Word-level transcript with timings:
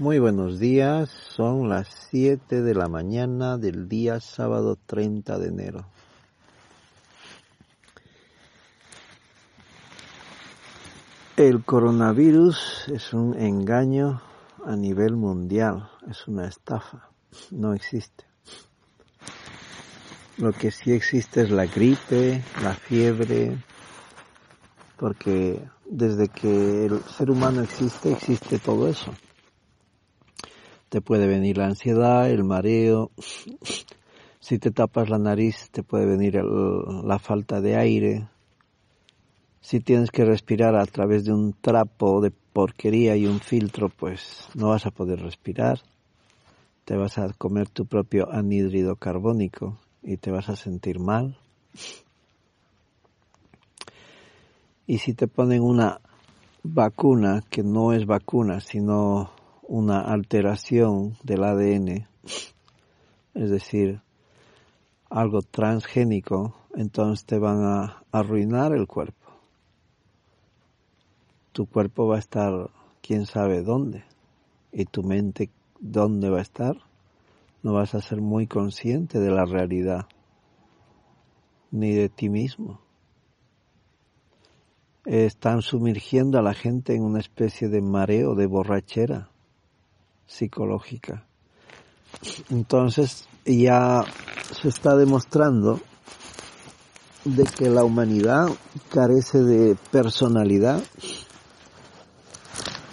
Muy 0.00 0.20
buenos 0.20 0.60
días, 0.60 1.10
son 1.10 1.68
las 1.68 1.88
7 2.10 2.62
de 2.62 2.72
la 2.72 2.86
mañana 2.86 3.58
del 3.58 3.88
día 3.88 4.20
sábado 4.20 4.78
30 4.86 5.40
de 5.40 5.48
enero. 5.48 5.86
El 11.36 11.64
coronavirus 11.64 12.84
es 12.94 13.12
un 13.12 13.36
engaño 13.40 14.22
a 14.64 14.76
nivel 14.76 15.16
mundial, 15.16 15.90
es 16.08 16.28
una 16.28 16.46
estafa, 16.46 17.10
no 17.50 17.74
existe. 17.74 18.24
Lo 20.36 20.52
que 20.52 20.70
sí 20.70 20.92
existe 20.92 21.42
es 21.42 21.50
la 21.50 21.66
gripe, 21.66 22.44
la 22.62 22.74
fiebre, 22.74 23.58
porque 24.96 25.60
desde 25.86 26.28
que 26.28 26.86
el 26.86 27.02
ser 27.02 27.32
humano 27.32 27.62
existe, 27.62 28.12
existe 28.12 28.60
todo 28.60 28.86
eso 28.86 29.12
te 30.88 31.00
puede 31.00 31.26
venir 31.26 31.58
la 31.58 31.66
ansiedad, 31.66 32.30
el 32.30 32.44
mareo, 32.44 33.10
si 34.40 34.58
te 34.58 34.70
tapas 34.70 35.08
la 35.08 35.18
nariz 35.18 35.68
te 35.70 35.82
puede 35.82 36.06
venir 36.06 36.36
la 36.36 37.18
falta 37.18 37.60
de 37.60 37.76
aire, 37.76 38.28
si 39.60 39.80
tienes 39.80 40.10
que 40.10 40.24
respirar 40.24 40.76
a 40.76 40.86
través 40.86 41.24
de 41.24 41.32
un 41.32 41.52
trapo 41.52 42.20
de 42.20 42.30
porquería 42.30 43.16
y 43.16 43.26
un 43.26 43.40
filtro, 43.40 43.90
pues 43.90 44.48
no 44.54 44.70
vas 44.70 44.86
a 44.86 44.90
poder 44.90 45.20
respirar, 45.20 45.80
te 46.84 46.96
vas 46.96 47.18
a 47.18 47.32
comer 47.34 47.68
tu 47.68 47.84
propio 47.84 48.32
anhídrido 48.32 48.96
carbónico 48.96 49.76
y 50.02 50.16
te 50.16 50.30
vas 50.30 50.48
a 50.48 50.56
sentir 50.56 51.00
mal. 51.00 51.36
Y 54.86 54.98
si 54.98 55.12
te 55.12 55.28
ponen 55.28 55.62
una 55.62 56.00
vacuna 56.62 57.44
que 57.50 57.62
no 57.62 57.92
es 57.92 58.06
vacuna, 58.06 58.60
sino 58.60 59.30
una 59.68 60.00
alteración 60.00 61.14
del 61.22 61.44
ADN, 61.44 62.08
es 63.34 63.50
decir, 63.50 64.00
algo 65.10 65.42
transgénico, 65.42 66.54
entonces 66.74 67.26
te 67.26 67.38
van 67.38 67.62
a 67.62 68.02
arruinar 68.10 68.72
el 68.72 68.86
cuerpo. 68.86 69.30
Tu 71.52 71.66
cuerpo 71.66 72.06
va 72.06 72.16
a 72.16 72.18
estar 72.18 72.70
quién 73.02 73.26
sabe 73.26 73.62
dónde 73.62 74.04
y 74.72 74.86
tu 74.86 75.02
mente 75.02 75.50
dónde 75.80 76.30
va 76.30 76.38
a 76.38 76.42
estar. 76.42 76.76
No 77.62 77.74
vas 77.74 77.94
a 77.94 78.00
ser 78.00 78.22
muy 78.22 78.46
consciente 78.46 79.20
de 79.20 79.30
la 79.30 79.44
realidad 79.44 80.06
ni 81.70 81.92
de 81.92 82.08
ti 82.08 82.30
mismo. 82.30 82.80
Están 85.04 85.60
sumergiendo 85.60 86.38
a 86.38 86.42
la 86.42 86.54
gente 86.54 86.94
en 86.94 87.02
una 87.02 87.20
especie 87.20 87.68
de 87.68 87.82
mareo, 87.82 88.34
de 88.34 88.46
borrachera 88.46 89.30
psicológica. 90.28 91.26
Entonces 92.50 93.26
ya 93.44 94.04
se 94.52 94.68
está 94.68 94.94
demostrando 94.94 95.80
de 97.24 97.44
que 97.44 97.68
la 97.68 97.82
humanidad 97.82 98.48
carece 98.90 99.42
de 99.42 99.76
personalidad, 99.90 100.82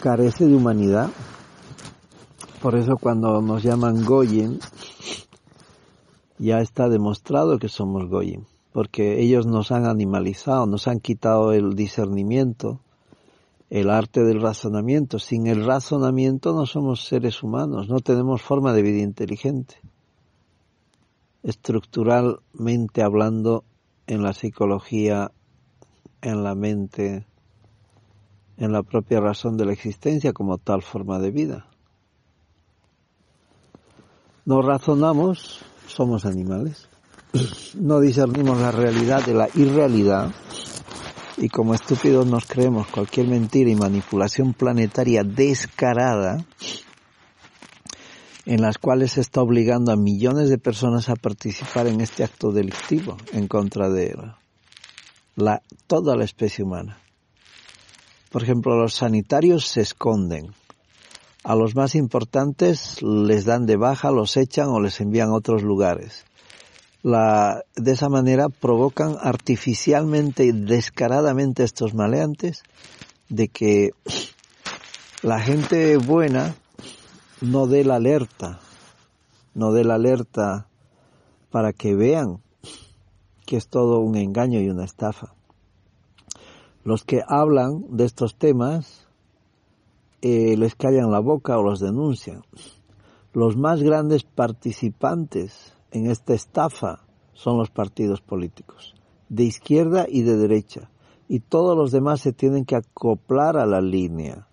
carece 0.01 0.45
de 0.45 0.55
humanidad. 0.55 1.09
Por 2.61 2.75
eso 2.75 2.97
cuando 2.99 3.41
nos 3.41 3.61
llaman 3.61 4.03
Goyen, 4.03 4.59
ya 6.39 6.59
está 6.59 6.89
demostrado 6.89 7.59
que 7.59 7.69
somos 7.69 8.09
Goyen, 8.09 8.47
porque 8.73 9.21
ellos 9.21 9.45
nos 9.45 9.71
han 9.71 9.85
animalizado, 9.85 10.65
nos 10.65 10.87
han 10.87 10.99
quitado 10.99 11.53
el 11.53 11.75
discernimiento, 11.75 12.79
el 13.75 13.89
arte 13.89 14.23
del 14.23 14.41
razonamiento. 14.41 15.19
Sin 15.19 15.47
el 15.47 15.65
razonamiento 15.65 16.53
no 16.53 16.65
somos 16.65 17.03
seres 17.03 17.43
humanos, 17.43 17.89
no 17.89 17.99
tenemos 17.99 18.41
forma 18.41 18.71
de 18.71 18.81
vida 18.81 18.99
inteligente. 18.99 19.81
Estructuralmente 21.43 23.03
hablando, 23.03 23.65
en 24.07 24.23
la 24.23 24.31
psicología, 24.31 25.29
en 26.21 26.43
la 26.43 26.55
mente, 26.55 27.25
en 28.55 28.71
la 28.71 28.81
propia 28.81 29.19
razón 29.19 29.57
de 29.57 29.65
la 29.65 29.73
existencia 29.73 30.31
como 30.31 30.57
tal 30.57 30.81
forma 30.81 31.19
de 31.19 31.31
vida. 31.31 31.67
No 34.45 34.61
razonamos, 34.61 35.65
somos 35.87 36.25
animales. 36.25 36.87
No 37.77 37.99
discernimos 37.99 38.57
la 38.57 38.71
realidad 38.71 39.25
de 39.25 39.33
la 39.33 39.49
irrealidad 39.53 40.31
y 41.37 41.49
como 41.49 41.73
estúpidos 41.73 42.25
nos 42.25 42.45
creemos 42.45 42.87
cualquier 42.87 43.27
mentira 43.27 43.69
y 43.69 43.75
manipulación 43.75 44.53
planetaria 44.53 45.23
descarada 45.23 46.45
en 48.45 48.61
las 48.61 48.77
cuales 48.77 49.13
se 49.13 49.21
está 49.21 49.41
obligando 49.41 49.91
a 49.91 49.97
millones 49.97 50.49
de 50.49 50.57
personas 50.57 51.09
a 51.09 51.15
participar 51.15 51.87
en 51.87 51.99
este 51.99 52.23
acto 52.23 52.51
delictivo 52.51 53.17
en 53.33 53.47
contra 53.47 53.89
de 53.89 54.15
la, 55.35 55.61
toda 55.87 56.15
la 56.15 56.25
especie 56.25 56.63
humana. 56.63 56.99
Por 58.31 58.43
ejemplo, 58.43 58.77
los 58.77 58.93
sanitarios 58.93 59.67
se 59.67 59.81
esconden. 59.81 60.53
A 61.43 61.55
los 61.55 61.75
más 61.75 61.95
importantes 61.95 63.01
les 63.01 63.45
dan 63.45 63.65
de 63.65 63.77
baja, 63.77 64.11
los 64.11 64.37
echan 64.37 64.67
o 64.69 64.79
les 64.79 64.99
envían 65.01 65.29
a 65.29 65.35
otros 65.35 65.63
lugares 65.63 66.25
la, 67.05 67.63
de 67.75 67.91
esa 67.91 68.09
manera 68.09 68.49
provocan 68.49 69.15
artificialmente 69.21 70.43
y 70.43 70.51
descaradamente 70.51 71.63
estos 71.63 71.93
maleantes 71.93 72.63
de 73.29 73.47
que 73.47 73.91
la 75.21 75.39
gente 75.39 75.97
buena 75.97 76.55
no 77.41 77.67
dé 77.67 77.83
la 77.83 77.97
alerta, 77.97 78.59
no 79.53 79.71
dé 79.71 79.83
la 79.83 79.95
alerta 79.95 80.67
para 81.51 81.73
que 81.73 81.93
vean 81.93 82.41
que 83.45 83.57
es 83.57 83.67
todo 83.67 83.99
un 83.99 84.17
engaño 84.17 84.59
y 84.59 84.69
una 84.69 84.83
estafa. 84.83 85.35
Los 86.83 87.03
que 87.03 87.21
hablan 87.27 87.85
de 87.87 88.05
estos 88.05 88.35
temas 88.35 89.05
eh, 90.23 90.57
les 90.57 90.73
callan 90.73 91.11
la 91.11 91.19
boca 91.19 91.55
o 91.59 91.61
los 91.61 91.79
denuncian. 91.79 92.41
Los 93.31 93.57
más 93.57 93.83
grandes 93.83 94.23
participantes 94.23 95.74
en 95.95 96.11
esta 96.11 96.33
estafa 96.33 97.05
son 97.33 97.57
los 97.57 97.69
partidos 97.69 98.19
políticos, 98.21 98.95
de 99.29 99.43
izquierda 99.43 100.05
y 100.09 100.23
de 100.23 100.35
derecha, 100.35 100.89
y 101.29 101.39
todos 101.39 101.77
los 101.77 101.91
demás 101.91 102.19
se 102.19 102.33
tienen 102.33 102.65
que 102.65 102.75
acoplar 102.75 103.55
a 103.55 103.65
la 103.65 103.79
línea. 103.79 104.45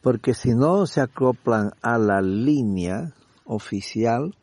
Porque 0.00 0.32
si 0.34 0.54
no 0.54 0.86
se 0.86 1.02
acoplan 1.02 1.72
a 1.82 1.98
la 1.98 2.22
línea 2.22 3.12
oficial, 3.44 4.34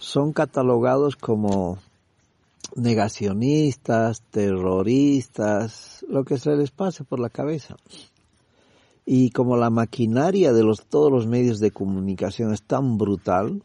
son 0.00 0.32
catalogados 0.32 1.14
como 1.14 1.78
negacionistas, 2.76 4.22
terroristas, 4.30 6.04
lo 6.08 6.24
que 6.24 6.38
se 6.38 6.56
les 6.56 6.70
pase 6.70 7.04
por 7.04 7.20
la 7.20 7.30
cabeza. 7.30 7.76
Y 9.06 9.30
como 9.30 9.56
la 9.56 9.70
maquinaria 9.70 10.52
de 10.52 10.62
los, 10.62 10.86
todos 10.86 11.10
los 11.10 11.26
medios 11.26 11.60
de 11.60 11.70
comunicación 11.70 12.52
es 12.52 12.62
tan 12.62 12.96
brutal, 12.96 13.62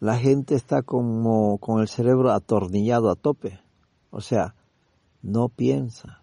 la 0.00 0.16
gente 0.16 0.54
está 0.54 0.82
como 0.82 1.58
con 1.58 1.80
el 1.80 1.88
cerebro 1.88 2.30
atornillado 2.32 3.10
a 3.10 3.16
tope. 3.16 3.60
O 4.10 4.20
sea, 4.20 4.54
no 5.22 5.48
piensa. 5.48 6.22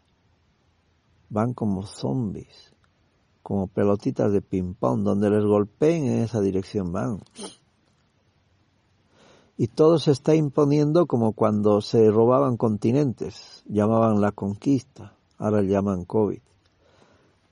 Van 1.29 1.53
como 1.53 1.85
zombies, 1.85 2.73
como 3.43 3.67
pelotitas 3.67 4.31
de 4.31 4.41
ping-pong, 4.41 5.03
donde 5.03 5.29
les 5.29 5.43
golpeen 5.43 6.05
en 6.05 6.19
esa 6.23 6.41
dirección 6.41 6.91
van 6.91 7.19
y 9.57 9.67
todo 9.67 9.99
se 9.99 10.11
está 10.11 10.35
imponiendo 10.35 11.05
como 11.05 11.33
cuando 11.33 11.81
se 11.81 12.09
robaban 12.09 12.57
continentes, 12.57 13.63
llamaban 13.67 14.21
la 14.21 14.31
conquista, 14.31 15.15
ahora 15.37 15.61
llaman 15.61 16.05
COVID. 16.05 16.39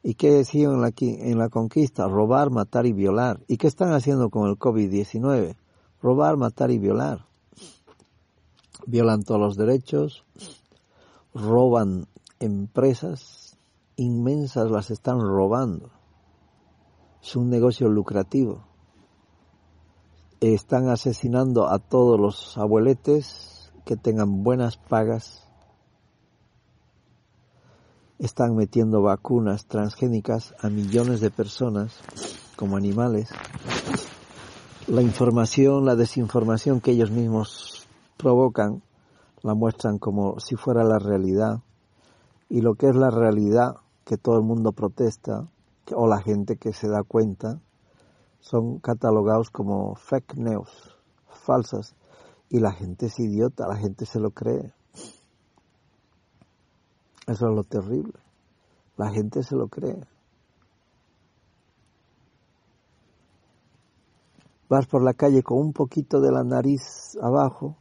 ¿Y 0.02 0.14
qué 0.14 0.32
decían 0.32 0.84
aquí 0.86 1.18
en 1.20 1.38
la 1.38 1.50
conquista? 1.50 2.08
Robar, 2.08 2.52
matar 2.52 2.86
y 2.86 2.94
violar. 2.94 3.42
¿Y 3.48 3.58
qué 3.58 3.68
están 3.68 3.92
haciendo 3.92 4.30
con 4.30 4.50
el 4.50 4.58
COVID-19? 4.58 5.56
Robar, 6.02 6.38
matar 6.38 6.72
y 6.72 6.80
violar. 6.80 7.26
violan 8.88 9.24
todos 9.24 9.42
los 9.42 9.58
derechos, 9.58 10.24
roban 11.34 12.08
empresas 12.40 13.58
inmensas, 13.98 14.72
las 14.72 14.90
están 14.90 15.20
robando. 15.20 15.92
Es 17.22 17.36
un 17.36 17.50
negocio 17.50 17.90
lucrativo. 17.90 18.69
Están 20.42 20.88
asesinando 20.88 21.70
a 21.70 21.80
todos 21.80 22.18
los 22.18 22.58
abueletes 22.58 23.74
que 23.84 23.98
tengan 23.98 24.42
buenas 24.42 24.78
pagas. 24.78 25.46
Están 28.20 28.56
metiendo 28.56 29.02
vacunas 29.02 29.66
transgénicas 29.66 30.56
a 30.62 30.70
millones 30.70 31.20
de 31.20 31.30
personas 31.30 32.00
como 32.56 32.78
animales. 32.78 33.30
La 34.88 35.02
información, 35.02 35.84
la 35.84 35.98
desinformación 35.98 36.80
que 36.80 36.92
ellos 36.92 37.12
mismos 37.12 37.86
provocan, 38.16 38.82
la 39.42 39.56
muestran 39.56 39.98
como 39.98 40.40
si 40.40 40.56
fuera 40.56 40.86
la 40.86 41.00
realidad. 41.00 41.64
Y 42.48 42.62
lo 42.62 42.76
que 42.76 42.88
es 42.88 42.96
la 42.96 43.12
realidad, 43.12 43.76
que 44.06 44.16
todo 44.16 44.38
el 44.38 44.44
mundo 44.44 44.72
protesta, 44.72 45.50
o 45.94 46.08
la 46.08 46.22
gente 46.22 46.56
que 46.56 46.72
se 46.72 46.88
da 46.88 47.04
cuenta, 47.04 47.60
son 48.40 48.80
catalogados 48.80 49.50
como 49.50 49.96
fake 49.96 50.36
news, 50.36 50.98
falsas. 51.46 51.96
Y 52.50 52.60
la 52.60 52.72
gente 52.72 53.08
es 53.08 53.20
idiota, 53.20 53.68
la 53.68 53.76
gente 53.76 54.06
se 54.06 54.20
lo 54.20 54.32
cree. 54.32 54.74
Eso 57.28 57.48
es 57.48 57.56
lo 57.56 57.64
terrible. 57.64 58.20
La 58.98 59.12
gente 59.12 59.44
se 59.44 59.56
lo 59.56 59.68
cree. 59.68 60.04
Vas 64.68 64.88
por 64.88 65.04
la 65.04 65.14
calle 65.14 65.44
con 65.44 65.60
un 65.60 65.74
poquito 65.74 66.20
de 66.22 66.32
la 66.32 66.44
nariz 66.44 67.18
abajo 67.22 67.78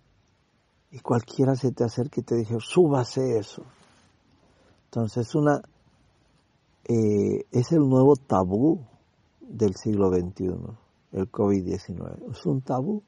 y 0.91 1.01
cualquiera 1.01 1.55
se 1.55 1.73
te 1.73 1.85
acerca 1.85 2.21
y 2.21 2.25
te 2.25 2.37
dice, 2.37 2.57
súbase 2.61 3.39
eso. 3.39 3.63
Entonces 4.85 5.35
una, 5.35 5.61
eh, 6.85 7.45
es 7.51 7.73
el 7.73 7.81
nuevo 7.81 8.17
tabú 8.17 8.87
del 9.49 9.75
siglo 9.75 10.11
XXI, 10.11 10.55
el 11.13 11.31
COVID-19. 11.31 12.31
Es 12.31 12.47
un 12.47 12.61
tabú, 12.61 13.03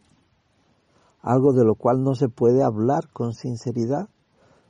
algo 1.22 1.52
de 1.52 1.64
lo 1.64 1.74
cual 1.74 2.02
no 2.02 2.14
se 2.14 2.28
puede 2.28 2.62
hablar 2.62 3.08
con 3.12 3.34
sinceridad, 3.34 4.08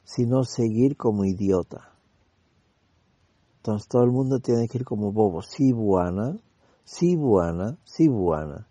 sino 0.04 0.42
seguir 0.44 0.96
como 0.96 1.24
idiota. 1.24 1.92
Entonces 3.58 3.88
todo 3.88 4.02
el 4.02 4.10
mundo 4.10 4.40
tiene 4.40 4.66
que 4.68 4.78
ir 4.78 4.84
como 4.84 5.12
bobo, 5.12 5.42
sí 5.42 5.72
buana, 5.72 6.38
sí 6.84 7.14
buana, 7.14 7.78
sí 7.84 8.08
buana. 8.08 8.66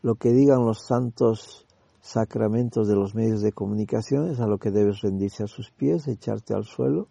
Lo 0.00 0.14
que 0.14 0.32
digan 0.32 0.64
los 0.64 0.86
santos 0.86 1.66
sacramentos 2.00 2.86
de 2.86 2.94
los 2.94 3.14
medios 3.14 3.40
de 3.40 3.52
comunicación 3.52 4.30
es 4.30 4.40
a 4.40 4.46
lo 4.46 4.58
que 4.58 4.70
debes 4.70 5.00
rendirse 5.00 5.42
a 5.42 5.48
sus 5.48 5.70
pies, 5.70 6.06
echarte 6.06 6.54
al 6.54 6.64
suelo 6.64 7.08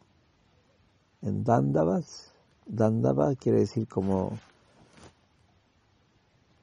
en 1.21 1.43
Dandavas. 1.43 2.33
Dandava 2.65 3.35
quiere 3.35 3.59
decir 3.59 3.87
como 3.87 4.37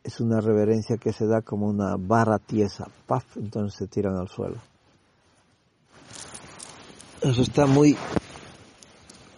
es 0.03 0.21
una 0.21 0.41
reverencia 0.41 0.97
que 0.97 1.13
se 1.13 1.27
da 1.27 1.43
como 1.43 1.67
una 1.67 1.97
barra 1.97 2.39
tiesa, 2.39 2.89
paf, 3.07 3.37
entonces 3.37 3.79
se 3.79 3.87
tiran 3.87 4.17
al 4.17 4.29
suelo. 4.29 4.57
Eso 7.21 7.43
está 7.43 7.67
muy 7.67 7.97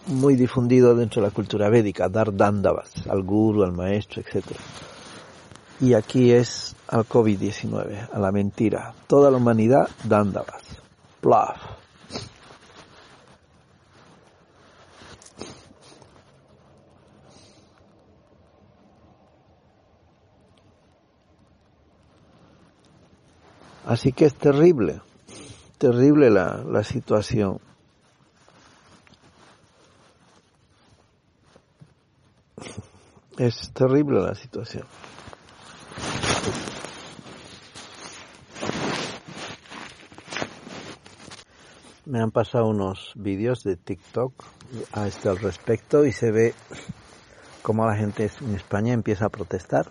muy 0.07 0.35
difundido 0.35 0.95
dentro 0.95 1.21
de 1.21 1.29
la 1.29 1.33
cultura 1.33 1.69
védica, 1.69 2.09
dar 2.09 2.35
dandavas 2.35 2.91
al 3.07 3.23
guru, 3.23 3.63
al 3.63 3.71
maestro, 3.71 4.21
etc. 4.21 4.45
Y 5.79 5.93
aquí 5.93 6.31
es 6.31 6.75
al 6.87 7.07
COVID-19, 7.07 8.09
a 8.11 8.19
la 8.19 8.31
mentira. 8.31 8.93
Toda 9.07 9.31
la 9.31 9.37
humanidad 9.37 9.89
dandavas. 10.03 10.63
Plaf. 11.21 11.72
Así 23.85 24.13
que 24.13 24.25
es 24.25 24.35
terrible, 24.35 25.01
terrible 25.77 26.29
la, 26.29 26.63
la 26.63 26.83
situación. 26.83 27.59
Es 33.37 33.71
terrible 33.73 34.21
la 34.21 34.35
situación. 34.35 34.85
Me 42.05 42.21
han 42.21 42.31
pasado 42.31 42.67
unos 42.67 43.11
vídeos 43.15 43.63
de 43.63 43.75
TikTok 43.75 44.33
a 44.93 45.07
este 45.07 45.29
al 45.29 45.39
respecto 45.39 46.05
y 46.05 46.11
se 46.11 46.31
ve 46.31 46.53
cómo 47.61 47.85
la 47.85 47.95
gente 47.95 48.29
en 48.41 48.55
España 48.55 48.93
empieza 48.93 49.25
a 49.25 49.29
protestar, 49.29 49.89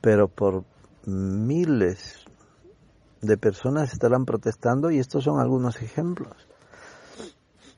pero 0.00 0.28
por 0.28 0.64
miles 1.06 2.24
de 3.20 3.36
personas 3.36 3.92
estarán 3.92 4.24
protestando 4.24 4.90
y 4.90 4.98
estos 4.98 5.24
son 5.24 5.40
algunos 5.40 5.80
ejemplos. 5.82 6.48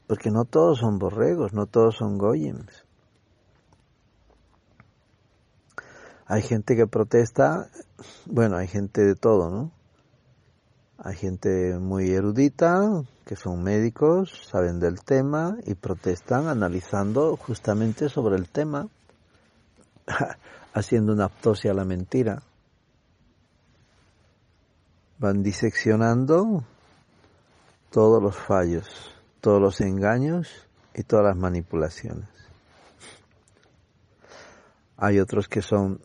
Porque 0.06 0.30
no 0.30 0.44
todos 0.44 0.78
son 0.78 0.98
borregos, 0.98 1.52
no 1.52 1.66
todos 1.66 1.96
son 1.96 2.18
goyims. 2.18 2.84
Hay 6.26 6.42
gente 6.42 6.76
que 6.76 6.86
protesta, 6.86 7.68
bueno, 8.26 8.56
hay 8.56 8.66
gente 8.66 9.02
de 9.02 9.14
todo, 9.14 9.50
¿no? 9.50 9.70
Hay 10.98 11.16
gente 11.16 11.78
muy 11.78 12.10
erudita, 12.10 13.02
que 13.24 13.34
son 13.34 13.62
médicos, 13.62 14.46
saben 14.46 14.78
del 14.78 15.02
tema 15.02 15.56
y 15.66 15.74
protestan 15.74 16.46
analizando 16.46 17.36
justamente 17.36 18.08
sobre 18.08 18.36
el 18.36 18.48
tema, 18.48 18.88
haciendo 20.74 21.12
una 21.12 21.24
autopsia 21.24 21.72
a 21.72 21.74
la 21.74 21.84
mentira 21.84 22.42
van 25.22 25.44
diseccionando 25.44 26.64
todos 27.90 28.20
los 28.20 28.36
fallos, 28.36 29.14
todos 29.40 29.62
los 29.62 29.80
engaños 29.80 30.66
y 30.94 31.04
todas 31.04 31.24
las 31.24 31.36
manipulaciones. 31.36 32.28
Hay 34.96 35.20
otros 35.20 35.46
que 35.46 35.62
son 35.62 36.00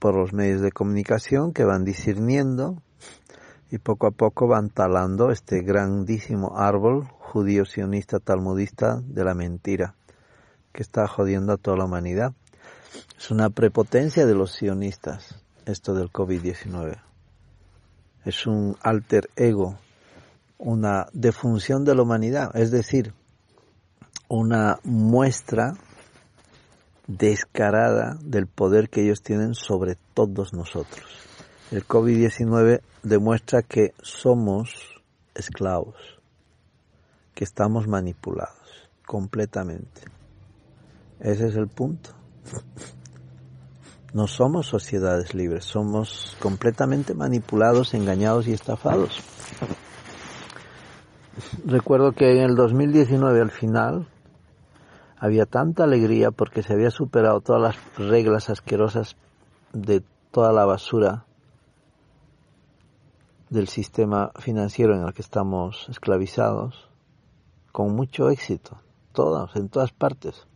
por 0.00 0.16
los 0.16 0.32
medios 0.32 0.62
de 0.62 0.72
comunicación 0.72 1.52
que 1.52 1.62
van 1.62 1.84
discerniendo 1.84 2.82
y 3.70 3.78
poco 3.78 4.08
a 4.08 4.10
poco 4.10 4.48
van 4.48 4.68
talando 4.68 5.30
este 5.30 5.60
grandísimo 5.60 6.58
árbol 6.58 7.06
judío 7.20 7.64
sionista 7.64 8.18
talmudista 8.18 9.00
de 9.00 9.24
la 9.24 9.34
mentira 9.34 9.94
que 10.72 10.82
está 10.82 11.06
jodiendo 11.06 11.52
a 11.52 11.56
toda 11.56 11.76
la 11.76 11.84
humanidad. 11.84 12.32
Es 13.16 13.30
una 13.30 13.50
prepotencia 13.50 14.26
de 14.26 14.34
los 14.34 14.50
sionistas 14.50 15.40
esto 15.66 15.94
del 15.94 16.10
COVID-19 16.10 17.03
es 18.24 18.46
un 18.46 18.76
alter 18.82 19.28
ego, 19.36 19.78
una 20.58 21.06
defunción 21.12 21.84
de 21.84 21.94
la 21.94 22.02
humanidad, 22.02 22.56
es 22.56 22.70
decir, 22.70 23.12
una 24.28 24.78
muestra 24.82 25.74
descarada 27.06 28.16
del 28.22 28.46
poder 28.46 28.88
que 28.88 29.02
ellos 29.02 29.22
tienen 29.22 29.54
sobre 29.54 29.96
todos 30.14 30.54
nosotros. 30.54 31.04
El 31.70 31.86
COVID-19 31.86 32.80
demuestra 33.02 33.62
que 33.62 33.92
somos 34.02 35.02
esclavos, 35.34 35.96
que 37.34 37.44
estamos 37.44 37.86
manipulados 37.86 38.88
completamente. 39.06 40.02
Ese 41.20 41.48
es 41.48 41.56
el 41.56 41.68
punto. 41.68 42.10
No 44.14 44.28
somos 44.28 44.68
sociedades 44.68 45.34
libres, 45.34 45.64
somos 45.64 46.36
completamente 46.40 47.14
manipulados, 47.14 47.94
engañados 47.94 48.46
y 48.46 48.52
estafados. 48.52 49.20
Recuerdo 51.66 52.12
que 52.12 52.30
en 52.30 52.38
el 52.38 52.54
2019 52.54 53.40
al 53.40 53.50
final 53.50 54.06
había 55.18 55.46
tanta 55.46 55.82
alegría 55.82 56.30
porque 56.30 56.62
se 56.62 56.74
había 56.74 56.92
superado 56.92 57.40
todas 57.40 57.60
las 57.60 58.08
reglas 58.08 58.50
asquerosas 58.50 59.16
de 59.72 60.04
toda 60.30 60.52
la 60.52 60.64
basura 60.64 61.24
del 63.50 63.66
sistema 63.66 64.30
financiero 64.38 64.94
en 64.94 65.02
el 65.02 65.12
que 65.12 65.22
estamos 65.22 65.88
esclavizados, 65.88 66.88
con 67.72 67.96
mucho 67.96 68.30
éxito, 68.30 68.80
todas, 69.12 69.56
en 69.56 69.68
todas 69.68 69.90
partes. 69.90 70.46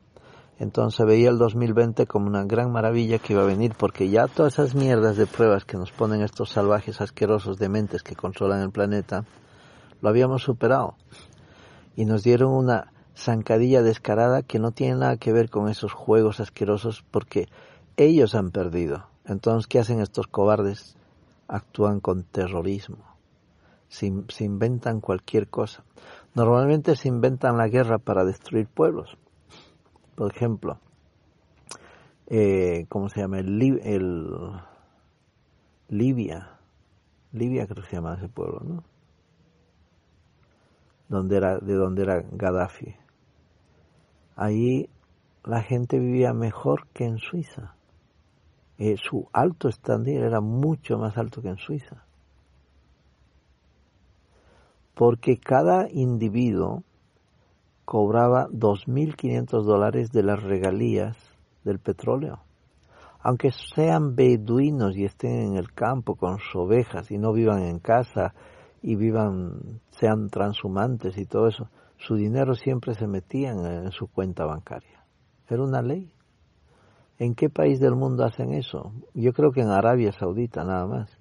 Entonces 0.59 1.07
veía 1.07 1.31
el 1.31 1.39
2020 1.39 2.07
como 2.07 2.27
una 2.27 2.45
gran 2.45 2.73
maravilla 2.73 3.21
que 3.21 3.33
iba 3.33 3.43
a 3.43 3.47
venir 3.47 3.75
porque 3.79 4.09
ya 4.09 4.27
todas 4.27 4.55
esas 4.55 4.75
mierdas 4.75 5.17
de 5.17 5.27
pruebas 5.27 5.65
que 5.65 5.77
nos 5.77 5.93
ponen 5.93 6.23
estos 6.23 6.51
salvajes 6.51 7.01
asquerosos 7.01 7.59
de 7.59 7.69
mentes 7.69 8.03
que 8.03 8.17
controlan 8.17 8.63
el 8.63 8.71
planeta, 8.71 9.25
lo 10.01 10.09
habíamos 10.09 10.43
superado. 10.43 10.97
Y 11.95 12.07
nos 12.07 12.25
dieron 12.25 12.53
una 12.53 12.93
zancadilla 13.17 13.83
descarada 13.83 14.43
que 14.43 14.59
no 14.59 14.73
tiene 14.73 14.97
nada 14.97 15.17
que 15.17 15.33
ver 15.33 15.49
con 15.49 15.69
esos 15.69 15.93
juegos 15.93 16.41
asquerosos 16.41 17.05
porque 17.09 17.49
ellos 17.97 18.35
han 18.35 18.51
perdido. 18.51 19.07
Entonces, 19.25 19.69
¿qué 19.69 19.79
hacen 19.79 20.01
estos 20.01 20.27
cobardes? 20.27 20.97
Actúan 21.47 22.01
con 22.01 22.25
terrorismo. 22.25 23.17
Se, 23.89 24.13
se 24.29 24.45
inventan 24.45 25.01
cualquier 25.01 25.49
cosa. 25.49 25.85
Normalmente 26.35 26.97
se 26.97 27.09
inventan 27.09 27.57
la 27.57 27.69
guerra 27.69 27.99
para 27.99 28.25
destruir 28.25 28.67
pueblos. 28.67 29.17
Por 30.19 30.35
ejemplo, 30.35 30.81
eh, 32.27 32.87
¿cómo 32.89 33.09
se 33.09 33.21
llama? 33.21 33.39
El, 33.39 33.57
Libia. 35.89 36.59
Libia 37.31 37.69
creo 37.69 37.85
que 37.85 37.89
se 37.89 37.95
llama 37.95 38.15
ese 38.15 38.29
pueblo, 38.29 38.59
¿no? 38.65 38.85
Donde 41.09 41.37
era, 41.37 41.59
de 41.59 41.73
donde 41.75 42.03
era 42.03 42.21
Gaddafi. 42.33 42.97
Ahí 44.35 44.91
la 45.45 45.63
gente 45.63 46.01
vivía 46.01 46.33
mejor 46.33 46.89
que 46.89 47.05
en 47.05 47.19
Suiza. 47.19 47.77
Eh, 48.77 48.97
su 48.97 49.29
alto 49.33 49.69
estándar 49.69 50.15
era 50.15 50.41
mucho 50.41 50.99
más 50.99 51.17
alto 51.17 51.43
que 51.43 51.51
en 51.51 51.59
Suiza. 51.59 52.05
Porque 54.97 55.39
cada 55.39 55.89
individuo 55.89 56.83
cobraba 57.89 58.49
2.500 58.51 59.65
dólares 59.65 60.13
de 60.13 60.23
las 60.23 60.43
regalías 60.43 61.17
del 61.65 61.79
petróleo. 61.79 62.41
Aunque 63.21 63.51
sean 63.51 64.15
beduinos 64.15 64.95
y 64.95 65.07
estén 65.07 65.41
en 65.41 65.57
el 65.57 65.73
campo 65.73 66.15
con 66.15 66.37
sus 66.37 66.57
ovejas 66.57 67.11
y 67.11 67.17
no 67.17 67.33
vivan 67.33 67.63
en 67.63 67.79
casa 67.79 68.35
y 68.83 68.95
vivan, 68.95 69.81
sean 69.89 70.29
transhumantes 70.29 71.17
y 71.17 71.25
todo 71.25 71.49
eso, 71.49 71.71
su 71.97 72.17
dinero 72.17 72.53
siempre 72.53 72.93
se 72.93 73.07
metía 73.07 73.53
en 73.53 73.91
su 73.91 74.07
cuenta 74.07 74.45
bancaria. 74.45 75.03
Era 75.49 75.63
una 75.63 75.81
ley. 75.81 76.13
¿En 77.19 77.35
qué 77.35 77.49
país 77.49 77.81
del 77.81 77.97
mundo 77.97 78.23
hacen 78.23 78.53
eso? 78.53 78.93
Yo 79.15 79.33
creo 79.33 79.51
que 79.51 79.63
en 79.63 79.71
Arabia 79.71 80.13
Saudita 80.13 80.63
nada 80.63 80.87
más. 80.87 81.19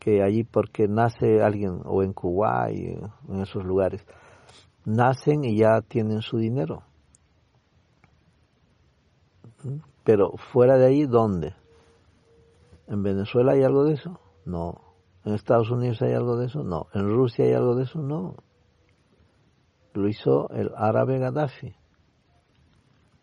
Que 0.00 0.24
allí 0.24 0.42
porque 0.42 0.88
nace 0.88 1.40
alguien, 1.44 1.78
o 1.84 2.02
en 2.02 2.12
Kuwait, 2.12 2.98
en 3.28 3.40
esos 3.40 3.64
lugares, 3.64 4.04
nacen 4.86 5.44
y 5.44 5.56
ya 5.58 5.82
tienen 5.82 6.22
su 6.22 6.38
dinero. 6.38 6.84
Pero 10.04 10.32
fuera 10.52 10.78
de 10.78 10.86
ahí, 10.86 11.04
¿dónde? 11.04 11.54
¿En 12.86 13.02
Venezuela 13.02 13.52
hay 13.52 13.64
algo 13.64 13.84
de 13.84 13.94
eso? 13.94 14.20
No. 14.44 14.80
¿En 15.24 15.34
Estados 15.34 15.70
Unidos 15.70 16.00
hay 16.02 16.12
algo 16.12 16.36
de 16.36 16.46
eso? 16.46 16.62
No. 16.62 16.86
¿En 16.94 17.10
Rusia 17.10 17.44
hay 17.44 17.52
algo 17.52 17.74
de 17.74 17.82
eso? 17.82 17.98
No. 17.98 18.36
Lo 19.92 20.08
hizo 20.08 20.48
el 20.50 20.70
árabe 20.76 21.18
Gaddafi. 21.18 21.74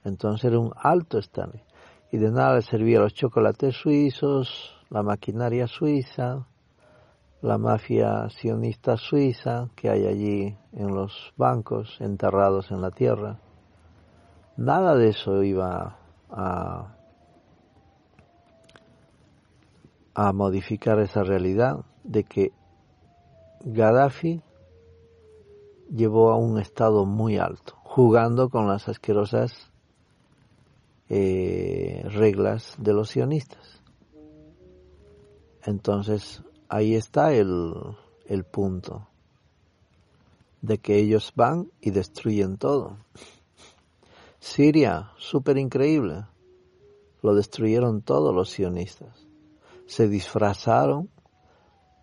Entonces 0.04 0.44
era 0.44 0.60
un 0.60 0.74
alto 0.76 1.18
estándar. 1.18 1.64
Y 2.12 2.18
de 2.18 2.30
nada 2.30 2.56
le 2.56 2.62
servía 2.62 3.00
los 3.00 3.14
chocolates 3.14 3.76
suizos, 3.76 4.76
la 4.90 5.02
maquinaria 5.02 5.66
suiza, 5.68 6.46
la 7.44 7.58
mafia 7.58 8.30
sionista 8.30 8.96
suiza 8.96 9.70
que 9.76 9.90
hay 9.90 10.08
allí 10.08 10.58
en 10.72 10.96
los 10.96 11.34
bancos 11.36 11.98
enterrados 12.00 12.72
en 12.72 12.82
la 12.82 12.90
tierra. 12.90 13.38
Nada 14.56 14.96
de 14.96 15.10
eso 15.10 15.44
iba 15.44 16.00
a, 16.30 16.96
modificar 20.34 21.00
esa 21.00 21.24
realidad 21.24 21.84
de 22.06 22.24
que 22.24 22.54
Gaddafi 23.66 24.42
llevó 25.92 26.32
a 26.32 26.38
un 26.38 26.60
estado 26.60 27.06
muy 27.06 27.38
alto, 27.38 27.74
jugando 27.84 28.50
con 28.50 28.70
las 28.70 28.88
asquerosas 28.88 29.70
eh, 31.10 32.06
reglas 32.06 32.76
de 32.78 32.94
los 32.94 33.10
sionistas. 33.10 33.82
Entonces, 35.66 36.42
ahí 36.74 36.96
está 36.96 37.34
el, 37.34 37.76
el 38.26 38.46
punto 38.46 39.08
de 40.64 40.80
que 40.80 40.98
ellos 40.98 41.32
van 41.36 41.70
y 41.82 41.92
destruyen 41.92 42.58
todo. 42.58 42.98
Siria, 44.40 45.12
súper 45.20 45.60
increíble. 45.60 46.26
Lo 47.22 47.36
destruyeron 47.36 48.02
todos 48.02 48.34
los 48.34 48.50
sionistas. 48.50 49.28
Se 49.86 50.08
disfrazaron 50.08 51.10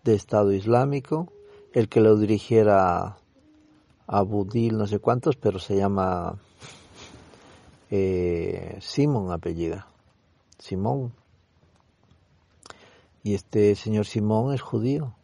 de 0.05 0.15
Estado 0.15 0.53
Islámico. 0.53 1.33
El 1.73 1.89
que 1.89 1.99
lo 1.99 2.15
dirigiera 2.15 3.17
a 4.07 4.21
Budil, 4.21 4.77
no 4.77 4.87
sé 4.87 4.99
cuántos, 4.99 5.35
pero 5.35 5.59
se 5.59 5.75
llama 5.75 6.39
eh, 7.89 8.77
Simón 8.79 9.33
apellida. 9.33 9.87
Simón. 10.57 11.11
Y 13.23 13.33
este 13.35 13.75
señor 13.75 14.05
Simón 14.05 14.53
es 14.53 14.61
judío, 14.61 15.15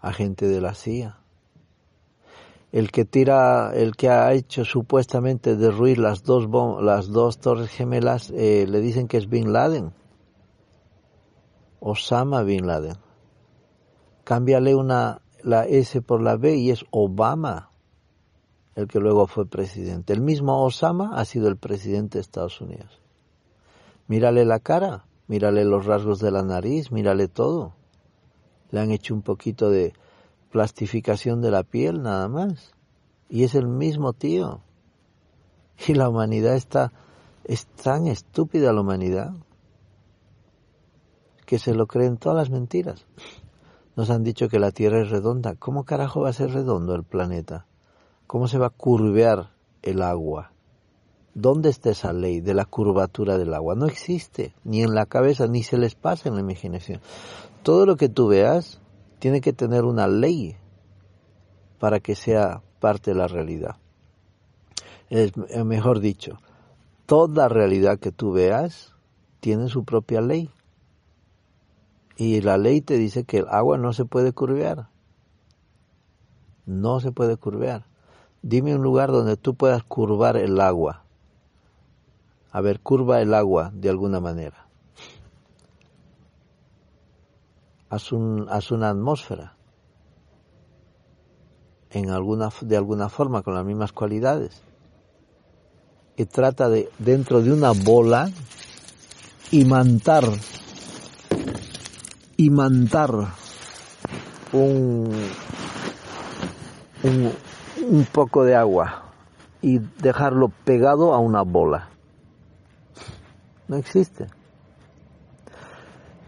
agente 0.00 0.46
de 0.46 0.60
la 0.60 0.74
CIA 0.74 1.22
el 2.72 2.90
que 2.90 3.04
tira, 3.04 3.74
el 3.74 3.96
que 3.96 4.08
ha 4.08 4.32
hecho 4.32 4.64
supuestamente 4.64 5.56
derruir 5.56 5.98
las 5.98 6.24
dos 6.24 6.48
las 6.82 7.08
dos 7.08 7.38
torres 7.38 7.68
gemelas, 7.68 8.30
eh, 8.30 8.66
le 8.66 8.80
dicen 8.80 9.08
que 9.08 9.18
es 9.18 9.28
Bin 9.28 9.52
Laden, 9.52 9.92
Osama 11.80 12.42
Bin 12.42 12.66
Laden. 12.66 12.96
Cámbiale 14.24 14.74
una 14.74 15.20
la 15.42 15.66
S 15.66 16.00
por 16.00 16.22
la 16.22 16.36
B 16.36 16.56
y 16.56 16.70
es 16.70 16.86
Obama, 16.90 17.70
el 18.74 18.88
que 18.88 19.00
luego 19.00 19.26
fue 19.26 19.44
presidente. 19.44 20.14
El 20.14 20.22
mismo 20.22 20.64
Osama 20.64 21.10
ha 21.14 21.26
sido 21.26 21.48
el 21.48 21.58
presidente 21.58 22.16
de 22.16 22.22
Estados 22.22 22.58
Unidos. 22.62 23.02
Mírale 24.06 24.46
la 24.46 24.60
cara, 24.60 25.04
mírale 25.32 25.64
los 25.64 25.86
rasgos 25.86 26.18
de 26.20 26.30
la 26.30 26.42
nariz, 26.42 26.92
mírale 26.92 27.26
todo. 27.26 27.72
Le 28.70 28.80
han 28.80 28.90
hecho 28.90 29.14
un 29.14 29.22
poquito 29.22 29.70
de 29.70 29.94
plastificación 30.50 31.40
de 31.40 31.50
la 31.50 31.62
piel 31.62 32.02
nada 32.02 32.28
más. 32.28 32.74
Y 33.30 33.44
es 33.44 33.54
el 33.54 33.66
mismo 33.66 34.12
tío. 34.12 34.60
Y 35.88 35.94
la 35.94 36.10
humanidad 36.10 36.54
está, 36.54 36.92
es 37.44 37.64
tan 37.64 38.08
estúpida 38.08 38.74
la 38.74 38.82
humanidad 38.82 39.32
que 41.46 41.58
se 41.58 41.72
lo 41.72 41.86
creen 41.86 42.18
todas 42.18 42.36
las 42.36 42.50
mentiras. 42.50 43.06
Nos 43.96 44.10
han 44.10 44.24
dicho 44.24 44.50
que 44.50 44.58
la 44.58 44.70
Tierra 44.70 45.00
es 45.00 45.08
redonda. 45.08 45.54
¿Cómo 45.54 45.84
carajo 45.84 46.20
va 46.20 46.28
a 46.28 46.34
ser 46.34 46.50
redondo 46.50 46.94
el 46.94 47.04
planeta? 47.04 47.64
¿Cómo 48.26 48.48
se 48.48 48.58
va 48.58 48.66
a 48.66 48.76
curvear 48.76 49.54
el 49.80 50.02
agua? 50.02 50.51
¿Dónde 51.34 51.70
está 51.70 51.90
esa 51.90 52.12
ley 52.12 52.40
de 52.40 52.52
la 52.52 52.66
curvatura 52.66 53.38
del 53.38 53.54
agua? 53.54 53.74
No 53.74 53.86
existe, 53.86 54.54
ni 54.64 54.82
en 54.82 54.94
la 54.94 55.06
cabeza, 55.06 55.46
ni 55.46 55.62
se 55.62 55.78
les 55.78 55.94
pasa 55.94 56.28
en 56.28 56.34
la 56.34 56.42
imaginación. 56.42 57.00
Todo 57.62 57.86
lo 57.86 57.96
que 57.96 58.10
tú 58.10 58.28
veas 58.28 58.80
tiene 59.18 59.40
que 59.40 59.54
tener 59.54 59.84
una 59.84 60.08
ley 60.08 60.56
para 61.78 62.00
que 62.00 62.14
sea 62.14 62.62
parte 62.80 63.12
de 63.12 63.16
la 63.16 63.28
realidad. 63.28 63.76
Es, 65.08 65.32
eh, 65.48 65.64
mejor 65.64 66.00
dicho, 66.00 66.38
toda 67.06 67.48
realidad 67.48 67.98
que 67.98 68.12
tú 68.12 68.32
veas 68.32 68.94
tiene 69.40 69.68
su 69.68 69.84
propia 69.84 70.20
ley. 70.20 70.50
Y 72.16 72.42
la 72.42 72.58
ley 72.58 72.82
te 72.82 72.98
dice 72.98 73.24
que 73.24 73.38
el 73.38 73.48
agua 73.48 73.78
no 73.78 73.92
se 73.94 74.04
puede 74.04 74.32
curvear. 74.32 74.88
No 76.66 77.00
se 77.00 77.10
puede 77.10 77.36
curvear. 77.36 77.86
Dime 78.42 78.74
un 78.74 78.82
lugar 78.82 79.10
donde 79.10 79.36
tú 79.36 79.54
puedas 79.54 79.82
curvar 79.82 80.36
el 80.36 80.60
agua. 80.60 81.01
A 82.52 82.60
ver, 82.60 82.80
curva 82.80 83.20
el 83.20 83.34
agua 83.34 83.70
de 83.74 83.88
alguna 83.88 84.20
manera. 84.20 84.62
haz, 87.92 88.10
un, 88.10 88.48
una 88.70 88.88
atmósfera 88.88 89.54
en 91.90 92.08
alguna, 92.08 92.48
de 92.62 92.76
alguna 92.78 93.10
forma 93.10 93.42
con 93.42 93.54
las 93.54 93.66
mismas 93.66 93.92
cualidades 93.92 94.62
y 96.16 96.24
trata 96.24 96.70
de 96.70 96.88
dentro 96.98 97.42
de 97.42 97.52
una 97.52 97.72
bola 97.72 98.30
imantar 99.50 100.24
imantar 102.38 103.10
un, 104.52 105.10
un, 107.02 107.32
un 107.90 108.04
poco 108.06 108.44
de 108.44 108.56
agua 108.56 109.02
y 109.60 109.78
dejarlo 110.00 110.50
pegado 110.64 111.12
a 111.12 111.18
una 111.18 111.42
bola. 111.42 111.91
No 113.68 113.76
existe. 113.76 114.26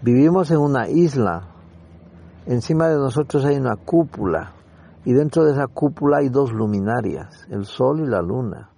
Vivimos 0.03 0.51
en 0.51 0.59
una 0.59 0.89
isla 0.89 1.55
Encima 2.47 2.89
de 2.89 2.97
nosotros 2.97 3.43
hay 3.47 3.57
una 3.57 3.77
cúpula 3.77 4.53
y 5.07 5.15
dentro 5.15 5.45
de 5.45 5.53
esa 5.53 5.67
cúpula 5.67 6.19
hay 6.19 6.29
dos 6.29 6.53
luminarias, 6.53 7.47
el 7.49 7.65
Sol 7.65 8.01
y 8.01 8.07
la 8.07 8.21
Luna. 8.21 8.71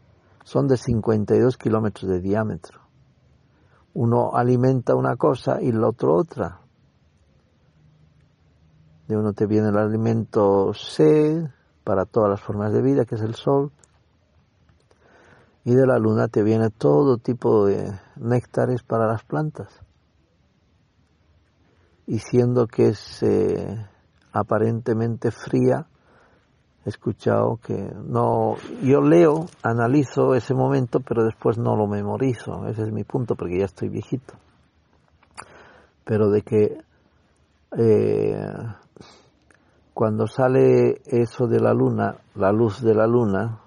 Son 0.44 0.68
de 0.68 0.76
52 0.76 1.56
kilómetros 1.56 2.08
de 2.08 2.20
diámetro. 2.20 2.80
Uno 3.94 4.30
alimenta 4.34 4.94
una 4.94 5.16
cosa 5.16 5.60
y 5.60 5.70
el 5.70 5.82
otro 5.82 6.14
otra. 6.14 6.60
De 9.08 9.16
uno 9.16 9.32
te 9.32 9.46
viene 9.46 9.70
el 9.70 9.78
alimento 9.78 10.72
C 10.72 11.50
para 11.82 12.04
todas 12.04 12.30
las 12.30 12.40
formas 12.40 12.72
de 12.72 12.82
vida, 12.82 13.04
que 13.04 13.16
es 13.16 13.22
el 13.22 13.34
Sol. 13.34 13.72
Y 15.66 15.75
de 15.75 15.87
la 15.87 15.99
Luna 15.99 16.28
te 16.28 16.42
viene 16.42 16.70
todo 16.70 17.18
tipo 17.18 17.66
de 17.66 17.92
néctares 18.16 18.82
para 18.82 19.06
las 19.06 19.23
plantas 19.25 19.68
y 22.06 22.20
siendo 22.20 22.66
que 22.66 22.88
es 22.88 23.23
eh, 23.23 23.85
aparentemente 24.32 25.30
fría, 25.30 25.87
he 26.85 26.88
escuchado 26.88 27.56
que 27.56 27.75
no, 27.75 28.56
yo 28.82 29.00
leo, 29.00 29.46
analizo 29.62 30.35
ese 30.35 30.54
momento, 30.54 31.00
pero 31.00 31.25
después 31.25 31.58
no 31.58 31.76
lo 31.76 31.88
memorizo, 31.88 32.66
ese 32.68 32.85
es 32.85 32.92
mi 32.92 33.02
punto, 33.02 33.35
porque 33.35 33.58
ya 33.58 33.64
estoy 33.64 33.88
viejito. 33.88 34.35
Pero 36.04 36.30
de 36.30 36.42
que 36.42 36.78
eh, 37.76 38.46
cuando 39.92 40.28
sale 40.28 41.02
eso 41.06 41.49
de 41.49 41.58
la 41.58 41.75
luna, 41.75 42.18
la 42.37 42.52
luz 42.52 42.80
de 42.80 42.94
la 42.94 43.08
luna, 43.08 43.58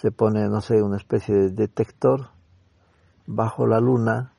se 0.00 0.12
pone, 0.12 0.48
no 0.48 0.60
sé, 0.60 0.80
una 0.80 0.96
especie 0.96 1.34
de 1.34 1.50
detector 1.50 2.28
bajo 3.26 3.66
la 3.66 3.80
luna 3.80 4.32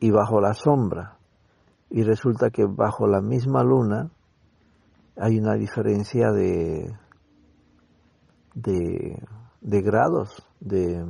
y 0.00 0.10
bajo 0.10 0.40
la 0.40 0.54
sombra. 0.54 1.18
Y 1.90 2.02
resulta 2.04 2.48
que 2.48 2.64
bajo 2.64 3.06
la 3.06 3.20
misma 3.20 3.62
luna 3.62 4.10
hay 5.18 5.38
una 5.38 5.54
diferencia 5.56 6.32
de, 6.32 6.96
de, 8.54 9.20
grados 9.60 10.42
de 10.60 11.04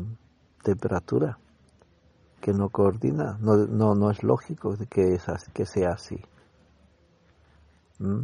temperatura 0.64 1.38
que 2.40 2.52
no 2.52 2.70
coordina, 2.70 3.38
no, 3.40 3.58
no, 3.66 3.94
no 3.94 4.10
es 4.10 4.24
lógico 4.24 4.74
que, 4.90 5.14
es, 5.14 5.24
que 5.54 5.66
sea 5.66 5.90
así. 5.90 6.20
¿Mm? 8.00 8.22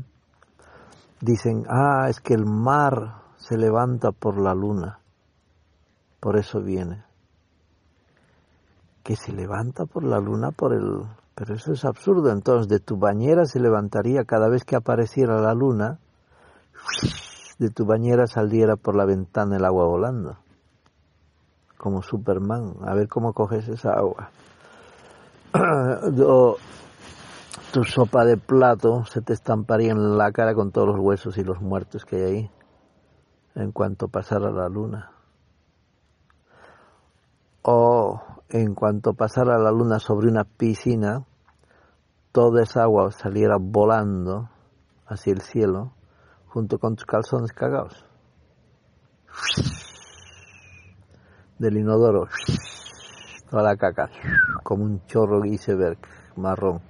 Dicen, 1.21 1.65
ah, 1.69 2.09
es 2.09 2.21
que 2.21 2.35
el 2.35 2.45
mar 2.45 3.23
se 3.37 3.57
levanta 3.57 4.11
por 4.11 4.41
la 4.41 4.53
luna, 4.53 4.99
por 6.25 6.39
eso 6.39 6.63
viene. 6.63 7.05
Que 9.03 9.15
se 9.15 9.31
levanta 9.31 9.85
por 9.85 10.05
la 10.05 10.19
luna 10.21 10.53
por 10.53 10.73
el... 10.73 11.03
Pero 11.35 11.55
eso 11.55 11.75
es 11.75 11.85
absurdo, 11.85 12.31
entonces 12.33 12.67
de 12.67 12.81
tu 12.81 12.97
bañera 12.97 13.45
se 13.45 13.61
levantaría 13.61 14.25
cada 14.25 14.49
vez 14.49 14.65
que 14.65 14.75
apareciera 14.75 15.39
la 15.43 15.53
luna, 15.53 15.99
de 17.59 17.69
tu 17.69 17.85
bañera 17.85 18.27
saliera 18.27 18.77
por 18.77 18.97
la 18.97 19.05
ventana 19.05 19.59
el 19.59 19.67
agua 19.67 19.85
volando, 19.85 20.39
como 21.77 22.01
Superman, 22.01 22.77
a 22.87 22.95
ver 22.95 23.07
cómo 23.07 23.35
coges 23.35 23.69
esa 23.69 23.93
agua. 23.93 24.31
tu 27.71 27.85
sopa 27.85 28.25
de 28.25 28.39
plato 28.39 29.05
se 29.05 29.21
te 29.21 29.35
estamparía 29.35 29.93
en 29.93 30.17
la 30.17 30.33
cara 30.33 30.55
con 30.55 30.73
todos 30.73 30.89
los 30.89 31.01
huesos 31.01 31.37
y 31.37 31.45
los 31.45 31.61
muertos 31.61 32.07
que 32.07 32.17
hay 32.17 32.23
ahí 32.23 32.51
en 33.57 33.73
cuanto 33.73 34.09
pasara 34.09 34.51
la 34.51 34.71
luna. 34.71 35.14
O 37.67 38.21
en 38.51 38.75
cuanto 38.75 39.15
pasara 39.15 39.57
la 39.57 39.71
luna 39.71 39.99
sobre 39.99 40.29
una 40.29 40.45
piscina, 40.45 41.25
toda 42.31 42.63
esa 42.63 42.83
agua 42.83 43.11
saliera 43.11 43.57
volando 43.59 44.51
hacia 45.07 45.33
el 45.33 45.41
cielo 45.41 45.95
junto 46.47 46.79
con 46.79 46.95
tus 46.95 47.07
calzones 47.07 47.53
cagados. 47.53 48.05
Del 51.59 51.79
inodoro, 51.79 52.29
toda 53.49 53.63
la 53.63 53.77
caca, 53.77 54.11
como 54.63 54.85
un 54.85 55.07
chorro 55.07 55.43
iceberg 55.47 55.97
marrón. 56.37 56.83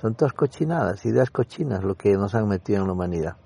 Son 0.00 0.16
todas 0.16 0.32
cochinadas, 0.32 1.06
ideas 1.06 1.30
cochinas 1.30 1.84
lo 1.84 1.94
que 1.94 2.16
nos 2.16 2.34
han 2.34 2.48
metido 2.48 2.80
en 2.80 2.88
la 2.88 2.92
humanidad. 2.94 3.36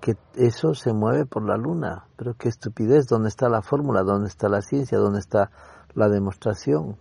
Que 0.00 0.16
eso 0.34 0.74
se 0.74 0.92
mueve 0.92 1.26
por 1.26 1.46
la 1.46 1.56
luna, 1.56 2.06
pero 2.16 2.34
qué 2.34 2.48
estupidez, 2.48 3.06
¿dónde 3.06 3.28
está 3.28 3.48
la 3.48 3.62
fórmula? 3.62 4.02
¿Dónde 4.02 4.28
está 4.28 4.48
la 4.48 4.60
ciencia? 4.60 4.98
¿Dónde 4.98 5.20
está 5.20 5.50
la 5.94 6.08
demostración 6.08 6.96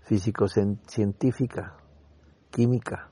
físico-científica, 0.00 1.74
química, 2.50 3.10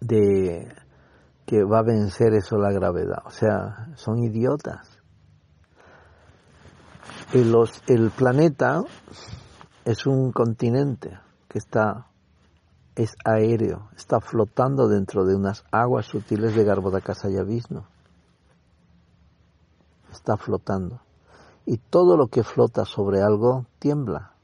de 0.00 0.74
que 1.46 1.62
va 1.62 1.80
a 1.80 1.82
vencer 1.82 2.34
eso 2.34 2.56
la 2.56 2.72
gravedad? 2.72 3.22
O 3.26 3.30
sea, 3.30 3.92
son 3.94 4.18
idiotas. 4.18 4.98
el 7.32 8.10
planeta 8.10 8.82
es 9.84 10.06
un 10.06 10.32
continente 10.32 11.18
que 11.48 11.58
está 11.58 12.08
es 12.96 13.16
aéreo, 13.24 13.88
está 13.96 14.20
flotando 14.20 14.88
dentro 14.88 15.24
de 15.24 15.34
unas 15.34 15.64
aguas 15.70 16.06
sutiles 16.06 16.54
de 16.54 16.64
Garbhodakasa 16.64 17.28
y 17.30 17.36
Abisno. 17.36 17.86
Está 20.12 20.36
flotando. 20.36 21.00
Y 21.66 21.78
todo 21.78 22.16
lo 22.16 22.28
que 22.28 22.44
flota 22.44 22.84
sobre 22.84 23.20
algo 23.20 23.66
tiembla. 23.78 24.34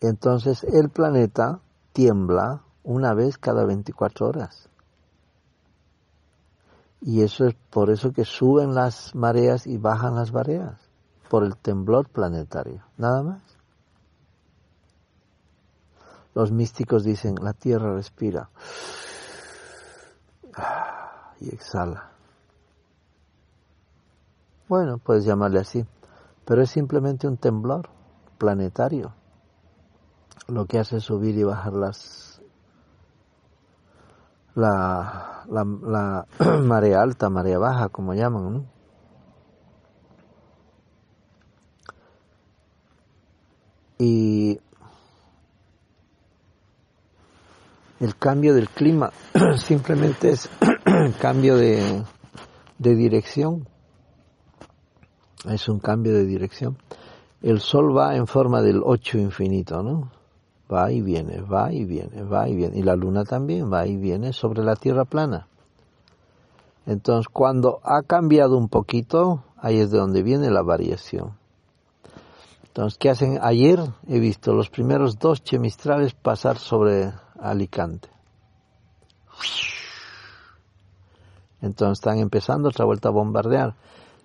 Entonces 0.00 0.64
el 0.64 0.90
planeta 0.90 1.60
tiembla 1.92 2.62
una 2.84 3.14
vez 3.14 3.38
cada 3.38 3.64
24 3.64 4.26
horas. 4.26 4.68
Y 7.00 7.22
eso 7.22 7.46
es 7.46 7.54
por 7.70 7.90
eso 7.90 8.12
que 8.12 8.24
suben 8.24 8.74
las 8.74 9.14
mareas 9.14 9.66
y 9.66 9.78
bajan 9.78 10.16
las 10.16 10.32
mareas, 10.32 10.80
por 11.30 11.44
el 11.44 11.56
temblor 11.56 12.08
planetario, 12.08 12.82
nada 12.96 13.22
más. 13.22 13.57
Los 16.38 16.52
místicos 16.52 17.02
dicen, 17.02 17.34
la 17.42 17.52
tierra 17.52 17.94
respira. 17.94 18.48
Y 21.40 21.52
exhala. 21.52 22.12
Bueno, 24.68 24.98
puedes 24.98 25.24
llamarle 25.24 25.58
así, 25.58 25.84
pero 26.44 26.62
es 26.62 26.70
simplemente 26.70 27.26
un 27.26 27.38
temblor 27.38 27.88
planetario, 28.38 29.14
lo 30.46 30.66
que 30.66 30.78
hace 30.78 31.00
subir 31.00 31.36
y 31.36 31.42
bajar 31.42 31.72
las 31.72 32.40
la, 34.54 35.44
la, 35.48 36.26
marea 36.62 37.02
alta, 37.02 37.30
marea 37.30 37.58
baja, 37.58 37.88
como 37.88 38.14
llaman, 38.14 38.68
Y 44.00 44.60
el 48.00 48.16
cambio 48.16 48.54
del 48.54 48.68
clima 48.68 49.10
simplemente 49.56 50.30
es 50.30 50.48
cambio 51.20 51.56
de, 51.56 52.04
dirección. 52.78 53.68
Es 55.44 55.68
un 55.68 55.78
cambio 55.80 56.12
de 56.14 56.24
dirección. 56.24 56.78
El 57.42 57.60
sol 57.60 57.96
va 57.96 58.16
en 58.16 58.26
forma 58.26 58.62
del 58.62 58.82
8 58.84 59.18
infinito, 59.18 59.82
¿no? 59.82 60.10
Va 60.72 60.92
y 60.92 61.00
viene, 61.00 61.40
va 61.40 61.72
y 61.72 61.84
viene, 61.84 62.22
va 62.22 62.48
y 62.48 62.56
viene. 62.56 62.78
Y 62.78 62.82
la 62.82 62.94
luna 62.94 63.24
también 63.24 63.72
va 63.72 63.86
y 63.86 63.96
viene 63.96 64.32
sobre 64.32 64.62
la 64.62 64.76
tierra 64.76 65.04
plana. 65.04 65.48
Entonces, 66.86 67.28
cuando 67.32 67.80
ha 67.84 68.02
cambiado 68.02 68.56
un 68.56 68.68
poquito, 68.68 69.44
ahí 69.56 69.78
es 69.78 69.90
de 69.90 69.98
donde 69.98 70.22
viene 70.22 70.50
la 70.50 70.62
variación. 70.62 71.36
Entonces, 72.64 72.98
¿qué 72.98 73.10
hacen? 73.10 73.38
Ayer 73.42 73.80
he 74.06 74.18
visto 74.18 74.52
los 74.52 74.70
primeros 74.70 75.18
dos 75.18 75.42
chemistrales 75.42 76.14
pasar 76.14 76.58
sobre 76.58 77.12
Alicante. 77.38 78.08
Entonces 81.60 81.98
están 81.98 82.18
empezando 82.18 82.68
otra 82.68 82.84
vuelta 82.84 83.08
a 83.08 83.12
bombardear. 83.12 83.74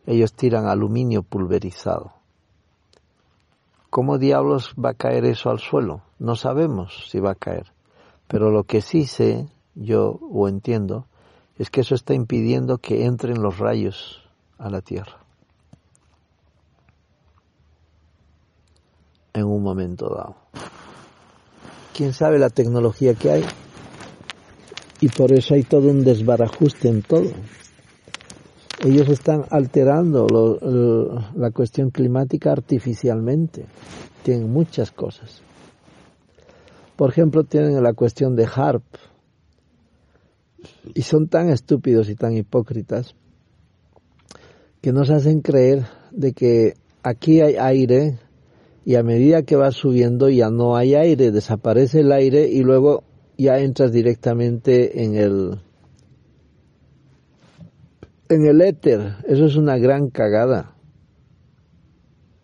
Ellos 0.06 0.34
tiran 0.34 0.68
aluminio 0.68 1.24
pulverizado. 1.24 2.14
¿Cómo 3.90 4.18
diablos 4.18 4.74
va 4.74 4.90
a 4.90 4.94
caer 4.96 5.26
eso 5.26 5.50
al 5.50 5.60
suelo? 5.60 6.02
No 6.20 6.36
sabemos 6.36 7.08
si 7.10 7.20
va 7.20 7.32
a 7.32 7.36
caer. 7.36 7.72
Pero 8.28 8.52
lo 8.52 8.64
que 8.64 8.82
sí 8.82 9.06
sé, 9.06 9.48
yo 9.76 10.20
o 10.32 10.48
entiendo, 10.48 11.06
es 11.58 11.70
que 11.70 11.82
eso 11.82 11.96
está 11.96 12.14
impidiendo 12.14 12.80
que 12.80 13.06
entren 13.06 13.42
los 13.42 13.60
rayos 13.60 14.28
a 14.58 14.70
la 14.70 14.82
Tierra. 14.82 15.20
En 19.34 19.46
un 19.46 19.64
momento 19.64 20.10
dado 20.10 20.36
quién 21.94 22.14
sabe 22.14 22.40
la 22.40 22.50
tecnología 22.50 23.14
que 23.14 23.32
hay. 23.32 23.44
Y 25.00 25.10
por 25.10 25.32
eso 25.32 25.54
hay 25.54 25.64
todo 25.64 25.90
un 25.90 26.04
desbarajuste 26.04 26.88
en 26.88 27.02
todo. 27.02 27.32
Ellos 28.84 29.08
están 29.10 29.46
alterando 29.50 30.28
la 31.36 31.52
cuestión 31.52 31.90
climática 31.90 32.52
artificialmente. 32.52 33.66
Tienen 34.24 34.52
muchas 34.52 34.92
cosas. 34.92 35.42
Por 36.96 37.10
ejemplo, 37.10 37.44
tienen 37.44 37.82
la 37.82 37.94
cuestión 37.94 38.36
de 38.36 38.46
HARP. 38.46 38.84
Y 40.94 41.02
son 41.02 41.28
tan 41.28 41.50
estúpidos 41.50 42.10
y 42.10 42.16
tan 42.16 42.34
hipócritas 42.34 43.16
que 44.82 44.92
nos 44.92 45.10
hacen 45.10 45.42
creer 45.42 45.86
de 46.12 46.34
que 46.34 46.74
aquí 47.04 47.42
hay 47.42 47.56
aire 47.56 48.20
y 48.86 48.96
a 48.96 49.04
medida 49.04 49.44
que 49.44 49.56
va 49.56 49.72
subiendo 49.72 50.30
ya 50.30 50.50
no 50.50 50.76
hay 50.76 50.96
aire, 50.96 51.32
desaparece 51.32 52.02
el 52.02 52.12
aire 52.12 52.50
y 52.50 52.64
luego 52.64 53.04
ya 53.38 53.60
entras 53.60 53.92
directamente 53.92 55.04
en 55.04 55.16
el 55.16 55.60
en 58.30 58.46
el 58.46 58.62
éter. 58.62 59.16
Eso 59.28 59.46
es 59.46 59.56
una 59.56 59.78
gran 59.78 60.10
cagada. 60.10 60.76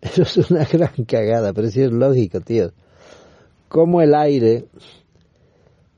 Eso 0.00 0.22
es 0.22 0.50
una 0.50 0.64
gran 0.64 1.04
cagada, 1.06 1.52
pero 1.52 1.68
sí 1.68 1.82
es 1.82 1.92
lógico, 1.92 2.40
tío. 2.40 2.72
cómo 3.68 4.00
el 4.00 4.14
aire 4.14 4.66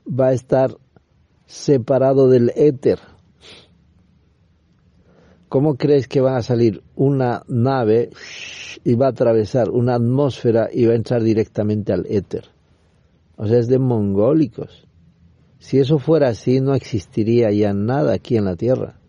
va 0.07 0.27
a 0.27 0.33
estar 0.33 0.77
separado 1.45 2.29
del 2.29 2.51
éter. 2.55 2.99
¿Cómo 5.47 5.75
crees 5.75 6.07
que 6.07 6.19
va 6.19 6.35
a 6.35 6.43
salir 6.43 6.83
una 6.95 7.43
nave 7.47 8.09
y 8.83 8.95
va 8.95 9.07
a 9.07 9.09
atravesar 9.09 9.69
una 9.69 9.95
atmósfera 9.95 10.69
y 10.71 10.85
va 10.85 10.93
a 10.93 10.97
entrar 10.97 11.23
directamente 11.23 11.93
al 11.93 12.05
éter? 12.09 12.45
O 13.35 13.47
sea, 13.47 13.59
es 13.59 13.67
de 13.67 13.79
mongólicos. 13.79 14.87
Si 15.59 15.79
eso 15.79 15.99
fuera 15.99 16.29
así, 16.29 16.59
no 16.59 16.75
existiría 16.75 17.51
ya 17.51 17.73
nada 17.73 18.13
aquí 18.13 18.37
en 18.37 18.45
la 18.45 18.55
Tierra 18.55 18.99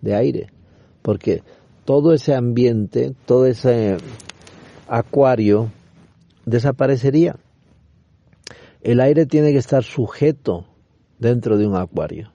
de 0.00 0.14
aire, 0.14 0.46
porque 1.02 1.42
todo 1.84 2.12
ese 2.12 2.34
ambiente, 2.34 3.14
todo 3.26 3.46
ese 3.46 3.96
acuario 4.88 5.70
desaparecería. 6.46 7.36
El 8.82 9.00
aire 9.00 9.26
tiene 9.26 9.52
que 9.52 9.58
estar 9.58 9.82
sujeto 9.82 10.66
dentro 11.18 11.56
de 11.56 11.66
un 11.66 11.74
acuario. 11.76 12.32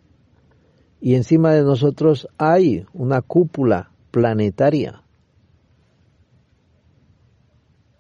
Y 1.00 1.16
encima 1.16 1.54
de 1.54 1.64
nosotros 1.64 2.28
hay 2.38 2.86
una 2.94 3.22
cúpula 3.22 3.92
planetaria. 4.12 5.04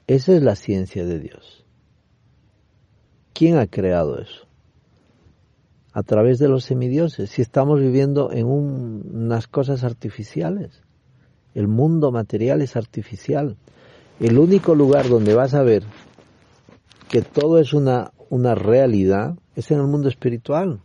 Esa 0.09 0.33
es 0.33 0.41
la 0.41 0.55
ciencia 0.55 1.05
de 1.05 1.19
Dios. 1.19 1.63
¿Quién 3.31 3.59
ha 3.59 3.67
creado 3.67 4.19
eso? 4.19 4.47
A 5.93 6.01
través 6.01 6.39
de 6.39 6.47
los 6.47 6.63
semidioses. 6.63 7.29
Si 7.29 7.43
estamos 7.43 7.79
viviendo 7.79 8.31
en 8.31 8.47
unas 8.47 9.47
cosas 9.47 9.83
artificiales. 9.83 10.81
El 11.53 11.67
mundo 11.67 12.11
material 12.11 12.63
es 12.63 12.75
artificial. 12.75 13.55
El 14.19 14.39
único 14.39 14.73
lugar 14.73 15.07
donde 15.09 15.35
vas 15.35 15.53
a 15.53 15.61
ver 15.61 15.83
que 17.07 17.21
todo 17.21 17.59
es 17.59 17.73
una, 17.73 18.11
una 18.31 18.55
realidad 18.55 19.35
es 19.55 19.69
en 19.69 19.77
el 19.77 19.85
mundo 19.85 20.09
espiritual. 20.09 20.81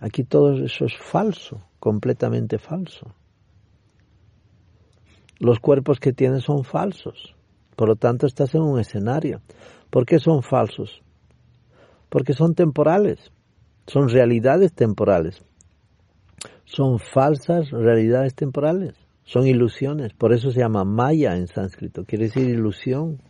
Aquí 0.00 0.22
todo 0.22 0.52
eso 0.66 0.84
es 0.84 0.94
falso, 0.98 1.62
completamente 1.78 2.58
falso. 2.58 3.14
Los 5.38 5.60
cuerpos 5.60 5.98
que 5.98 6.12
tienes 6.12 6.44
son 6.44 6.62
falsos. 6.62 7.37
Por 7.78 7.88
lo 7.88 7.94
tanto, 7.94 8.26
estás 8.26 8.56
en 8.56 8.62
un 8.62 8.80
escenario. 8.80 9.40
¿Por 9.88 10.04
qué 10.04 10.18
son 10.18 10.42
falsos? 10.42 11.00
Porque 12.08 12.32
son 12.32 12.56
temporales. 12.56 13.30
Son 13.86 14.08
realidades 14.08 14.72
temporales. 14.72 15.44
Son 16.64 16.98
falsas 16.98 17.70
realidades 17.70 18.34
temporales. 18.34 18.94
Son 19.22 19.46
ilusiones. 19.46 20.12
Por 20.12 20.32
eso 20.32 20.50
se 20.50 20.58
llama 20.58 20.82
maya 20.82 21.36
en 21.36 21.46
sánscrito. 21.46 22.04
Quiere 22.04 22.24
decir 22.24 22.48
ilusión. 22.48 23.20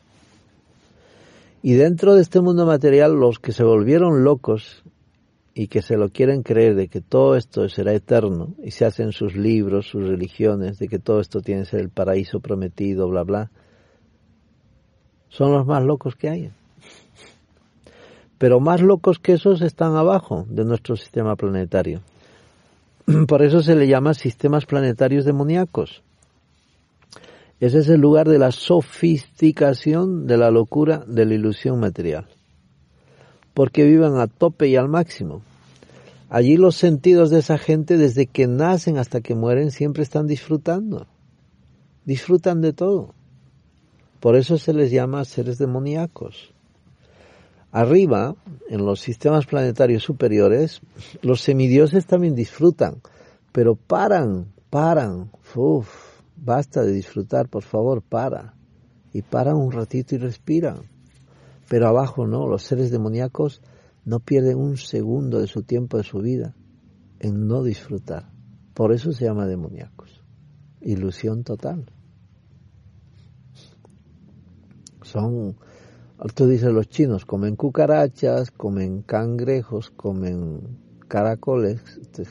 Y 1.61 1.75
dentro 1.75 2.15
de 2.15 2.23
este 2.23 2.41
mundo 2.41 2.65
material, 2.65 3.21
los 3.21 3.39
que 3.41 3.53
se 3.53 3.65
volvieron 3.65 4.25
locos 4.25 4.83
y 5.53 5.69
que 5.69 5.83
se 5.83 5.99
lo 5.99 6.09
quieren 6.09 6.43
creer 6.43 6.75
de 6.75 6.89
que 6.89 7.03
todo 7.03 7.37
esto 7.37 7.69
será 7.69 7.93
eterno 7.93 8.55
y 8.65 8.71
se 8.71 8.87
hacen 8.87 9.13
sus 9.13 9.37
libros, 9.37 9.89
sus 9.89 10.09
religiones, 10.09 10.79
de 10.79 10.89
que 10.89 10.99
todo 10.99 11.21
esto 11.21 11.43
tiene 11.43 11.65
que 11.65 11.69
ser 11.69 11.81
el 11.81 11.91
paraíso 11.91 12.41
prometido, 12.41 13.11
bla, 13.11 13.25
bla, 13.25 13.51
son 15.29 15.53
los 15.53 15.67
más 15.67 15.85
locos 15.85 16.17
que 16.17 16.29
hay. 16.29 16.51
Pero 18.39 18.61
más 18.61 18.81
locos 18.81 19.19
que 19.19 19.33
esos 19.33 19.63
están 19.63 19.97
abajo 19.97 20.47
de 20.49 20.65
nuestro 20.65 20.97
sistema 20.97 21.37
planetario. 21.37 22.01
Por 23.27 23.43
eso 23.43 23.63
se 23.63 23.75
le 23.75 23.89
llama 23.89 24.15
sistemas 24.15 24.67
planetarios 24.67 25.25
demoníacos. 25.25 26.03
Ese 27.61 27.81
es 27.81 27.89
el 27.89 28.01
lugar 28.01 28.29
de 28.29 28.39
la 28.39 28.53
sofisticación 28.53 30.27
de 30.27 30.37
la 30.37 30.51
locura 30.51 31.05
de 31.07 31.27
la 31.27 31.35
ilusión 31.35 31.81
material. 31.81 32.29
Porque 33.53 33.83
viven 33.85 34.17
a 34.17 34.29
tope 34.29 34.69
y 34.69 34.77
al 34.77 34.89
máximo. 34.89 35.43
Allí 36.31 36.57
los 36.57 36.77
sentidos 36.77 37.31
de 37.31 37.41
esa 37.41 37.59
gente 37.59 37.97
desde 37.97 38.27
que 38.27 38.47
nacen 38.47 38.99
hasta 38.99 39.21
que 39.21 39.35
mueren 39.35 39.73
siempre 39.73 40.05
están 40.05 40.29
disfrutando. 40.29 41.07
Disfrutan 42.05 42.61
de 42.61 42.73
todo. 42.73 43.15
Por 44.21 44.37
eso 44.37 44.59
se 44.59 44.73
les 44.73 44.91
llama 44.91 45.25
seres 45.25 45.59
demoníacos. 45.59 46.53
Arriba, 47.71 48.35
en 48.69 48.85
los 48.85 49.01
sistemas 49.01 49.47
planetarios 49.47 50.03
superiores, 50.03 50.81
los 51.23 51.41
semidioses 51.41 52.07
también 52.07 52.35
disfrutan, 52.35 53.03
pero 53.53 53.77
paran, 53.77 54.53
paran. 54.71 55.31
Uf, 55.55 56.19
Basta 56.41 56.83
de 56.83 56.93
disfrutar, 56.93 57.49
por 57.49 57.63
favor, 57.65 58.03
para. 58.03 58.55
Y 59.13 59.23
para 59.23 59.57
un 59.57 59.73
ratito 59.73 60.15
y 60.15 60.19
respiran. 60.19 60.83
Pero 61.69 61.89
abajo 61.89 62.27
no, 62.27 62.47
los 62.47 62.63
seres 62.63 62.91
demoníacos 62.91 63.61
no 64.05 64.21
pierden 64.21 64.59
un 64.59 64.77
segundo 64.77 65.41
de 65.41 65.49
su 65.49 65.63
tiempo, 65.63 65.97
de 65.97 66.05
su 66.05 66.21
vida, 66.21 66.55
en 67.19 67.47
no 67.47 67.63
disfrutar. 67.63 68.31
Por 68.73 68.93
eso 68.93 69.13
se 69.13 69.25
llama 69.25 69.47
demoníacos. 69.47 70.23
Ilusión 70.81 71.43
total. 71.43 71.91
Son, 75.03 75.57
tú 76.35 76.47
dices 76.47 76.73
los 76.73 76.89
chinos, 76.89 77.25
comen 77.25 77.57
cucarachas, 77.57 78.51
comen 78.51 79.03
cangrejos, 79.03 79.91
comen 79.91 80.79
caracoles, 81.09 81.81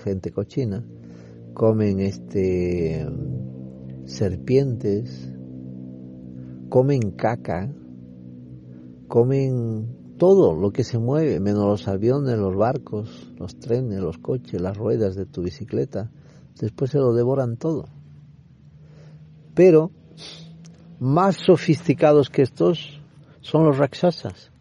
gente 0.04 0.32
cochina, 0.32 0.84
comen 1.54 2.00
este 2.00 3.08
serpientes, 4.06 5.34
comen 6.70 7.12
caca, 7.12 7.72
comen 9.08 10.16
todo 10.18 10.56
lo 10.56 10.72
que 10.72 10.84
se 10.84 10.98
mueve, 10.98 11.40
menos 11.40 11.66
los 11.66 11.88
aviones, 11.88 12.38
los 12.38 12.56
barcos, 12.56 13.32
los 13.38 13.60
trenes, 13.60 14.00
los 14.00 14.18
coches, 14.18 14.60
las 14.60 14.76
ruedas 14.76 15.16
de 15.16 15.26
tu 15.26 15.44
bicicleta. 15.44 16.12
Después 16.60 16.92
se 16.92 16.98
lo 16.98 17.14
devoran 17.14 17.58
todo. 17.58 17.86
Pero 19.54 19.92
más 21.00 21.38
sofisticados 21.38 22.30
que 22.30 22.42
estos 22.42 23.02
son 23.42 23.66
los 23.66 23.78
rakshasas, 23.78 24.52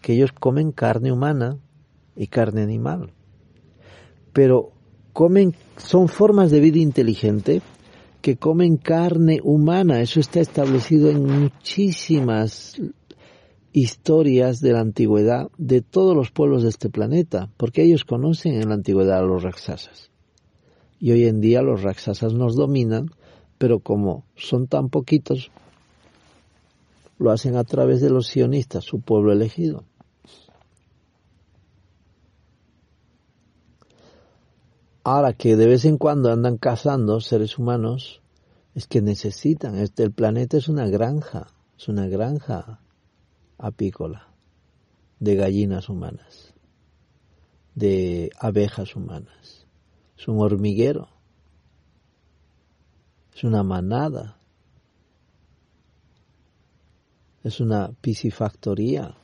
que 0.00 0.14
ellos 0.14 0.32
comen 0.32 0.72
carne 0.72 1.12
humana 1.12 1.58
y 2.16 2.28
carne 2.28 2.62
animal. 2.62 3.12
Pero 4.32 4.72
comen, 5.12 5.54
son 5.76 6.08
formas 6.08 6.50
de 6.50 6.60
vida 6.60 6.78
inteligente 6.78 7.62
que 8.20 8.36
comen 8.36 8.76
carne 8.76 9.40
humana. 9.42 10.00
Eso 10.00 10.20
está 10.20 10.40
establecido 10.40 11.10
en 11.10 11.24
muchísimas 11.24 12.80
historias 13.72 14.60
de 14.60 14.72
la 14.72 14.80
antigüedad 14.80 15.48
de 15.56 15.80
todos 15.80 16.16
los 16.16 16.30
pueblos 16.30 16.62
de 16.62 16.70
este 16.70 16.90
planeta, 16.90 17.50
porque 17.56 17.82
ellos 17.82 18.04
conocen 18.04 18.54
en 18.54 18.68
la 18.68 18.74
antigüedad 18.74 19.18
a 19.18 19.22
los 19.22 19.42
raksasas. 19.42 20.10
Y 20.98 21.12
hoy 21.12 21.24
en 21.24 21.40
día 21.40 21.62
los 21.62 21.82
raksasas 21.82 22.34
nos 22.34 22.56
dominan, 22.56 23.10
pero 23.58 23.80
como 23.80 24.24
son 24.34 24.66
tan 24.66 24.90
poquitos, 24.90 25.50
lo 27.20 27.30
hacen 27.30 27.54
a 27.56 27.64
través 27.64 28.00
de 28.00 28.08
los 28.08 28.28
sionistas, 28.28 28.82
su 28.82 29.02
pueblo 29.02 29.30
elegido. 29.30 29.84
Ahora 35.04 35.34
que 35.34 35.54
de 35.54 35.66
vez 35.66 35.84
en 35.84 35.98
cuando 35.98 36.32
andan 36.32 36.56
cazando 36.56 37.20
seres 37.20 37.58
humanos, 37.58 38.22
es 38.74 38.86
que 38.86 39.02
necesitan. 39.02 39.76
Este, 39.76 40.02
el 40.02 40.12
planeta 40.12 40.56
es 40.56 40.68
una 40.68 40.88
granja, 40.88 41.48
es 41.76 41.88
una 41.88 42.06
granja 42.06 42.80
apícola 43.58 44.28
de 45.18 45.36
gallinas 45.36 45.90
humanas, 45.90 46.54
de 47.74 48.30
abejas 48.38 48.96
humanas. 48.96 49.66
Es 50.16 50.26
un 50.26 50.40
hormiguero, 50.40 51.08
es 53.34 53.44
una 53.44 53.62
manada, 53.62 54.39
es 57.44 57.60
una 57.60 57.90
piscifactoría 58.00 59.14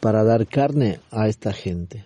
para 0.00 0.24
dar 0.24 0.46
carne 0.46 1.00
a 1.10 1.28
esta 1.28 1.52
gente. 1.52 2.04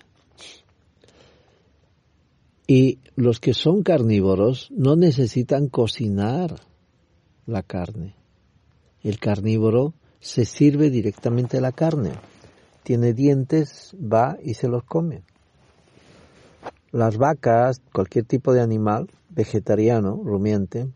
Y 2.67 2.99
los 3.17 3.41
que 3.41 3.55
son 3.55 3.83
carnívoros 3.83 4.71
no 4.71 4.95
necesitan 4.95 5.69
cocinar 5.69 6.61
la 7.47 7.63
carne. 7.63 8.15
El 9.03 9.19
carnívoro 9.19 9.95
se 10.21 10.45
sirve 10.45 10.91
directamente 10.91 11.61
la 11.61 11.73
carne. 11.73 12.13
Tiene 12.83 13.15
dientes, 13.15 13.97
va 13.97 14.37
y 14.43 14.55
se 14.55 14.69
los 14.69 14.85
come. 14.85 15.23
Las 16.93 17.17
vacas, 17.17 17.81
cualquier 17.93 18.27
tipo 18.27 18.53
de 18.53 18.61
animal 18.61 19.11
vegetariano, 19.31 20.21
rumiante, 20.23 20.89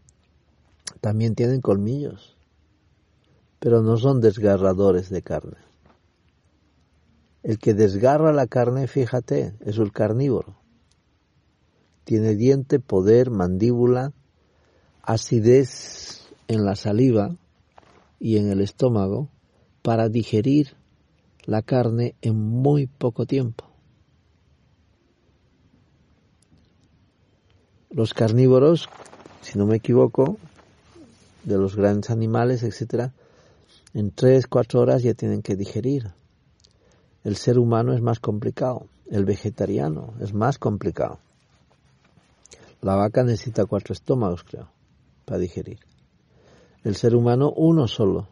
también 1.01 1.35
tienen 1.35 1.61
colmillos, 1.61 2.32
pero 3.63 3.81
no 3.81 3.97
son 3.97 4.21
desgarradores 4.21 5.09
de 5.09 5.23
carne. 5.23 5.57
El 7.45 7.59
que 7.59 7.73
desgarra 7.73 8.33
la 8.33 8.49
carne, 8.49 8.89
fíjate, 8.89 9.55
es 9.61 9.79
el 9.79 9.93
carnívoro 9.93 10.63
tiene 12.05 12.35
diente, 12.35 12.81
poder, 12.81 13.31
mandíbula, 13.31 14.13
acidez 15.03 16.29
en 16.49 16.65
la 16.65 16.77
saliva 16.77 17.37
y 18.19 18.37
en 18.37 18.51
el 18.51 18.61
estómago 18.61 19.29
para 19.83 20.09
digerir 20.09 20.77
la 21.45 21.63
carne 21.63 22.15
en 22.23 22.39
muy 22.39 22.87
poco 22.87 23.27
tiempo. 23.27 23.65
Los 27.91 28.15
carnívoros, 28.15 28.89
si 29.43 29.59
no 29.59 29.67
me 29.67 29.77
equivoco, 29.77 30.39
de 31.45 31.59
los 31.59 31.77
grandes 31.77 32.11
animales, 32.11 32.63
etcétera, 32.63 33.13
en 33.95 34.11
tres, 34.11 34.47
cuatro 34.47 34.81
horas 34.81 35.03
ya 35.03 35.15
tienen 35.15 35.43
que 35.43 35.57
digerir. 35.57 36.13
El 37.25 37.37
ser 37.37 37.59
humano 37.59 37.93
es 37.93 38.01
más 38.01 38.21
complicado, 38.21 38.87
el 39.11 39.25
vegetariano 39.25 40.15
es 40.21 40.33
más 40.33 40.59
complicado. 40.59 41.19
La 42.81 42.97
vaca 42.97 43.23
necesita 43.23 43.67
cuatro 43.67 43.93
estómagos, 43.93 44.43
creo, 44.43 44.69
para 45.25 45.39
digerir. 45.39 45.79
El 46.83 46.97
ser 46.97 47.15
humano 47.15 47.53
uno 47.55 47.87
solo. 47.87 48.27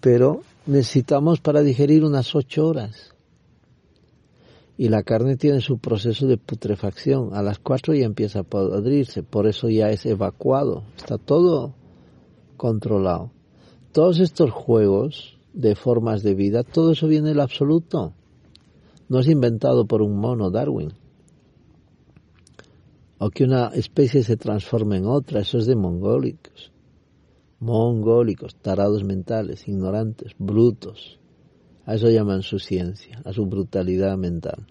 Pero 0.00 0.42
necesitamos 0.66 1.40
para 1.40 1.62
digerir 1.62 2.04
unas 2.04 2.34
ocho 2.36 2.68
horas. 2.68 3.14
Y 4.78 4.88
la 4.88 5.02
carne 5.02 5.36
tiene 5.36 5.60
su 5.60 5.78
proceso 5.78 6.26
de 6.26 6.38
putrefacción. 6.38 7.34
A 7.34 7.42
las 7.42 7.58
cuatro 7.58 7.94
ya 7.94 8.06
empieza 8.06 8.40
a 8.40 8.44
podrirse. 8.44 9.22
Por 9.22 9.48
eso 9.48 9.68
ya 9.68 9.90
es 9.90 10.06
evacuado. 10.06 10.84
Está 10.96 11.18
todo 11.18 11.74
controlado. 12.56 13.32
Todos 13.92 14.20
estos 14.20 14.50
juegos 14.50 15.38
de 15.52 15.74
formas 15.74 16.22
de 16.22 16.34
vida, 16.34 16.62
todo 16.62 16.92
eso 16.92 17.08
viene 17.08 17.30
del 17.30 17.40
absoluto. 17.40 18.14
No 19.08 19.20
es 19.20 19.28
inventado 19.28 19.86
por 19.86 20.02
un 20.02 20.16
mono 20.16 20.50
Darwin. 20.50 20.92
O 23.18 23.30
que 23.30 23.44
una 23.44 23.68
especie 23.68 24.22
se 24.22 24.36
transforme 24.36 24.98
en 24.98 25.06
otra, 25.06 25.40
eso 25.40 25.58
es 25.58 25.66
de 25.66 25.76
mongólicos 25.76 26.70
mongólicos, 27.60 28.56
tarados 28.56 29.04
mentales, 29.04 29.68
ignorantes, 29.68 30.32
brutos. 30.38 31.20
A 31.84 31.94
eso 31.94 32.08
llaman 32.08 32.42
su 32.42 32.58
ciencia, 32.58 33.20
a 33.24 33.32
su 33.32 33.46
brutalidad 33.46 34.16
mental. 34.16 34.66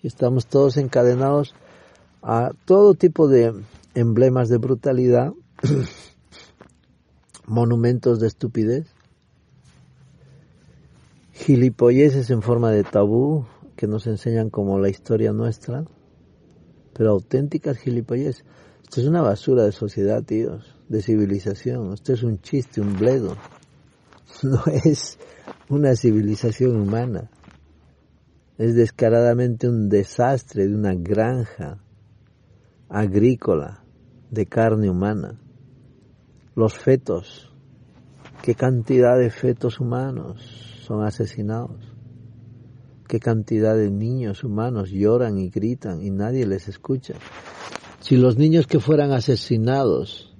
Y 0.00 0.06
estamos 0.06 0.46
todos 0.46 0.76
encadenados 0.76 1.54
a 2.22 2.52
todo 2.64 2.94
tipo 2.94 3.28
de 3.28 3.52
emblemas 3.94 4.48
de 4.48 4.58
brutalidad, 4.58 5.32
monumentos 7.48 8.20
de 8.20 8.26
estupidez, 8.26 8.86
gilipolleces 11.32 12.30
en 12.30 12.42
forma 12.42 12.70
de 12.70 12.84
tabú 12.84 13.46
que 13.76 13.86
nos 13.86 14.06
enseñan 14.06 14.50
como 14.50 14.78
la 14.78 14.88
historia 14.88 15.32
nuestra, 15.32 15.84
pero 16.92 17.10
auténticas 17.10 17.78
gilipolleces. 17.78 18.44
Esto 18.82 19.00
es 19.00 19.06
una 19.06 19.22
basura 19.22 19.64
de 19.64 19.72
sociedad, 19.72 20.22
tíos 20.22 20.74
de 20.88 21.02
civilización. 21.02 21.92
Esto 21.92 22.12
es 22.12 22.22
un 22.22 22.40
chiste, 22.40 22.80
un 22.80 22.96
bledo. 22.96 23.36
No 24.42 24.62
es 24.66 25.18
una 25.70 25.96
civilización 25.96 26.76
humana. 26.76 27.30
Es 28.58 28.74
descaradamente 28.74 29.66
un 29.68 29.88
desastre 29.88 30.68
de 30.68 30.74
una 30.74 30.94
granja 30.94 31.82
agrícola 32.88 33.82
de 34.30 34.46
carne 34.46 34.90
humana. 34.90 35.40
Los 36.58 36.74
fetos, 36.74 37.52
qué 38.42 38.56
cantidad 38.56 39.16
de 39.16 39.30
fetos 39.30 39.78
humanos 39.78 40.40
son 40.84 41.04
asesinados. 41.04 41.84
Qué 43.06 43.20
cantidad 43.20 43.76
de 43.76 43.92
niños 43.92 44.42
humanos 44.42 44.90
lloran 44.90 45.38
y 45.38 45.50
gritan 45.50 46.02
y 46.02 46.10
nadie 46.10 46.48
les 46.48 46.66
escucha. 46.66 47.14
Si 48.00 48.16
los 48.16 48.38
niños 48.38 48.66
que 48.66 48.80
fueran 48.80 49.12
asesinados 49.12 50.34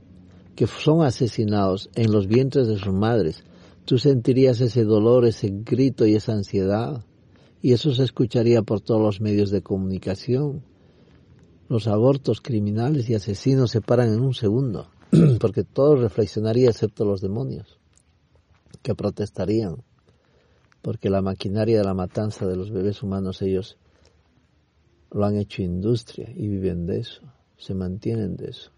que 0.57 0.66
son 0.66 1.02
asesinados 1.02 1.88
en 1.94 2.11
los 2.11 2.26
vientres 2.26 2.66
de 2.66 2.78
sus 2.78 2.92
madres, 2.92 3.44
tú 3.85 3.96
sentirías 3.96 4.61
ese 4.61 4.83
dolor, 4.83 5.24
ese 5.24 5.50
grito 5.52 6.04
y 6.04 6.16
esa 6.16 6.33
ansiedad. 6.33 7.04
Y 7.62 7.74
eso 7.74 7.94
se 7.94 8.02
escucharía 8.02 8.62
por 8.62 8.81
todos 8.81 9.00
los 9.00 9.20
medios 9.20 9.52
de 9.52 9.62
comunicación. 9.62 10.64
Los 11.68 11.87
abortos 11.87 12.40
criminales 12.40 13.09
y 13.09 13.14
asesinos 13.14 13.70
se 13.70 13.81
paran 13.81 14.12
en 14.12 14.20
un 14.20 14.35
segundo, 14.35 14.90
porque 15.40 15.64
todo 15.64 15.97
reflexionaría 15.97 16.71
excepto 16.71 17.05
los 17.05 17.21
demonios, 17.21 17.79
que 18.83 18.94
protestarían, 18.94 19.83
porque 20.83 21.11
la 21.11 21.23
maquinaria 21.23 21.79
de 21.79 21.85
la 21.85 21.94
matanza 21.94 22.47
de 22.47 22.57
los 22.57 22.71
bebés 22.71 23.03
humanos 23.03 23.42
ellos 23.42 23.77
lo 25.11 25.25
han 25.25 25.37
hecho 25.37 25.62
industria 25.62 26.31
y 26.35 26.49
viven 26.49 26.87
de 26.87 27.01
eso, 27.01 27.23
se 27.57 27.75
mantienen 27.75 28.37
de 28.37 28.51
eso. 28.51 28.71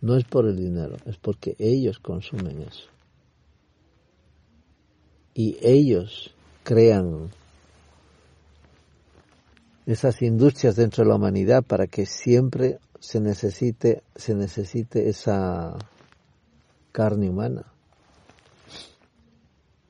No 0.00 0.16
es 0.16 0.24
por 0.24 0.46
el 0.46 0.56
dinero, 0.56 0.96
es 1.04 1.18
porque 1.18 1.56
ellos 1.58 1.98
consumen 1.98 2.62
eso. 2.62 2.88
Y 5.34 5.58
ellos 5.60 6.34
crean 6.62 7.30
esas 9.86 10.22
industrias 10.22 10.76
dentro 10.76 11.04
de 11.04 11.10
la 11.10 11.16
humanidad 11.16 11.62
para 11.62 11.86
que 11.86 12.06
siempre 12.06 12.78
se 13.00 13.20
necesite, 13.20 14.04
se 14.14 14.34
necesite 14.34 15.08
esa 15.08 15.76
carne 16.92 17.28
humana. 17.28 17.64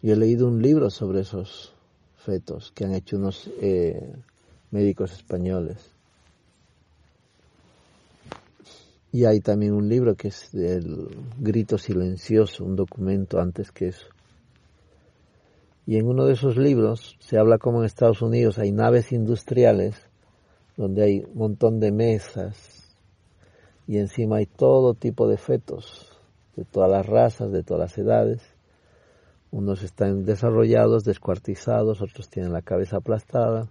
Yo 0.01 0.15
he 0.15 0.17
leído 0.17 0.49
un 0.49 0.63
libro 0.63 0.89
sobre 0.89 1.21
esos 1.21 1.75
fetos 2.17 2.73
que 2.73 2.85
han 2.85 2.95
hecho 2.95 3.17
unos 3.19 3.51
eh, 3.61 4.15
médicos 4.71 5.13
españoles 5.13 5.91
Y 9.13 9.25
hay 9.25 9.41
también 9.41 9.73
un 9.75 9.89
libro 9.89 10.15
que 10.15 10.29
es 10.29 10.55
El 10.55 11.09
grito 11.39 11.79
silencioso, 11.79 12.65
un 12.65 12.77
documento 12.77 13.41
antes 13.41 13.73
que 13.73 13.89
eso. 13.89 14.07
Y 15.85 15.97
en 15.97 16.07
uno 16.07 16.27
de 16.27 16.35
esos 16.35 16.57
libros 16.57 17.17
se 17.19 17.37
habla 17.37 17.59
como 17.59 17.81
en 17.81 17.87
Estados 17.87 18.23
Unidos 18.23 18.59
hay 18.59 18.71
naves 18.71 19.11
industriales 19.11 19.97
donde 20.77 21.03
hay 21.03 21.19
un 21.21 21.37
montón 21.37 21.81
de 21.81 21.91
mesas 21.91 22.80
y 23.91 23.99
encima 23.99 24.37
hay 24.37 24.47
todo 24.47 24.95
tipo 24.95 25.27
de 25.27 25.37
fetos 25.37 26.07
de 26.57 26.65
todas 26.65 26.91
las 26.91 27.07
razas, 27.07 27.51
de 27.53 27.63
todas 27.63 27.81
las 27.81 27.99
edades. 27.99 28.41
Unos 29.51 29.83
están 29.83 30.25
desarrollados, 30.25 31.05
descuartizados, 31.05 32.01
otros 32.01 32.29
tienen 32.29 32.53
la 32.53 32.63
cabeza 32.63 32.99
aplastada 32.99 33.69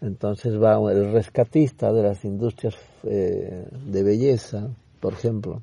entonces 0.00 0.60
va 0.62 0.76
el 0.92 1.12
rescatista 1.12 1.92
de 1.92 2.02
las 2.02 2.24
industrias 2.24 2.76
eh, 3.02 3.68
de 3.86 4.02
belleza, 4.02 4.68
por 5.00 5.12
ejemplo, 5.12 5.62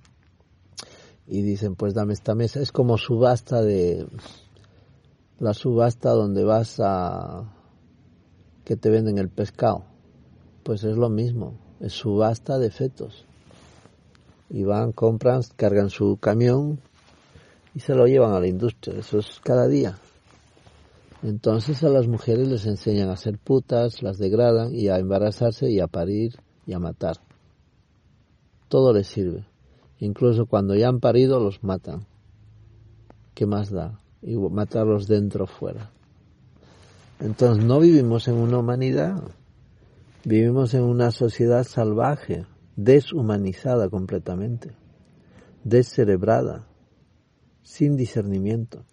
y 1.25 1.41
dicen, 1.41 1.75
pues 1.75 1.93
dame 1.93 2.13
esta 2.13 2.35
mesa. 2.35 2.59
Es 2.59 2.71
como 2.71 2.97
subasta 2.97 3.61
de 3.61 4.05
la 5.39 5.53
subasta 5.53 6.11
donde 6.11 6.43
vas 6.43 6.79
a 6.83 7.53
que 8.65 8.75
te 8.75 8.89
venden 8.89 9.17
el 9.19 9.29
pescado. 9.29 9.85
Pues 10.63 10.83
es 10.83 10.97
lo 10.97 11.09
mismo, 11.09 11.53
subasta 11.89 12.57
de 12.57 12.71
fetos. 12.71 13.25
Y 14.49 14.63
van, 14.63 14.91
compran, 14.91 15.41
cargan 15.55 15.89
su 15.89 16.17
camión 16.17 16.79
y 17.73 17.79
se 17.79 17.93
lo 17.93 18.07
llevan 18.07 18.33
a 18.33 18.39
la 18.39 18.47
industria. 18.47 18.99
Eso 18.99 19.19
es 19.19 19.39
cada 19.43 19.67
día. 19.67 19.97
Entonces 21.23 21.83
a 21.83 21.89
las 21.89 22.07
mujeres 22.07 22.47
les 22.47 22.65
enseñan 22.65 23.09
a 23.09 23.17
ser 23.17 23.37
putas, 23.37 24.03
las 24.03 24.17
degradan 24.17 24.73
y 24.73 24.89
a 24.89 24.97
embarazarse 24.97 25.69
y 25.71 25.79
a 25.79 25.87
parir 25.87 26.35
y 26.67 26.73
a 26.73 26.79
matar. 26.79 27.17
Todo 28.69 28.93
les 28.93 29.07
sirve. 29.07 29.45
Incluso 29.99 30.45
cuando 30.45 30.75
ya 30.75 30.87
han 30.87 30.99
parido 30.99 31.39
los 31.39 31.63
matan. 31.63 32.05
¿Qué 33.33 33.45
más 33.45 33.71
da? 33.71 33.99
Y 34.21 34.35
matarlos 34.35 35.07
dentro 35.07 35.45
o 35.45 35.47
fuera. 35.47 35.91
Entonces 37.19 37.63
no 37.63 37.79
vivimos 37.79 38.27
en 38.27 38.35
una 38.35 38.59
humanidad. 38.59 39.21
Vivimos 40.25 40.73
en 40.73 40.81
una 40.81 41.11
sociedad 41.11 41.63
salvaje, 41.63 42.47
deshumanizada 42.75 43.89
completamente, 43.89 44.71
descerebrada, 45.63 46.65
sin 47.61 47.95
discernimiento. 47.95 48.83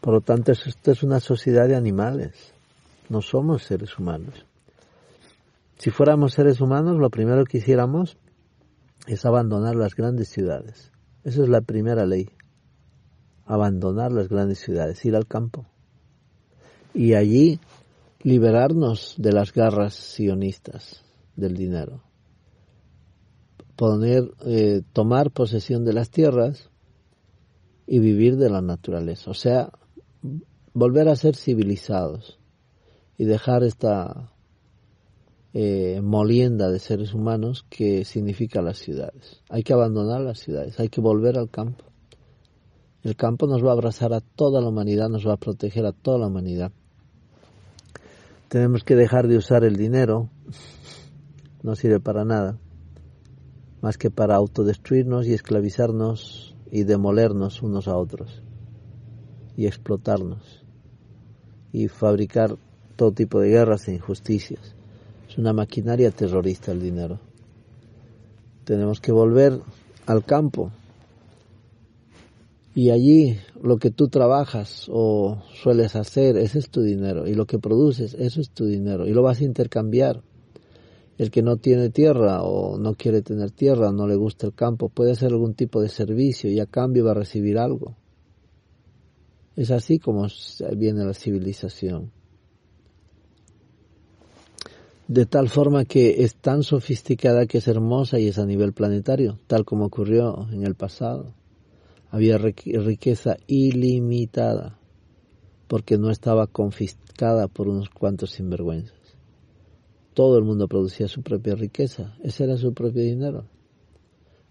Por 0.00 0.14
lo 0.14 0.20
tanto, 0.22 0.52
esto 0.52 0.92
es 0.92 1.02
una 1.02 1.20
sociedad 1.20 1.68
de 1.68 1.76
animales. 1.76 2.54
No 3.10 3.20
somos 3.20 3.64
seres 3.64 3.98
humanos. 3.98 4.46
Si 5.76 5.90
fuéramos 5.90 6.32
seres 6.32 6.62
humanos, 6.62 6.96
lo 6.96 7.10
primero 7.10 7.44
que 7.44 7.58
hiciéramos 7.58 8.16
es 9.06 9.26
abandonar 9.26 9.76
las 9.76 9.94
grandes 9.94 10.30
ciudades. 10.30 10.90
Esa 11.22 11.42
es 11.42 11.50
la 11.50 11.60
primera 11.60 12.06
ley. 12.06 12.30
Abandonar 13.44 14.10
las 14.10 14.30
grandes 14.30 14.60
ciudades, 14.60 15.04
ir 15.04 15.16
al 15.16 15.26
campo. 15.26 15.66
Y 16.94 17.12
allí 17.12 17.60
liberarnos 18.22 19.14
de 19.18 19.32
las 19.32 19.52
garras 19.52 19.94
sionistas 19.94 21.04
del 21.36 21.56
dinero. 21.56 22.02
Poner, 23.76 24.30
eh, 24.44 24.82
tomar 24.92 25.30
posesión 25.30 25.84
de 25.84 25.94
las 25.94 26.10
tierras 26.10 26.70
y 27.86 27.98
vivir 27.98 28.36
de 28.36 28.50
la 28.50 28.60
naturaleza. 28.60 29.30
O 29.30 29.34
sea, 29.34 29.72
volver 30.74 31.08
a 31.08 31.16
ser 31.16 31.34
civilizados 31.34 32.38
y 33.16 33.24
dejar 33.24 33.64
esta 33.64 34.32
eh, 35.52 36.00
molienda 36.02 36.70
de 36.70 36.78
seres 36.78 37.14
humanos 37.14 37.64
que 37.68 38.04
significa 38.04 38.62
las 38.62 38.78
ciudades. 38.78 39.42
Hay 39.48 39.62
que 39.62 39.72
abandonar 39.72 40.20
las 40.20 40.40
ciudades, 40.40 40.78
hay 40.78 40.88
que 40.88 41.00
volver 41.00 41.38
al 41.38 41.50
campo. 41.50 41.84
El 43.02 43.16
campo 43.16 43.46
nos 43.46 43.64
va 43.64 43.70
a 43.70 43.72
abrazar 43.72 44.12
a 44.12 44.20
toda 44.20 44.60
la 44.60 44.68
humanidad, 44.68 45.08
nos 45.08 45.26
va 45.26 45.32
a 45.32 45.38
proteger 45.38 45.86
a 45.86 45.92
toda 45.92 46.18
la 46.18 46.26
humanidad. 46.26 46.70
Tenemos 48.50 48.82
que 48.82 48.96
dejar 48.96 49.28
de 49.28 49.36
usar 49.36 49.62
el 49.62 49.76
dinero, 49.76 50.28
no 51.62 51.76
sirve 51.76 52.00
para 52.00 52.24
nada, 52.24 52.58
más 53.80 53.96
que 53.96 54.10
para 54.10 54.34
autodestruirnos 54.34 55.28
y 55.28 55.34
esclavizarnos 55.34 56.56
y 56.68 56.82
demolernos 56.82 57.62
unos 57.62 57.86
a 57.86 57.96
otros. 57.96 58.42
Y 59.56 59.66
explotarnos. 59.66 60.64
Y 61.70 61.86
fabricar 61.86 62.56
todo 62.96 63.12
tipo 63.12 63.38
de 63.38 63.50
guerras 63.50 63.86
e 63.86 63.94
injusticias. 63.94 64.74
Es 65.28 65.38
una 65.38 65.52
maquinaria 65.52 66.10
terrorista 66.10 66.72
el 66.72 66.82
dinero. 66.82 67.20
Tenemos 68.64 69.00
que 69.00 69.12
volver 69.12 69.60
al 70.06 70.24
campo, 70.24 70.72
y 72.74 72.90
allí 72.90 73.38
lo 73.60 73.78
que 73.78 73.90
tú 73.90 74.08
trabajas 74.08 74.86
o 74.88 75.42
sueles 75.60 75.96
hacer, 75.96 76.36
ese 76.36 76.60
es 76.60 76.70
tu 76.70 76.82
dinero. 76.82 77.26
Y 77.26 77.34
lo 77.34 77.46
que 77.46 77.58
produces, 77.58 78.14
eso 78.14 78.40
es 78.40 78.50
tu 78.50 78.66
dinero. 78.66 79.08
Y 79.08 79.12
lo 79.12 79.22
vas 79.22 79.40
a 79.40 79.44
intercambiar. 79.44 80.22
El 81.18 81.30
que 81.30 81.42
no 81.42 81.56
tiene 81.56 81.90
tierra 81.90 82.42
o 82.42 82.78
no 82.78 82.94
quiere 82.94 83.22
tener 83.22 83.50
tierra, 83.50 83.92
no 83.92 84.06
le 84.06 84.14
gusta 84.14 84.46
el 84.46 84.54
campo, 84.54 84.88
puede 84.88 85.12
hacer 85.12 85.32
algún 85.32 85.54
tipo 85.54 85.82
de 85.82 85.88
servicio 85.88 86.50
y 86.50 86.60
a 86.60 86.66
cambio 86.66 87.04
va 87.04 87.10
a 87.10 87.14
recibir 87.14 87.58
algo. 87.58 87.96
Es 89.56 89.70
así 89.70 89.98
como 89.98 90.28
viene 90.76 91.04
la 91.04 91.12
civilización. 91.12 92.12
De 95.08 95.26
tal 95.26 95.48
forma 95.50 95.84
que 95.84 96.22
es 96.22 96.36
tan 96.36 96.62
sofisticada 96.62 97.44
que 97.46 97.58
es 97.58 97.68
hermosa 97.68 98.18
y 98.18 98.28
es 98.28 98.38
a 98.38 98.46
nivel 98.46 98.72
planetario, 98.72 99.38
tal 99.48 99.66
como 99.66 99.86
ocurrió 99.86 100.48
en 100.52 100.64
el 100.64 100.76
pasado 100.76 101.34
había 102.10 102.38
riqueza 102.38 103.36
ilimitada 103.46 104.78
porque 105.68 105.98
no 105.98 106.10
estaba 106.10 106.48
confiscada 106.48 107.46
por 107.46 107.68
unos 107.68 107.90
cuantos 107.90 108.32
sinvergüenzas. 108.32 108.98
Todo 110.14 110.36
el 110.36 110.44
mundo 110.44 110.66
producía 110.66 111.06
su 111.06 111.22
propia 111.22 111.54
riqueza, 111.54 112.16
ese 112.24 112.44
era 112.44 112.56
su 112.56 112.74
propio 112.74 113.02
dinero. 113.02 113.46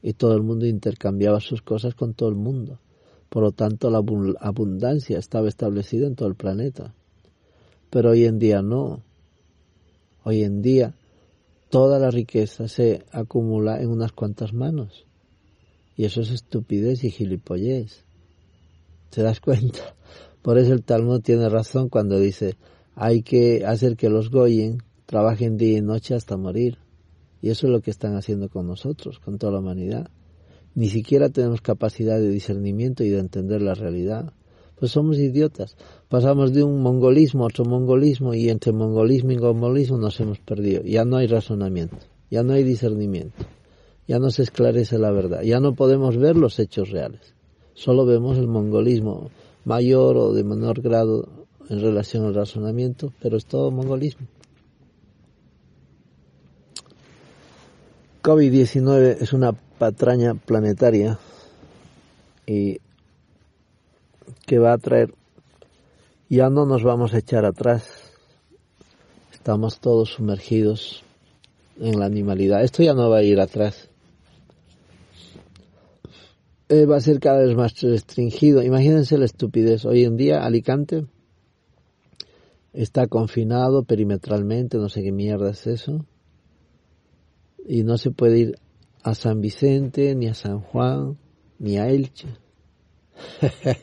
Y 0.02 0.14
todo 0.14 0.34
el 0.36 0.44
mundo 0.44 0.66
intercambiaba 0.66 1.42
sus 1.42 1.62
cosas 1.62 1.94
con 1.94 2.14
todo 2.14 2.30
el 2.30 2.36
mundo. 2.36 2.80
Por 3.28 3.44
lo 3.44 3.52
tanto, 3.52 3.90
la 3.90 4.02
abundancia 4.40 5.20
estaba 5.20 5.50
establecida 5.50 6.08
en 6.08 6.16
todo 6.16 6.30
el 6.30 6.36
planeta. 6.36 6.96
Pero 7.90 8.12
hoy 8.12 8.24
en 8.24 8.40
día 8.40 8.62
no. 8.62 9.04
Hoy 10.24 10.44
en 10.44 10.62
día 10.62 10.96
toda 11.70 12.00
la 12.00 12.12
riqueza 12.12 12.70
se 12.70 13.04
acumula 13.12 13.82
en 13.82 13.90
unas 13.90 14.14
cuantas 14.14 14.54
manos. 14.54 15.06
Y 16.00 16.06
eso 16.06 16.22
es 16.22 16.32
estupidez 16.32 17.04
y 17.04 17.12
gilipollez. 17.12 18.06
¿Te 19.10 19.22
das 19.22 19.42
cuenta? 19.42 19.98
Por 20.42 20.58
eso 20.58 20.72
el 20.72 20.82
Talmud 20.82 21.20
tiene 21.20 21.50
razón 21.50 21.90
cuando 21.90 22.18
dice, 22.18 22.56
hay 22.96 23.22
que 23.22 23.66
hacer 23.66 23.98
que 23.98 24.08
los 24.08 24.32
Goyen 24.32 24.82
trabajen 25.06 25.58
día 25.58 25.80
y 25.80 25.82
noche 25.82 26.16
hasta 26.16 26.38
morir. 26.38 26.78
Y 27.42 27.50
eso 27.50 27.68
es 27.68 27.74
lo 27.74 27.82
que 27.82 27.92
están 27.92 28.16
haciendo 28.16 28.48
con 28.48 28.66
nosotros, 28.66 29.20
con 29.20 29.38
toda 29.38 29.52
la 29.52 29.60
humanidad. 29.60 30.10
Ni 30.74 30.88
siquiera 30.88 31.28
tenemos 31.28 31.60
capacidad 31.60 32.18
de 32.18 32.30
discernimiento 32.30 33.04
y 33.04 33.10
de 33.10 33.20
entender 33.20 33.62
la 33.62 33.74
realidad. 33.74 34.32
Pues 34.80 34.94
somos 34.94 35.18
idiotas. 35.18 35.76
Pasamos 36.08 36.54
de 36.54 36.64
un 36.64 36.82
mongolismo 36.82 37.44
a 37.44 37.48
otro 37.48 37.66
mongolismo 37.66 38.34
y 38.34 38.48
entre 38.48 38.72
mongolismo 38.72 39.34
y 39.34 39.38
mongolismo 39.38 39.98
nos 39.98 40.18
hemos 40.22 40.40
perdido. 40.40 40.82
Ya 40.84 41.04
no 41.04 41.18
hay 41.18 41.28
razonamiento, 41.28 41.98
ya 42.32 42.42
no 42.42 42.54
hay 42.54 42.64
discernimiento 42.64 43.36
ya 44.10 44.18
no 44.18 44.32
se 44.32 44.42
esclarece 44.42 44.98
la 44.98 45.12
verdad, 45.12 45.44
ya 45.44 45.60
no 45.60 45.76
podemos 45.76 46.18
ver 46.18 46.36
los 46.36 46.58
hechos 46.58 46.90
reales, 46.90 47.36
solo 47.76 48.08
vemos 48.08 48.40
el 48.40 48.48
mongolismo 48.48 49.30
mayor 49.66 50.18
o 50.18 50.34
de 50.34 50.44
menor 50.44 50.82
grado 50.82 51.30
en 51.70 51.80
relación 51.80 52.26
al 52.26 52.34
razonamiento, 52.34 53.14
pero 53.22 53.38
es 53.38 53.46
todo 53.46 53.70
mongolismo. 53.70 54.26
COVID-19 58.24 59.18
es 59.22 59.32
una 59.32 59.52
patraña 59.52 60.34
planetaria 60.34 61.20
y 62.48 62.80
que 64.48 64.58
va 64.58 64.74
a 64.74 64.80
traer, 64.80 65.14
ya 66.30 66.50
no 66.50 66.66
nos 66.66 66.84
vamos 66.84 67.14
a 67.14 67.20
echar 67.20 67.46
atrás, 67.46 67.88
estamos 69.32 69.80
todos 69.80 70.14
sumergidos 70.14 71.04
en 71.80 72.00
la 72.00 72.08
animalidad, 72.08 72.64
esto 72.64 72.82
ya 72.82 72.96
no 72.96 73.08
va 73.12 73.18
a 73.18 73.24
ir 73.24 73.40
atrás, 73.40 73.89
eh, 76.70 76.86
va 76.86 76.98
a 76.98 77.02
ser 77.02 77.20
cada 77.20 77.40
vez 77.40 77.56
más 77.56 77.82
restringido. 77.82 78.62
Imagínense 78.62 79.18
la 79.18 79.26
estupidez. 79.26 79.86
Hoy 79.86 80.04
en 80.04 80.18
día 80.18 80.46
Alicante 80.46 81.08
está 82.74 83.08
confinado 83.08 83.84
perimetralmente, 83.84 84.78
no 84.78 84.88
sé 84.88 85.02
qué 85.02 85.12
mierda 85.12 85.50
es 85.50 85.66
eso. 85.66 86.06
Y 87.68 87.84
no 87.84 87.98
se 87.98 88.12
puede 88.12 88.40
ir 88.40 88.60
a 89.02 89.16
San 89.16 89.42
Vicente, 89.42 90.14
ni 90.14 90.28
a 90.28 90.36
San 90.36 90.60
Juan, 90.60 91.18
ni 91.58 91.78
a 91.78 91.90
Elche. 91.90 92.28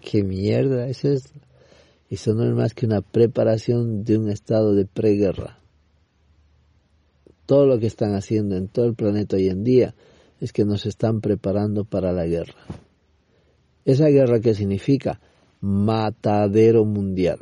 ¿Qué 0.00 0.24
mierda 0.24 0.88
es 0.88 1.04
esto? 1.04 1.38
Eso 2.08 2.34
no 2.34 2.44
es 2.44 2.52
más 2.52 2.74
que 2.74 2.86
una 2.86 3.00
preparación 3.00 4.02
de 4.02 4.18
un 4.18 4.28
estado 4.28 4.74
de 4.74 4.86
preguerra. 4.86 5.60
Todo 7.46 7.66
lo 7.66 7.78
que 7.78 7.86
están 7.86 8.14
haciendo 8.14 8.56
en 8.56 8.66
todo 8.66 8.86
el 8.86 8.94
planeta 8.94 9.36
hoy 9.36 9.48
en 9.48 9.62
día 9.62 9.94
es 10.40 10.52
que 10.52 10.64
nos 10.64 10.86
están 10.86 11.20
preparando 11.20 11.84
para 11.84 12.12
la 12.12 12.26
guerra. 12.26 12.54
¿Esa 13.84 14.08
guerra 14.08 14.40
qué 14.40 14.54
significa? 14.54 15.20
Matadero 15.60 16.84
mundial. 16.84 17.40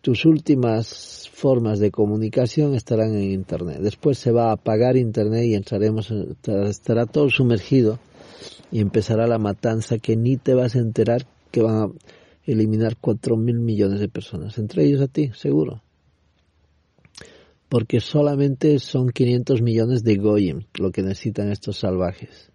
Tus 0.00 0.26
últimas 0.26 1.30
formas 1.32 1.78
de 1.78 1.90
comunicación 1.90 2.74
estarán 2.74 3.14
en 3.14 3.30
Internet. 3.30 3.78
Después 3.80 4.18
se 4.18 4.32
va 4.32 4.50
a 4.50 4.52
apagar 4.52 4.96
Internet 4.96 5.44
y 5.44 5.54
entraremos, 5.54 6.10
estará 6.10 7.06
todo 7.06 7.30
sumergido 7.30 7.98
y 8.70 8.80
empezará 8.80 9.26
la 9.26 9.38
matanza 9.38 9.98
que 9.98 10.16
ni 10.16 10.36
te 10.36 10.54
vas 10.54 10.74
a 10.76 10.80
enterar 10.80 11.26
que 11.50 11.62
van 11.62 11.76
a 11.76 11.88
eliminar 12.44 12.96
cuatro 13.00 13.36
mil 13.36 13.60
millones 13.60 14.00
de 14.00 14.08
personas, 14.08 14.58
entre 14.58 14.84
ellos 14.84 15.00
a 15.00 15.06
ti, 15.06 15.30
seguro 15.34 15.80
porque 17.68 18.00
solamente 18.00 18.78
son 18.78 19.10
500 19.10 19.62
millones 19.62 20.04
de 20.04 20.16
goyim 20.16 20.62
lo 20.78 20.92
que 20.92 21.02
necesitan 21.02 21.50
estos 21.50 21.78
salvajes. 21.78 22.50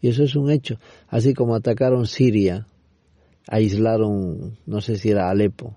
Y 0.00 0.08
eso 0.08 0.24
es 0.24 0.34
un 0.34 0.50
hecho. 0.50 0.78
Así 1.08 1.34
como 1.34 1.54
atacaron 1.54 2.06
Siria, 2.06 2.66
aislaron, 3.46 4.58
no 4.66 4.80
sé 4.80 4.96
si 4.96 5.10
era 5.10 5.30
Alepo, 5.30 5.76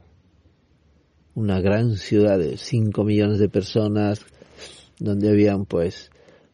una 1.36 1.60
gran 1.60 1.96
ciudad 1.98 2.40
de 2.40 2.58
5 2.58 3.04
millones 3.04 3.40
de 3.40 3.50
personas, 3.50 4.26
donde 5.00 5.30
habían 5.30 5.66
pues 5.66 6.10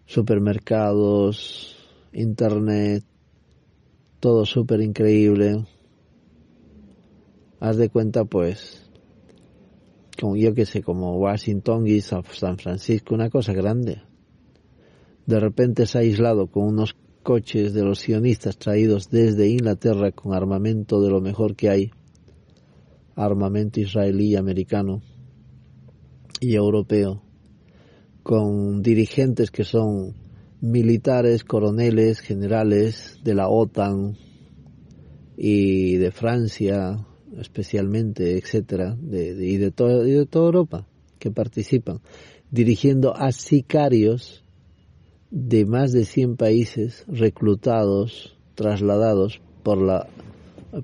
supermercados, 0.06 1.78
internet, 2.12 3.04
todo 4.20 4.46
súper 4.46 4.82
increíble. 4.82 5.66
Haz 7.60 7.78
de 7.78 7.90
cuenta 7.90 8.26
pues 8.26 8.81
como 10.22 10.36
yo 10.38 10.54
que 10.54 10.68
sé, 10.68 10.84
como 10.84 11.18
Washington 11.18 11.88
y 11.88 12.00
San 12.00 12.24
Francisco, 12.24 13.16
una 13.16 13.32
cosa 13.32 13.54
grande. 13.54 14.04
De 15.26 15.40
repente 15.40 15.88
se 15.88 15.98
ha 15.98 16.02
aislado 16.02 16.46
con 16.46 16.68
unos 16.68 16.96
coches 17.24 17.74
de 17.74 17.84
los 17.84 18.00
sionistas 18.00 18.58
traídos 18.58 19.10
desde 19.10 19.50
Inglaterra 19.50 20.12
con 20.12 20.36
armamento 20.36 21.02
de 21.02 21.10
lo 21.10 21.22
mejor 21.22 21.56
que 21.56 21.70
hay, 21.70 21.92
armamento 23.16 23.80
israelí, 23.80 24.36
americano 24.36 25.02
y 26.40 26.54
europeo, 26.54 27.24
con 28.22 28.84
dirigentes 28.84 29.50
que 29.50 29.64
son 29.64 30.14
militares, 30.62 31.44
coroneles, 31.44 32.20
generales 32.20 33.20
de 33.24 33.34
la 33.34 33.50
OTAN 33.50 34.18
y 35.36 35.96
de 35.96 36.12
Francia, 36.12 37.08
especialmente, 37.40 38.38
etcétera, 38.38 38.96
de, 39.00 39.30
y, 39.46 39.58
de 39.58 39.72
todo, 39.72 40.04
de 40.04 40.26
toda 40.26 40.46
Europa 40.46 40.88
que 41.20 41.32
participan, 41.32 42.02
dirigiendo 42.50 43.16
a 43.16 43.32
sicarios 43.32 44.44
de 45.30 45.66
más 45.66 45.92
de 45.92 46.06
100 46.06 46.36
países 46.36 47.06
reclutados, 47.08 48.38
trasladados 48.56 49.42
por 49.64 49.82
la 49.82 50.08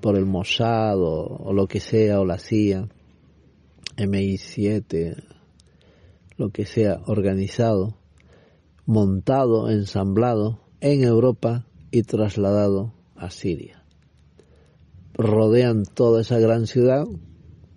por 0.01 0.17
el 0.17 0.25
Mossad 0.25 0.99
o, 0.99 1.53
lo 1.53 1.67
que 1.67 1.79
sea, 1.79 2.19
o 2.19 2.25
la 2.25 2.37
CIA, 2.37 2.89
MI7, 3.95 5.23
lo 6.35 6.49
que 6.49 6.65
sea, 6.65 7.01
organizado, 7.07 7.97
montado, 8.85 9.69
ensamblado 9.69 10.59
en 10.81 11.03
Europa 11.03 11.65
y 11.89 12.03
trasladado 12.03 12.93
a 13.15 13.29
Siria 13.31 13.86
rodean 15.17 15.83
toda 15.83 16.21
esa 16.21 16.39
gran 16.39 16.67
ciudad, 16.67 17.05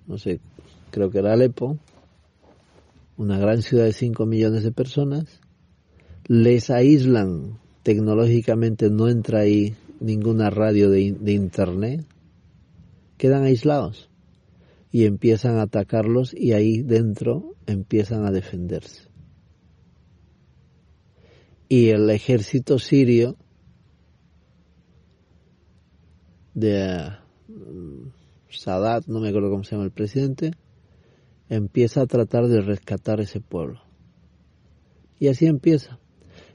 no 0.07 0.19
sé, 0.19 0.41
creo 0.91 1.11
que 1.11 1.19
era 1.19 1.33
Alepo, 1.33 1.79
una 3.17 3.39
gran 3.39 3.63
ciudad 3.63 3.85
de 3.85 3.93
5 3.93 4.27
millones 4.27 4.63
de 4.63 4.73
personas, 4.73 5.41
les 6.27 6.71
aíslan, 6.71 7.59
tecnológicamente 7.83 8.91
no 8.91 9.09
entra 9.09 9.41
ahí 9.41 9.75
ninguna 10.01 10.51
radio 10.51 10.91
de, 10.91 11.17
de 11.19 11.33
internet, 11.33 12.07
quedan 13.17 13.45
aislados 13.45 14.11
y 14.93 15.05
empiezan 15.05 15.59
a 15.59 15.63
atacarlos 15.63 16.35
y 16.35 16.53
ahí 16.53 16.83
dentro 16.83 17.55
empiezan 17.67 18.27
a 18.27 18.31
defenderse. 18.31 19.09
Y 21.69 21.91
el 21.91 22.11
ejército 22.11 22.79
sirio 22.79 23.37
de 26.55 27.20
Sadat, 28.49 29.07
no 29.07 29.21
me 29.21 29.29
acuerdo 29.29 29.51
cómo 29.51 29.65
se 29.65 29.73
llama 29.73 29.85
el 29.85 29.91
presidente, 29.91 30.53
empieza 31.49 32.03
a 32.03 32.07
tratar 32.07 32.49
de 32.49 32.61
rescatar 32.61 33.21
ese 33.21 33.41
pueblo. 33.41 33.81
Y 35.19 35.29
así 35.29 35.47
empieza. 35.47 35.99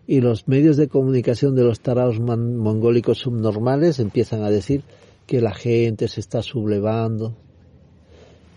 Y 0.07 0.21
los 0.21 0.47
medios 0.47 0.77
de 0.77 0.87
comunicación 0.87 1.55
de 1.55 1.63
los 1.63 1.79
tarados 1.79 2.19
mongólicos 2.19 3.19
subnormales 3.19 3.99
empiezan 3.99 4.43
a 4.43 4.49
decir 4.49 4.83
que 5.25 5.41
la 5.41 5.53
gente 5.53 6.07
se 6.07 6.19
está 6.19 6.41
sublevando. 6.41 7.35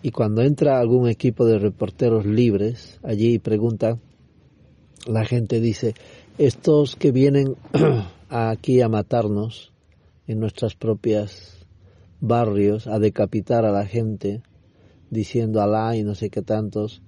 Y 0.03 0.11
cuando 0.11 0.43
entra 0.43 0.79
algún 0.79 1.09
equipo 1.09 1.45
de 1.45 1.59
reporteros 1.59 2.27
libres 2.27 3.01
allí 3.03 3.35
y 3.35 3.39
pregunta, 3.39 3.99
la 5.07 5.25
gente 5.25 5.61
dice, 5.61 5.95
estos 6.37 6.97
que 6.97 7.13
vienen 7.13 7.57
aquí 8.29 8.81
a 8.81 8.89
matarnos 8.89 9.73
en 10.27 10.41
nuestras 10.41 10.75
propias 10.75 11.58
barrios, 12.21 12.87
a 12.87 12.99
decapitar 12.99 13.65
a 13.65 13.73
la 13.73 13.87
gente, 13.87 14.43
diciendo 15.11 15.61
Alá 15.61 15.97
y 15.97 16.03
no 16.03 16.15
sé 16.15 16.31
qué 16.31 16.43
tantos, 16.43 17.03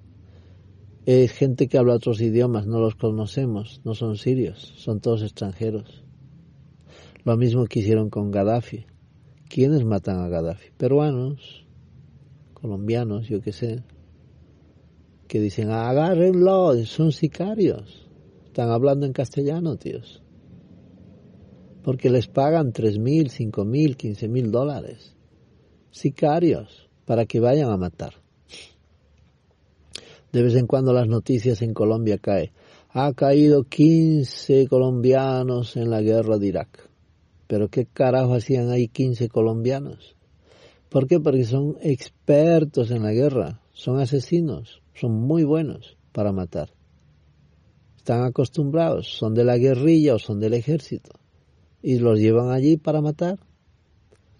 es 1.07 1.33
gente 1.33 1.69
que 1.69 1.79
habla 1.79 1.95
otros 1.95 2.21
idiomas, 2.21 2.67
no 2.67 2.79
los 2.79 2.95
conocemos, 2.95 3.81
no 3.85 3.95
son 3.95 4.17
sirios, 4.17 4.75
son 4.77 5.01
todos 5.01 5.23
extranjeros. 5.23 6.05
Lo 7.25 7.37
mismo 7.37 7.67
que 7.67 7.81
hicieron 7.81 8.11
con 8.11 8.31
Gaddafi. 8.31 8.87
¿Quiénes 9.49 9.85
matan 9.85 10.21
a 10.21 10.29
Gaddafi? 10.29 10.71
Peruanos, 10.77 11.67
colombianos, 12.55 13.29
yo 13.29 13.41
qué 13.41 13.53
sé, 13.53 13.83
que 15.27 15.41
dicen, 15.41 15.71
agárrenlo, 15.71 16.75
son 16.85 17.13
sicarios. 17.13 18.09
Están 18.47 18.71
hablando 18.71 19.07
en 19.07 19.13
castellano, 19.13 19.77
tíos. 19.77 20.23
Porque 21.83 22.11
les 22.11 22.27
pagan 22.27 22.73
tres 22.73 22.99
mil, 22.99 23.31
cinco 23.31 23.65
mil, 23.65 23.97
quince 23.97 24.29
mil 24.29 24.51
dólares. 24.51 25.15
Sicarios, 25.91 26.89
para 27.05 27.27
que 27.27 27.41
vayan 27.41 27.71
a 27.71 27.77
matar. 27.77 28.15
De 30.33 30.43
vez 30.43 30.55
en 30.55 30.67
cuando 30.67 30.93
las 30.93 31.09
noticias 31.09 31.61
en 31.63 31.75
Colombia 31.75 32.19
caen. 32.19 32.53
Ha 32.93 33.13
caído 33.13 33.65
15 33.65 34.67
colombianos 34.69 35.77
en 35.77 35.91
la 35.91 36.03
guerra 36.03 36.39
de 36.39 36.47
Irak. 36.49 36.89
Pero 37.47 37.69
¿qué 37.69 37.87
carajo 37.87 38.35
hacían 38.35 38.71
ahí 38.71 38.89
15 38.89 39.29
colombianos? 39.29 40.17
¿Por 40.89 41.07
qué? 41.07 41.21
Porque 41.21 41.45
son 41.45 41.77
expertos 41.83 42.91
en 42.91 43.05
la 43.05 43.13
guerra, 43.13 43.61
son 43.73 44.01
asesinos, 44.01 44.83
son 44.93 45.13
muy 45.13 45.45
buenos 45.45 45.97
para 46.13 46.33
matar. 46.33 46.71
Están 47.97 48.25
acostumbrados, 48.25 49.07
son 49.09 49.35
de 49.35 49.45
la 49.45 49.57
guerrilla 49.57 50.17
o 50.17 50.19
son 50.19 50.41
del 50.41 50.55
ejército. 50.55 51.11
Y 51.83 51.99
los 51.99 52.19
llevan 52.19 52.51
allí 52.51 52.77
para 52.77 53.01
matar. 53.01 53.39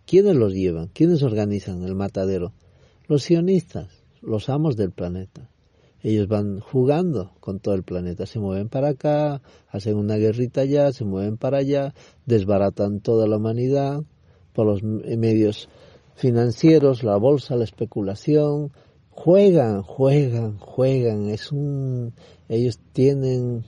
¿Quiénes 0.07 0.35
los 0.35 0.53
llevan? 0.53 0.89
¿Quiénes 0.89 1.23
organizan 1.23 1.83
el 1.85 1.95
matadero? 1.95 2.53
Los 3.07 3.23
sionistas, 3.23 4.03
los 4.21 4.49
amos 4.49 4.77
del 4.77 4.91
planeta. 4.91 5.49
Ellos 6.03 6.29
van 6.29 6.61
jugando 6.61 7.33
con 7.41 7.61
todo 7.61 7.75
el 7.75 7.83
planeta, 7.83 8.27
se 8.27 8.39
mueven 8.39 8.69
para 8.69 8.89
acá, 8.89 9.43
hacen 9.69 9.97
una 9.97 10.17
guerrita 10.17 10.63
allá, 10.63 10.93
se 10.93 11.05
mueven 11.05 11.37
para 11.37 11.59
allá, 11.59 11.95
desbaratan 12.27 13.01
toda 13.01 13.29
la 13.29 13.37
humanidad 13.37 14.03
por 14.53 14.67
los 14.67 14.83
medios 14.83 15.69
financieros, 16.17 17.05
la 17.05 17.17
bolsa, 17.17 17.57
la 17.57 17.65
especulación, 17.65 18.73
juegan, 19.11 19.83
juegan, 19.83 20.59
juegan, 20.59 21.29
es 21.29 21.53
un, 21.53 22.15
ellos 22.49 22.81
tienen 22.93 23.65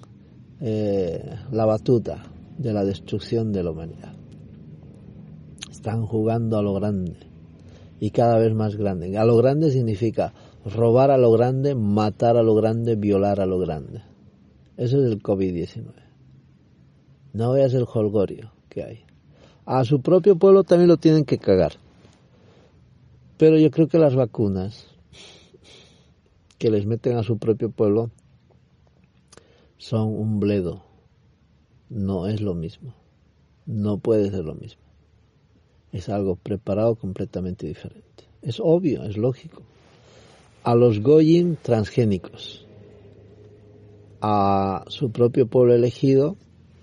eh, 0.61 1.37
la 1.51 1.67
batuta 1.67 2.32
de 2.59 2.73
la 2.73 2.85
destrucción 2.85 3.53
de 3.53 3.63
la 3.63 3.71
humanidad. 3.71 4.15
Están 5.71 6.07
jugando 6.07 6.59
a 6.59 6.63
lo 6.63 6.75
grande 6.75 7.17
y 7.99 8.11
cada 8.11 8.39
vez 8.39 8.55
más 8.55 8.77
grande. 8.77 9.17
A 9.17 9.25
lo 9.25 9.37
grande 9.37 9.71
significa 9.71 10.33
robar 10.65 11.11
a 11.11 11.19
lo 11.19 11.33
grande, 11.33 11.75
matar 11.75 12.37
a 12.37 12.43
lo 12.43 12.55
grande, 12.55 12.97
violar 12.97 13.41
a 13.41 13.47
lo 13.47 13.59
grande. 13.59 14.03
Eso 14.77 14.99
es 14.99 15.11
el 15.11 15.23
COVID-19. 15.23 15.93
No 17.33 17.53
veas 17.53 17.75
el 17.75 17.87
holgorio 17.93 18.53
que 18.69 18.83
hay. 18.83 19.05
A 19.65 19.85
su 19.85 20.01
propio 20.01 20.37
pueblo 20.37 20.65
también 20.65 20.89
lo 20.89 20.97
tienen 20.97 21.25
que 21.25 21.39
cagar. 21.39 21.73
Pero 23.39 23.59
yo 23.59 23.71
creo 23.71 23.89
que 23.89 23.99
las 23.99 24.15
vacunas 24.15 24.87
que 26.59 26.71
les 26.71 26.87
meten 26.87 27.17
a 27.17 27.23
su 27.23 27.39
propio 27.39 27.71
pueblo 27.71 28.11
son 29.79 30.09
un 30.09 30.39
bledo. 30.39 30.92
No 31.93 32.27
es 32.27 32.41
lo 32.41 32.55
mismo. 32.55 32.95
No 33.67 33.99
puede 33.99 34.31
ser 34.31 34.45
lo 34.45 34.55
mismo. 34.55 34.83
Es 35.93 36.09
algo 36.09 36.37
preparado 36.37 36.95
completamente 36.97 37.67
diferente. 37.67 38.25
Es 38.41 38.59
obvio, 38.61 39.05
es 39.05 39.17
lógico 39.17 39.63
a 40.65 40.75
los 40.75 41.01
Goyim 41.01 41.57
transgénicos, 41.57 42.65
a 44.21 44.85
su 44.87 45.11
propio 45.11 45.47
pueblo 45.47 45.75
elegido, 45.75 46.37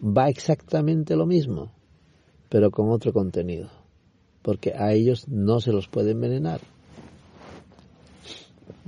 va 0.04 0.30
exactamente 0.30 1.16
lo 1.16 1.26
mismo, 1.26 1.72
pero 2.50 2.72
con 2.72 2.90
otro 2.90 3.14
contenido, 3.14 3.70
porque 4.42 4.74
a 4.74 4.92
ellos 4.92 5.28
no 5.30 5.62
se 5.62 5.72
los 5.72 5.88
puede 5.88 6.12
envenenar. 6.12 6.60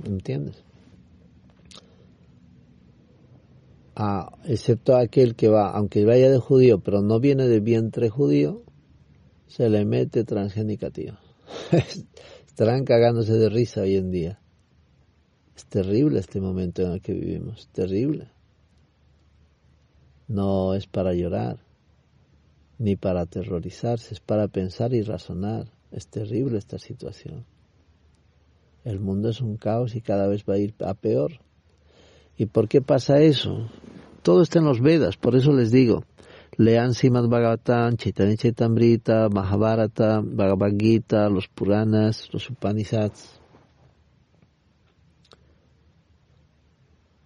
¿Entiendes? 0.04 0.62
A, 3.94 4.38
excepto 4.44 4.96
aquel 4.96 5.34
que 5.34 5.48
va, 5.48 5.70
aunque 5.70 6.04
vaya 6.04 6.30
de 6.30 6.38
judío, 6.38 6.80
pero 6.80 7.02
no 7.02 7.20
viene 7.20 7.46
de 7.46 7.60
vientre 7.60 8.08
judío, 8.08 8.62
se 9.46 9.68
le 9.68 9.84
mete 9.84 10.24
transgénica, 10.24 10.90
tío. 10.90 11.18
Estarán 12.46 12.84
cagándose 12.84 13.34
de 13.34 13.48
risa 13.48 13.82
hoy 13.82 13.96
en 13.96 14.10
día. 14.10 14.40
Es 15.54 15.66
terrible 15.66 16.20
este 16.20 16.40
momento 16.40 16.82
en 16.82 16.92
el 16.92 17.02
que 17.02 17.12
vivimos, 17.12 17.68
terrible. 17.72 18.30
No 20.28 20.74
es 20.74 20.86
para 20.86 21.12
llorar, 21.12 21.58
ni 22.78 22.96
para 22.96 23.20
aterrorizarse, 23.20 24.14
es 24.14 24.20
para 24.20 24.48
pensar 24.48 24.94
y 24.94 25.02
razonar. 25.02 25.70
Es 25.90 26.08
terrible 26.08 26.56
esta 26.56 26.78
situación. 26.78 27.44
El 28.84 28.98
mundo 28.98 29.28
es 29.28 29.40
un 29.40 29.56
caos 29.56 29.94
y 29.94 30.00
cada 30.00 30.26
vez 30.26 30.44
va 30.48 30.54
a 30.54 30.58
ir 30.58 30.74
a 30.80 30.94
peor. 30.94 31.40
¿Y 32.36 32.46
por 32.46 32.68
qué 32.68 32.80
pasa 32.80 33.20
eso? 33.20 33.68
Todo 34.22 34.42
está 34.42 34.58
en 34.58 34.64
los 34.64 34.80
Vedas, 34.80 35.16
por 35.16 35.36
eso 35.36 35.52
les 35.52 35.70
digo, 35.70 36.04
lean 36.56 36.94
Simad 36.94 37.28
Bhagavatam, 37.28 37.96
Chaitanya 37.96 38.36
Chaitamrita, 38.36 39.28
Mahabharata, 39.28 40.20
Bhagavad 40.24 40.72
Gita, 40.78 41.28
los 41.28 41.48
Puranas, 41.48 42.28
los 42.32 42.48
Upanishads. 42.48 43.40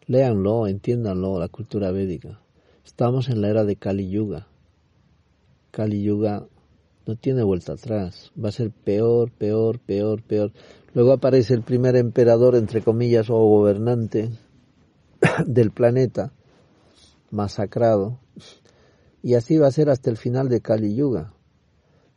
Léanlo, 0.07 0.67
entiéndanlo, 0.69 1.39
la 1.39 1.49
cultura 1.49 1.91
védica. 1.91 2.41
Estamos 2.85 3.29
en 3.29 3.41
la 3.41 3.49
era 3.49 3.65
de 3.65 3.77
Kali 3.77 4.09
Yuga. 4.09 4.47
Kali 5.71 6.03
Yuga 6.03 6.47
no 7.07 7.17
tiene 7.17 7.43
vuelta 7.43 7.73
atrás. 7.73 8.33
Va 8.43 8.49
a 8.49 8.53
ser 8.53 8.71
peor, 8.71 9.33
peor, 9.33 9.81
peor, 9.81 10.23
peor. 10.23 10.53
Luego 10.95 11.13
aparece 11.13 11.55
el 11.55 11.63
primer 11.63 11.97
emperador, 11.97 12.55
entre 12.55 12.83
comillas, 12.83 13.29
o 13.29 13.35
gobernante 13.35 14.31
del 15.47 15.71
planeta, 15.71 16.33
masacrado. 17.31 18.21
Y 19.23 19.35
así 19.35 19.59
va 19.59 19.67
a 19.67 19.73
ser 19.73 19.91
hasta 19.91 20.11
el 20.11 20.17
final 20.17 20.49
de 20.49 20.61
Kali 20.61 20.95
Yuga. 20.95 21.33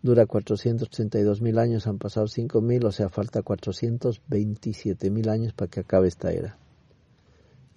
Dura 0.02 0.26
432 0.26 1.42
mil 1.42 1.58
años, 1.60 1.88
han 1.88 1.98
pasado 1.98 2.28
5 2.28 2.62
mil, 2.62 2.86
o 2.86 2.92
sea, 2.92 3.10
falta 3.10 3.42
427 3.42 5.10
mil 5.10 5.28
años 5.28 5.54
para 5.54 5.70
que 5.70 5.82
acabe 5.82 6.08
esta 6.08 6.32
era 6.32 6.58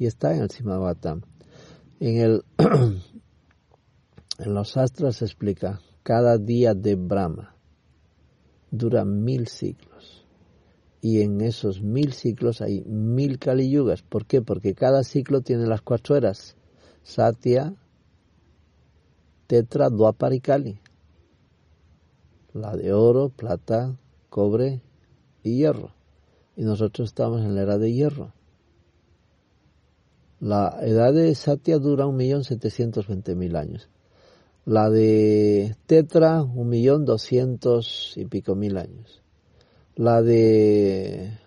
y 0.03 0.07
está 0.07 0.34
en 0.34 0.43
el 0.43 0.51
Simavatam. 0.51 1.22
En, 2.01 2.16
el, 2.20 2.45
en 2.59 4.55
los 4.55 4.76
astros 4.76 5.18
se 5.18 5.26
explica, 5.26 5.80
cada 6.03 6.38
día 6.38 6.74
de 6.74 6.97
Brahma 6.97 7.55
dura 8.68 9.05
mil 9.05 9.47
ciclos. 9.47 10.12
Y 11.05 11.21
en 11.23 11.41
esos 11.41 11.83
mil 11.83 12.13
ciclos 12.13 12.61
hay 12.63 12.85
mil 12.85 13.41
Kali 13.41 13.69
Yugas. 13.69 14.03
¿Por 14.03 14.25
qué? 14.25 14.41
Porque 14.41 14.73
cada 14.73 15.03
ciclo 15.03 15.41
tiene 15.43 15.67
las 15.67 15.83
cuatro 15.83 16.17
eras. 16.17 16.57
Satya, 17.03 17.75
Tetra, 19.49 19.91
Dwapar 19.91 20.41
Kali. 20.41 20.79
La 22.55 22.77
de 22.77 22.93
oro, 22.93 23.31
plata, 23.31 23.99
cobre 24.31 24.81
y 25.43 25.57
hierro. 25.57 25.93
Y 26.55 26.63
nosotros 26.63 27.09
estamos 27.09 27.41
en 27.41 27.57
la 27.57 27.63
era 27.63 27.79
de 27.79 27.93
hierro. 27.93 28.33
La 30.39 30.79
edad 30.83 31.13
de 31.13 31.35
Satya 31.35 31.79
dura 31.79 32.07
1.720.000 32.07 33.57
años. 33.57 33.89
La 34.65 34.89
de 34.89 35.75
Tetra, 35.87 36.45
un 36.45 36.69
millón 36.69 37.05
doscientos 37.05 38.13
y 38.17 38.27
pico 38.27 38.55
mil 38.55 38.77
años. 38.77 39.22
La 39.97 40.22
de 40.22 41.38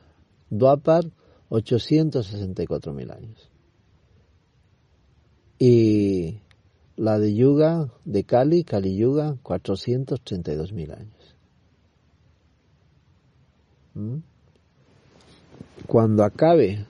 Dwapar, 0.49 1.03
864 1.49 2.93
mil 2.93 3.11
años. 3.11 3.51
Y 5.57 6.39
la 6.95 7.19
de 7.19 7.33
Yuga, 7.33 7.91
de 8.03 8.23
Kali, 8.23 8.63
Kali 8.63 8.95
Yuga, 8.95 9.37
432 9.41 10.73
mil 10.73 10.91
años. 10.91 11.35
¿Mm? 13.93 14.17
Cuando 15.87 16.23
acabe 16.23 16.85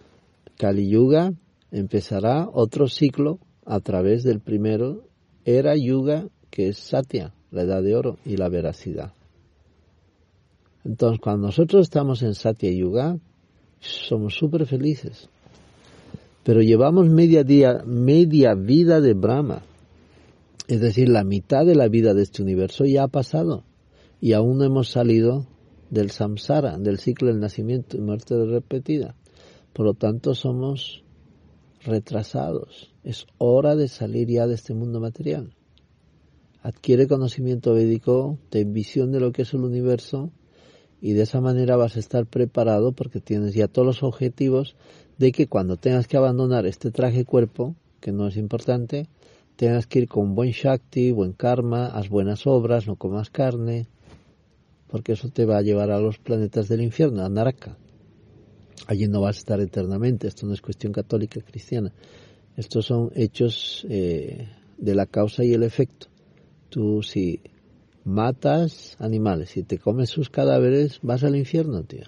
Kali 0.57 0.89
Yuga, 0.89 1.33
empezará 1.71 2.49
otro 2.51 2.87
ciclo 2.87 3.39
a 3.65 3.79
través 3.79 4.23
del 4.23 4.39
primero, 4.39 5.07
era 5.43 5.75
Yuga, 5.75 6.27
que 6.49 6.69
es 6.69 6.77
Satya, 6.77 7.33
la 7.51 7.63
edad 7.63 7.83
de 7.83 7.95
oro 7.95 8.17
y 8.25 8.37
la 8.37 8.49
veracidad. 8.49 9.13
Entonces, 10.85 11.19
cuando 11.19 11.47
nosotros 11.47 11.81
estamos 11.81 12.21
en 12.21 12.35
Satya 12.35 12.71
Yuga, 12.71 13.17
somos 13.79 14.35
súper 14.35 14.67
felices. 14.67 15.29
Pero 16.43 16.61
llevamos 16.61 17.09
media, 17.09 17.43
día, 17.43 17.83
media 17.85 18.53
vida 18.53 19.01
de 19.01 19.15
Brahma. 19.15 19.63
Es 20.67 20.79
decir, 20.81 21.09
la 21.09 21.23
mitad 21.23 21.65
de 21.65 21.73
la 21.73 21.87
vida 21.87 22.13
de 22.13 22.21
este 22.21 22.43
universo 22.43 22.85
ya 22.85 23.03
ha 23.03 23.07
pasado. 23.07 23.63
Y 24.21 24.33
aún 24.33 24.59
no 24.59 24.63
hemos 24.63 24.89
salido 24.89 25.47
del 25.89 26.11
samsara, 26.11 26.77
del 26.77 26.99
ciclo 26.99 27.29
del 27.29 27.39
nacimiento 27.39 27.97
y 27.97 28.01
muerte 28.01 28.35
repetida. 28.45 29.15
Por 29.73 29.87
lo 29.87 29.93
tanto, 29.95 30.35
somos 30.35 31.03
retrasados. 31.83 32.93
Es 33.03 33.25
hora 33.39 33.75
de 33.75 33.87
salir 33.87 34.27
ya 34.27 34.45
de 34.45 34.53
este 34.53 34.75
mundo 34.75 34.99
material. 34.99 35.55
Adquiere 36.61 37.07
conocimiento 37.07 37.73
védico, 37.73 38.37
ten 38.49 38.71
visión 38.71 39.11
de 39.11 39.19
lo 39.19 39.31
que 39.31 39.43
es 39.43 39.53
el 39.53 39.61
universo 39.61 40.31
y 41.05 41.13
de 41.13 41.21
esa 41.21 41.39
manera 41.39 41.75
vas 41.75 41.97
a 41.97 41.99
estar 41.99 42.25
preparado 42.25 42.91
porque 42.91 43.21
tienes 43.21 43.53
ya 43.53 43.67
todos 43.67 43.85
los 43.85 44.01
objetivos 44.01 44.75
de 45.19 45.31
que 45.31 45.45
cuando 45.45 45.77
tengas 45.77 46.07
que 46.07 46.17
abandonar 46.17 46.65
este 46.65 46.89
traje 46.89 47.25
cuerpo, 47.25 47.75
que 47.99 48.11
no 48.11 48.27
es 48.27 48.37
importante, 48.37 49.07
tengas 49.55 49.85
que 49.85 49.99
ir 49.99 50.07
con 50.07 50.33
buen 50.33 50.49
shakti, 50.49 51.11
buen 51.11 51.33
karma, 51.33 51.85
haz 51.85 52.09
buenas 52.09 52.47
obras, 52.47 52.87
no 52.87 52.95
comas 52.95 53.29
carne, 53.29 53.85
porque 54.87 55.11
eso 55.11 55.29
te 55.29 55.45
va 55.45 55.59
a 55.59 55.61
llevar 55.61 55.91
a 55.91 55.99
los 55.99 56.17
planetas 56.17 56.69
del 56.69 56.81
infierno, 56.81 57.23
a 57.23 57.29
Naraka. 57.29 57.77
Allí 58.87 59.07
no 59.07 59.21
vas 59.21 59.35
a 59.35 59.39
estar 59.41 59.59
eternamente, 59.59 60.27
esto 60.27 60.47
no 60.47 60.55
es 60.55 60.61
cuestión 60.61 60.91
católica 60.91 61.39
cristiana. 61.39 61.93
Estos 62.57 62.87
son 62.87 63.11
hechos 63.13 63.85
eh, 63.91 64.49
de 64.79 64.95
la 64.95 65.05
causa 65.05 65.43
y 65.43 65.53
el 65.53 65.61
efecto. 65.61 66.07
Tú 66.69 67.03
si 67.03 67.41
matas 68.05 68.95
animales, 68.99 69.49
si 69.49 69.63
te 69.63 69.79
comes 69.79 70.09
sus 70.09 70.29
cadáveres, 70.29 70.99
vas 71.01 71.23
al 71.23 71.35
infierno, 71.35 71.83
tío. 71.83 72.05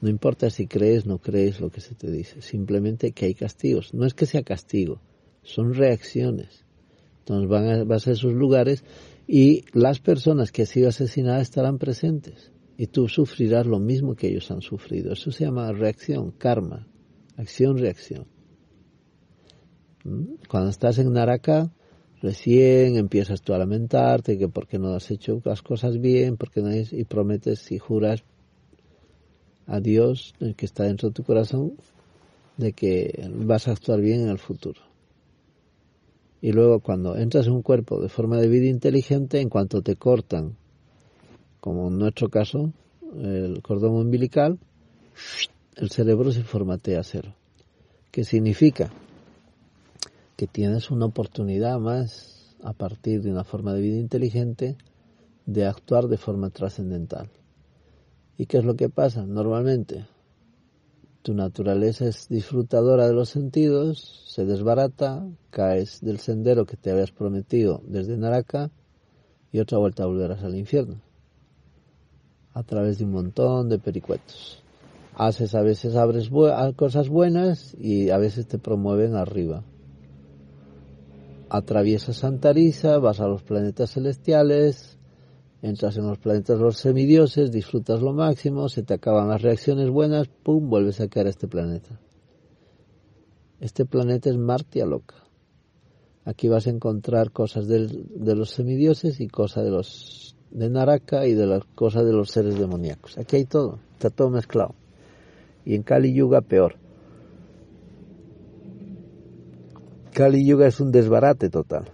No 0.00 0.08
importa 0.08 0.50
si 0.50 0.66
crees, 0.66 1.06
no 1.06 1.18
crees 1.18 1.60
lo 1.60 1.70
que 1.70 1.80
se 1.80 1.94
te 1.94 2.10
dice, 2.10 2.42
simplemente 2.42 3.12
que 3.12 3.26
hay 3.26 3.34
castigos. 3.34 3.94
No 3.94 4.04
es 4.04 4.14
que 4.14 4.26
sea 4.26 4.42
castigo, 4.42 5.00
son 5.42 5.74
reacciones. 5.74 6.64
Entonces 7.20 7.48
van 7.48 7.68
a, 7.68 7.84
vas 7.84 8.06
a 8.08 8.12
esos 8.12 8.32
lugares 8.32 8.84
y 9.26 9.64
las 9.72 10.00
personas 10.00 10.52
que 10.52 10.62
han 10.62 10.68
sido 10.68 10.88
asesinadas 10.88 11.42
estarán 11.42 11.78
presentes 11.78 12.52
y 12.76 12.86
tú 12.86 13.08
sufrirás 13.08 13.66
lo 13.66 13.78
mismo 13.78 14.14
que 14.14 14.28
ellos 14.28 14.50
han 14.50 14.62
sufrido. 14.62 15.12
Eso 15.12 15.30
se 15.30 15.44
llama 15.44 15.72
reacción, 15.72 16.30
karma, 16.30 16.86
acción-reacción. 17.36 18.26
¿Mm? 20.04 20.34
Cuando 20.48 20.70
estás 20.70 20.98
en 20.98 21.12
Naraka, 21.12 21.72
recién 22.22 22.96
empiezas 22.96 23.42
tú 23.42 23.54
a 23.54 23.58
lamentarte 23.58 24.38
que 24.38 24.48
porque 24.48 24.78
no 24.78 24.94
has 24.94 25.10
hecho 25.10 25.40
las 25.44 25.62
cosas 25.62 26.00
bien, 26.00 26.36
porque 26.36 26.60
no 26.60 26.70
y 26.74 27.04
prometes 27.04 27.70
y 27.72 27.78
juras 27.78 28.22
a 29.66 29.80
Dios, 29.80 30.34
el 30.40 30.54
que 30.54 30.66
está 30.66 30.84
dentro 30.84 31.08
de 31.08 31.14
tu 31.14 31.24
corazón, 31.24 31.74
de 32.56 32.72
que 32.72 33.28
vas 33.34 33.68
a 33.68 33.72
actuar 33.72 34.00
bien 34.00 34.22
en 34.22 34.28
el 34.28 34.38
futuro. 34.38 34.80
Y 36.40 36.52
luego 36.52 36.80
cuando 36.80 37.16
entras 37.16 37.46
en 37.46 37.54
un 37.54 37.62
cuerpo 37.62 38.00
de 38.00 38.08
forma 38.08 38.38
de 38.38 38.48
vida 38.48 38.66
inteligente, 38.66 39.40
en 39.40 39.48
cuanto 39.48 39.82
te 39.82 39.96
cortan 39.96 40.56
como 41.66 41.88
en 41.88 41.98
nuestro 41.98 42.28
caso, 42.28 42.72
el 43.20 43.60
cordón 43.60 43.94
umbilical, 43.94 44.56
el 45.74 45.90
cerebro 45.90 46.30
se 46.30 46.44
formatea 46.44 47.00
a 47.00 47.02
cero. 47.02 47.34
¿Qué 48.12 48.22
significa? 48.22 48.92
Que 50.36 50.46
tienes 50.46 50.90
una 50.90 51.06
oportunidad 51.06 51.78
más, 51.78 52.56
a 52.62 52.72
partir 52.72 53.22
de 53.22 53.30
una 53.30 53.44
forma 53.44 53.72
de 53.74 53.80
vida 53.80 53.96
inteligente, 53.96 54.76
de 55.46 55.66
actuar 55.66 56.08
de 56.08 56.18
forma 56.18 56.50
trascendental. 56.50 57.30
¿Y 58.36 58.46
qué 58.46 58.58
es 58.58 58.64
lo 58.64 58.76
que 58.76 58.88
pasa? 58.88 59.24
Normalmente, 59.24 60.06
tu 61.22 61.34
naturaleza 61.34 62.06
es 62.06 62.28
disfrutadora 62.28 63.08
de 63.08 63.14
los 63.14 63.30
sentidos, 63.30 64.24
se 64.28 64.44
desbarata, 64.44 65.26
caes 65.50 66.00
del 66.00 66.18
sendero 66.18 66.66
que 66.66 66.76
te 66.76 66.90
habías 66.90 67.12
prometido 67.12 67.82
desde 67.86 68.16
Naraka 68.16 68.70
y 69.50 69.58
otra 69.58 69.78
vuelta 69.78 70.06
volverás 70.06 70.44
al 70.44 70.54
infierno 70.54 71.00
a 72.56 72.62
través 72.62 72.96
de 72.96 73.04
un 73.04 73.12
montón 73.12 73.68
de 73.68 73.78
pericuetos. 73.78 74.62
Haces 75.14 75.54
a 75.54 75.60
veces 75.60 75.94
abres 75.94 76.30
cosas 76.74 77.10
buenas 77.10 77.76
y 77.78 78.08
a 78.08 78.16
veces 78.16 78.46
te 78.46 78.58
promueven 78.58 79.14
arriba. 79.14 79.62
Atraviesas 81.48 82.16
Santariza, 82.16 82.98
vas 82.98 83.20
a 83.20 83.28
los 83.28 83.42
planetas 83.42 83.92
celestiales, 83.92 84.98
entras 85.62 85.96
en 85.96 86.06
los 86.06 86.18
planetas 86.18 86.58
de 86.58 86.64
los 86.64 86.76
semidioses, 86.76 87.52
disfrutas 87.52 88.02
lo 88.02 88.12
máximo, 88.12 88.68
se 88.68 88.82
te 88.82 88.94
acaban 88.94 89.28
las 89.28 89.42
reacciones 89.42 89.90
buenas, 89.90 90.28
pum, 90.28 90.68
vuelves 90.68 91.00
a 91.00 91.08
caer 91.08 91.26
a 91.26 91.30
este 91.30 91.48
planeta. 91.48 92.00
Este 93.60 93.84
planeta 93.86 94.28
es 94.28 94.36
Martia 94.36 94.86
loca. 94.86 95.16
Aquí 96.24 96.48
vas 96.48 96.66
a 96.66 96.70
encontrar 96.70 97.30
cosas 97.30 97.68
de 97.68 98.34
los 98.34 98.50
semidioses 98.50 99.20
y 99.20 99.28
cosas 99.28 99.64
de 99.64 99.70
los 99.70 100.36
de 100.50 100.70
Naraka 100.70 101.26
y 101.26 101.34
de 101.34 101.46
las 101.46 101.64
cosas 101.74 102.04
de 102.04 102.12
los 102.12 102.30
seres 102.30 102.58
demoníacos. 102.58 103.18
Aquí 103.18 103.36
hay 103.36 103.44
todo, 103.44 103.78
está 103.92 104.10
todo 104.10 104.30
mezclado. 104.30 104.74
Y 105.64 105.74
en 105.74 105.82
Kali 105.82 106.12
Yuga 106.14 106.40
peor. 106.40 106.76
Kali 110.16 110.46
Yuga 110.46 110.66
es 110.66 110.80
un 110.80 110.92
desbarate 110.92 111.50
total. 111.50 111.90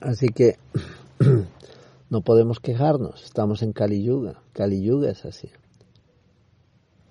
Así 0.00 0.28
que 0.28 0.58
no 2.10 2.20
podemos 2.20 2.60
quejarnos, 2.60 3.24
estamos 3.24 3.62
en 3.62 3.72
Kali 3.72 4.04
Yuga. 4.04 4.42
Kali 4.52 4.82
Yuga 4.82 5.10
es 5.10 5.24
así. 5.24 5.48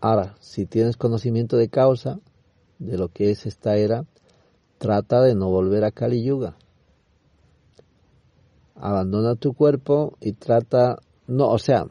Ahora, 0.02 0.36
si 0.40 0.68
tienes 0.68 0.98
conocimiento 0.98 1.58
de 1.58 1.70
causa 1.70 2.20
de 2.78 3.00
lo 3.00 3.10
que 3.10 3.32
es 3.32 3.48
esta 3.48 3.76
era, 3.76 4.06
trata 4.78 5.22
de 5.22 5.34
no 5.34 5.50
volver 5.50 5.84
a 5.84 5.92
Kali 5.92 6.24
Yuga 6.24 6.56
abandona 8.82 9.36
tu 9.36 9.54
cuerpo 9.54 10.18
y 10.20 10.34
trata, 10.34 10.98
no, 11.28 11.50
o 11.50 11.60
sea, 11.60 11.86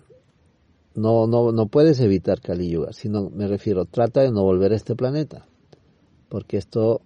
no, 0.95 1.29
no, 1.29 1.53
no 1.53 1.67
puedes 1.67 2.01
evitar 2.01 2.41
Kali 2.41 2.69
Yuga, 2.69 2.93
sino 2.93 3.31
me 3.31 3.47
refiero, 3.47 3.85
trata 3.85 4.23
de 4.23 4.33
no 4.33 4.43
volver 4.43 4.73
a 4.73 4.77
este 4.77 4.97
planeta, 4.97 5.47
porque 6.31 6.57
esto 6.57 7.03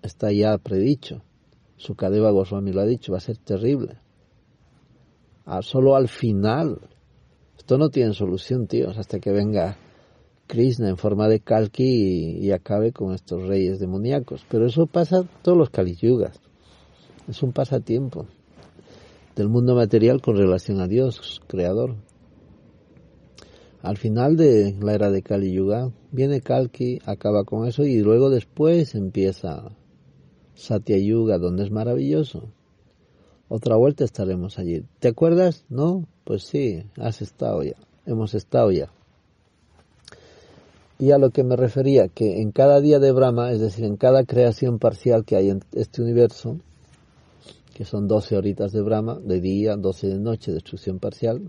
está 0.00 0.32
ya 0.32 0.56
predicho. 0.56 1.20
Sukadeva 1.76 2.30
Goswami 2.30 2.72
lo 2.72 2.80
ha 2.80 2.86
dicho, 2.86 3.12
va 3.12 3.18
a 3.18 3.20
ser 3.20 3.36
terrible. 3.36 3.98
Ah, 5.44 5.60
solo 5.62 5.96
al 5.96 6.08
final. 6.08 6.80
Esto 7.58 7.76
no 7.76 7.90
tiene 7.90 8.14
solución, 8.14 8.66
tíos, 8.66 8.96
hasta 8.96 9.18
que 9.18 9.32
venga 9.32 9.76
Krishna 10.46 10.88
en 10.88 10.96
forma 10.96 11.28
de 11.28 11.40
Kalki 11.40 12.38
y, 12.40 12.50
acabe 12.52 12.92
con 12.92 13.12
estos 13.12 13.46
reyes 13.46 13.78
demoníacos. 13.78 14.46
Pero 14.48 14.66
eso 14.66 14.86
pasa 14.86 15.24
todos 15.42 15.58
los 15.58 15.70
Kali 15.70 15.94
Yugas. 15.94 16.40
Es 17.28 17.42
un 17.42 17.52
pasatiempo 17.52 18.26
del 19.36 19.48
mundo 19.48 19.74
material 19.74 20.22
con 20.22 20.36
relación 20.36 20.80
a 20.80 20.86
Dios, 20.86 21.42
creador. 21.46 21.96
Al 23.82 23.96
final 23.96 24.36
de 24.36 24.76
la 24.80 24.94
era 24.94 25.10
de 25.10 25.22
Kali 25.22 25.52
Yuga, 25.52 25.92
viene 26.10 26.40
Kalki, 26.40 27.00
acaba 27.06 27.44
con 27.44 27.66
eso 27.68 27.84
y 27.84 28.00
luego 28.00 28.28
después 28.28 28.94
empieza 28.94 29.70
Satya 30.54 30.98
Yuga, 30.98 31.38
donde 31.38 31.64
es 31.64 31.70
maravilloso. 31.70 32.48
Otra 33.48 33.76
vuelta 33.76 34.04
estaremos 34.04 34.58
allí. 34.58 34.84
¿Te 34.98 35.08
acuerdas? 35.08 35.64
¿No? 35.68 36.06
Pues 36.24 36.42
sí, 36.42 36.82
has 36.96 37.22
estado 37.22 37.62
ya. 37.62 37.76
Hemos 38.04 38.34
estado 38.34 38.72
ya. 38.72 38.90
Y 40.98 41.12
a 41.12 41.18
lo 41.18 41.30
que 41.30 41.44
me 41.44 41.54
refería, 41.54 42.08
que 42.08 42.42
en 42.42 42.50
cada 42.50 42.80
día 42.80 42.98
de 42.98 43.12
Brahma, 43.12 43.52
es 43.52 43.60
decir, 43.60 43.84
en 43.84 43.96
cada 43.96 44.24
creación 44.24 44.80
parcial 44.80 45.24
que 45.24 45.36
hay 45.36 45.50
en 45.50 45.62
este 45.72 46.02
universo, 46.02 46.58
que 47.72 47.84
son 47.84 48.08
12 48.08 48.36
horitas 48.36 48.72
de 48.72 48.82
Brahma, 48.82 49.20
de 49.20 49.40
día, 49.40 49.76
12 49.76 50.08
de 50.08 50.18
noche, 50.18 50.52
destrucción 50.52 50.98
parcial. 50.98 51.48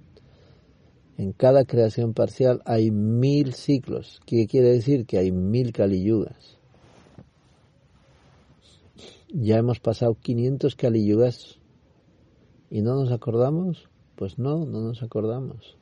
En 1.19 1.33
cada 1.33 1.65
creación 1.65 2.13
parcial 2.13 2.61
hay 2.63 2.91
mil 2.91 3.53
ciclos, 3.53 4.21
¿Qué 4.25 4.47
quiere 4.47 4.69
decir 4.69 5.05
que 5.05 5.17
hay 5.17 5.33
mil 5.33 5.73
Kali 5.73 6.01
Yugas. 6.01 6.57
Ya 9.27 9.57
hemos 9.57 9.81
pasado 9.81 10.15
500 10.15 10.77
caliyugas 10.77 11.59
y 12.69 12.81
no 12.81 12.95
nos 12.95 13.11
acordamos. 13.11 13.89
Pues 14.15 14.39
no, 14.39 14.65
no 14.65 14.79
nos 14.79 15.03
acordamos. 15.03 15.77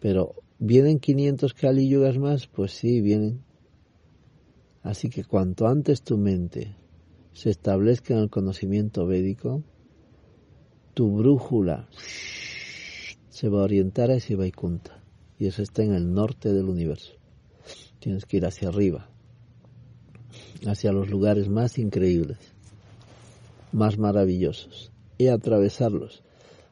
Pero 0.00 0.34
¿vienen 0.58 0.98
500 0.98 1.54
caliyugas 1.54 2.18
más? 2.18 2.48
Pues 2.48 2.72
sí, 2.72 3.00
vienen. 3.00 3.44
Así 4.82 5.08
que 5.08 5.22
cuanto 5.22 5.68
antes 5.68 6.02
tu 6.02 6.18
mente 6.18 6.74
se 7.32 7.50
establezca 7.50 8.14
en 8.14 8.20
el 8.22 8.28
conocimiento 8.28 9.06
védico, 9.06 9.62
tu 10.94 11.16
brújula 11.16 11.88
se 13.30 13.48
va 13.48 13.60
a 13.60 13.64
orientar 13.64 14.10
hacia 14.10 14.36
Vaikunta. 14.36 15.02
Y 15.38 15.46
eso 15.46 15.62
está 15.62 15.82
en 15.82 15.94
el 15.94 16.12
norte 16.12 16.52
del 16.52 16.68
universo. 16.68 17.12
Tienes 18.00 18.24
que 18.26 18.38
ir 18.38 18.46
hacia 18.46 18.68
arriba, 18.68 19.08
hacia 20.66 20.92
los 20.92 21.08
lugares 21.08 21.48
más 21.48 21.78
increíbles, 21.78 22.38
más 23.72 23.98
maravillosos, 23.98 24.90
y 25.16 25.28
atravesarlos. 25.28 26.22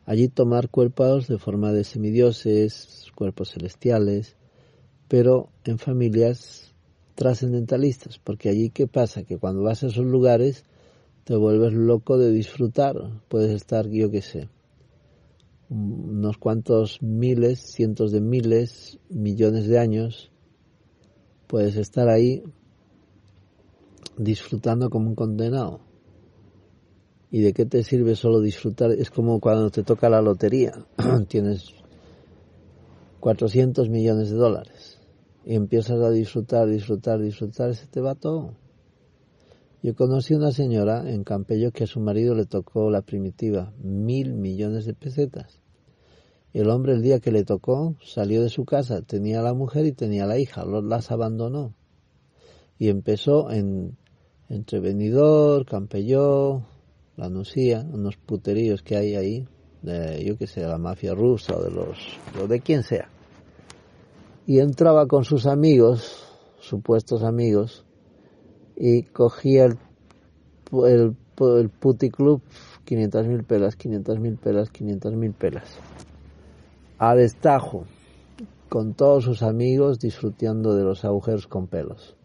Allí 0.05 0.29
tomar 0.29 0.69
cuerpos 0.69 1.27
de 1.29 1.39
forma 1.39 1.73
de 1.73 1.85
semidioses, 1.85 3.07
cuerpos 3.15 3.53
celestiales, 3.53 4.37
pero 5.09 5.51
en 5.65 5.79
familias 5.79 6.73
trascendentalistas, 7.17 8.19
porque 8.19 8.49
allí 8.49 8.71
qué 8.71 8.87
pasa, 8.87 9.25
que 9.25 9.39
cuando 9.39 9.63
vas 9.63 9.83
a 9.83 9.89
esos 9.89 10.05
lugares 10.05 10.65
te 11.25 11.35
vuelves 11.35 11.73
loco 11.73 12.19
de 12.19 12.31
disfrutar, 12.31 12.95
puedes 13.29 13.51
estar, 13.51 13.89
yo 13.89 14.11
qué 14.11 14.23
sé, 14.23 14.49
unos 15.69 16.39
cuantos 16.39 17.03
miles, 17.03 17.61
cientos 17.61 18.13
de 18.13 18.21
miles, 18.21 18.99
millones 19.11 19.67
de 19.67 19.79
años, 19.79 20.31
puedes 21.47 21.77
estar 21.77 22.09
ahí 22.09 22.43
disfrutando 24.17 24.91
como 24.91 25.09
un 25.09 25.15
condenado. 25.15 25.81
¿Y 27.31 27.41
de 27.41 27.53
qué 27.53 27.67
te 27.67 27.83
sirve 27.83 28.15
solo 28.15 28.41
disfrutar? 28.41 28.93
Es 28.93 29.11
como 29.11 29.41
cuando 29.41 29.71
te 29.71 29.83
toca 29.83 30.09
la 30.09 30.23
lotería. 30.23 30.73
Tienes 31.29 31.75
400 33.21 33.89
millones 33.89 34.31
de 34.31 34.37
dólares 34.37 35.01
y 35.45 35.55
empiezas 35.55 36.01
a 36.01 36.11
disfrutar, 36.11 36.69
disfrutar, 36.69 37.21
disfrutar, 37.21 37.75
se 37.75 37.87
te 37.87 38.01
va 38.01 38.15
todo. 38.15 38.55
Yo 39.87 39.95
conocí 39.95 40.35
una 40.35 40.51
señora 40.51 41.09
en 41.09 41.23
Campello 41.23 41.71
que 41.71 41.85
a 41.85 41.87
su 41.87 42.01
marido 42.01 42.35
le 42.35 42.45
tocó 42.45 42.91
la 42.91 43.03
primitiva, 43.03 43.73
mil 43.79 44.35
millones 44.35 44.85
de 44.85 44.95
pesetas. 44.95 45.61
El 46.53 46.71
hombre 46.71 46.95
el 46.95 47.03
día 47.03 47.21
que 47.21 47.31
le 47.31 47.45
tocó 47.45 47.95
salió 48.05 48.43
de 48.43 48.49
su 48.49 48.65
casa, 48.65 49.03
tenía 49.03 49.43
la 49.43 49.55
mujer 49.55 49.87
y 49.87 49.93
tenía 49.93 50.27
la 50.27 50.41
hija, 50.41 50.65
las 50.65 51.13
abandonó. 51.13 51.73
Y 52.81 52.89
empezó 52.89 53.49
en, 53.53 53.97
entre 54.49 54.81
Benidorm, 54.81 55.65
Campelló, 55.65 56.63
La 57.17 57.29
Nucía, 57.29 57.87
unos 57.89 58.17
puteríos 58.17 58.83
que 58.83 58.97
hay 58.97 59.15
ahí, 59.15 59.49
yo 59.85 60.37
que 60.37 60.49
sé, 60.49 60.63
de 60.63 60.67
la 60.67 60.79
mafia 60.79 61.15
rusa 61.15 61.57
o 61.57 61.63
de 61.63 61.71
los, 61.71 61.97
o 62.43 62.49
de 62.49 62.59
quien 62.59 62.83
sea. 62.83 63.09
Y 64.49 64.59
entraba 64.59 65.07
con 65.07 65.23
sus 65.23 65.47
amigos, 65.47 66.27
supuestos 66.59 67.23
amigos, 67.23 67.86
y 68.77 69.03
cogía 69.05 69.65
el, 69.65 69.79
el, 70.87 71.17
el 71.59 71.69
puticlub 71.71 72.43
500 72.85 73.27
mil 73.27 73.45
pelas, 73.45 73.77
500 73.77 74.21
mil 74.21 74.37
pelas, 74.37 74.71
500 74.71 75.15
mil 75.15 75.33
pelas. 75.33 75.65
A 76.99 77.15
destajo, 77.15 77.85
con 78.69 78.95
todos 78.95 79.25
sus 79.25 79.43
amigos 79.43 79.99
disfrutando 79.99 80.75
de 80.75 80.85
los 80.85 81.05
agujeros 81.05 81.47
con 81.47 81.67
pelos. 81.67 82.17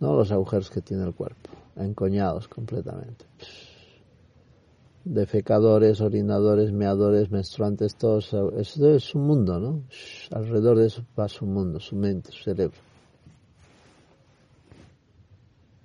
No 0.00 0.14
los 0.14 0.32
agujeros 0.32 0.70
que 0.70 0.80
tiene 0.80 1.04
el 1.04 1.14
cuerpo, 1.14 1.50
encoñados 1.76 2.48
completamente. 2.48 3.26
Defecadores, 5.04 6.00
orinadores, 6.00 6.72
meadores, 6.72 7.30
menstruantes, 7.30 7.96
todos. 7.96 8.34
Eso 8.56 8.90
es 8.90 9.04
su 9.04 9.18
mundo, 9.18 9.58
¿no? 9.58 9.82
Alrededor 10.30 10.78
de 10.78 10.86
eso 10.86 11.04
va 11.18 11.28
su 11.28 11.46
mundo, 11.46 11.80
su 11.80 11.96
mente, 11.96 12.30
su 12.32 12.44
cerebro. 12.44 12.78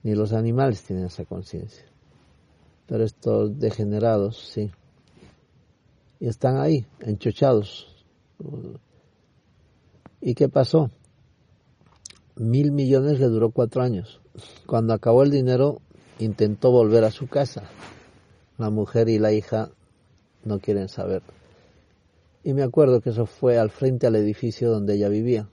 Ni 0.05 0.13
los 0.13 0.33
animales 0.33 0.83
tienen 0.83 1.05
esa 1.05 1.25
conciencia. 1.25 1.83
Pero 2.85 3.03
estos 3.03 3.57
degenerados, 3.57 4.37
sí. 4.37 4.69
Y 6.19 6.27
están 6.27 6.59
ahí, 6.59 6.85
enchochados. 6.99 7.87
¿Y 10.21 10.35
qué 10.35 10.47
pasó? 10.47 10.91
Mil 12.35 12.71
millones 12.71 13.19
le 13.19 13.25
duró 13.25 13.49
cuatro 13.49 13.81
años. 13.81 14.21
Cuando 14.67 14.93
acabó 14.93 15.23
el 15.23 15.31
dinero, 15.31 15.81
intentó 16.19 16.69
volver 16.69 17.03
a 17.03 17.09
su 17.09 17.27
casa. 17.27 17.63
La 18.59 18.69
mujer 18.69 19.09
y 19.09 19.17
la 19.17 19.33
hija 19.33 19.71
no 20.43 20.59
quieren 20.59 20.87
saber. 20.87 21.23
Y 22.43 22.53
me 22.53 22.61
acuerdo 22.61 23.01
que 23.01 23.09
eso 23.09 23.25
fue 23.25 23.57
al 23.57 23.71
frente 23.71 24.05
al 24.05 24.15
edificio 24.17 24.69
donde 24.69 24.93
ella 24.93 25.09
vivía 25.09 25.49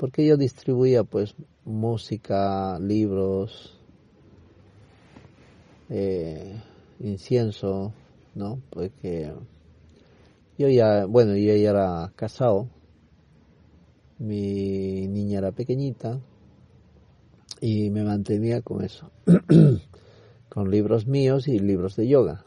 porque 0.00 0.24
yo 0.24 0.38
distribuía 0.38 1.04
pues 1.04 1.34
música, 1.66 2.78
libros, 2.78 3.78
eh, 5.90 6.58
incienso, 7.00 7.92
¿no? 8.34 8.62
Porque 8.70 9.30
yo 10.56 10.68
ya, 10.70 11.04
bueno, 11.04 11.36
yo 11.36 11.54
ya 11.54 11.68
era 11.68 12.12
casado, 12.16 12.70
mi 14.18 15.06
niña 15.06 15.40
era 15.40 15.52
pequeñita 15.52 16.18
y 17.60 17.90
me 17.90 18.02
mantenía 18.02 18.62
con 18.62 18.82
eso, 18.82 19.10
con 20.48 20.70
libros 20.70 21.06
míos 21.06 21.46
y 21.46 21.58
libros 21.58 21.94
de 21.96 22.08
yoga. 22.08 22.46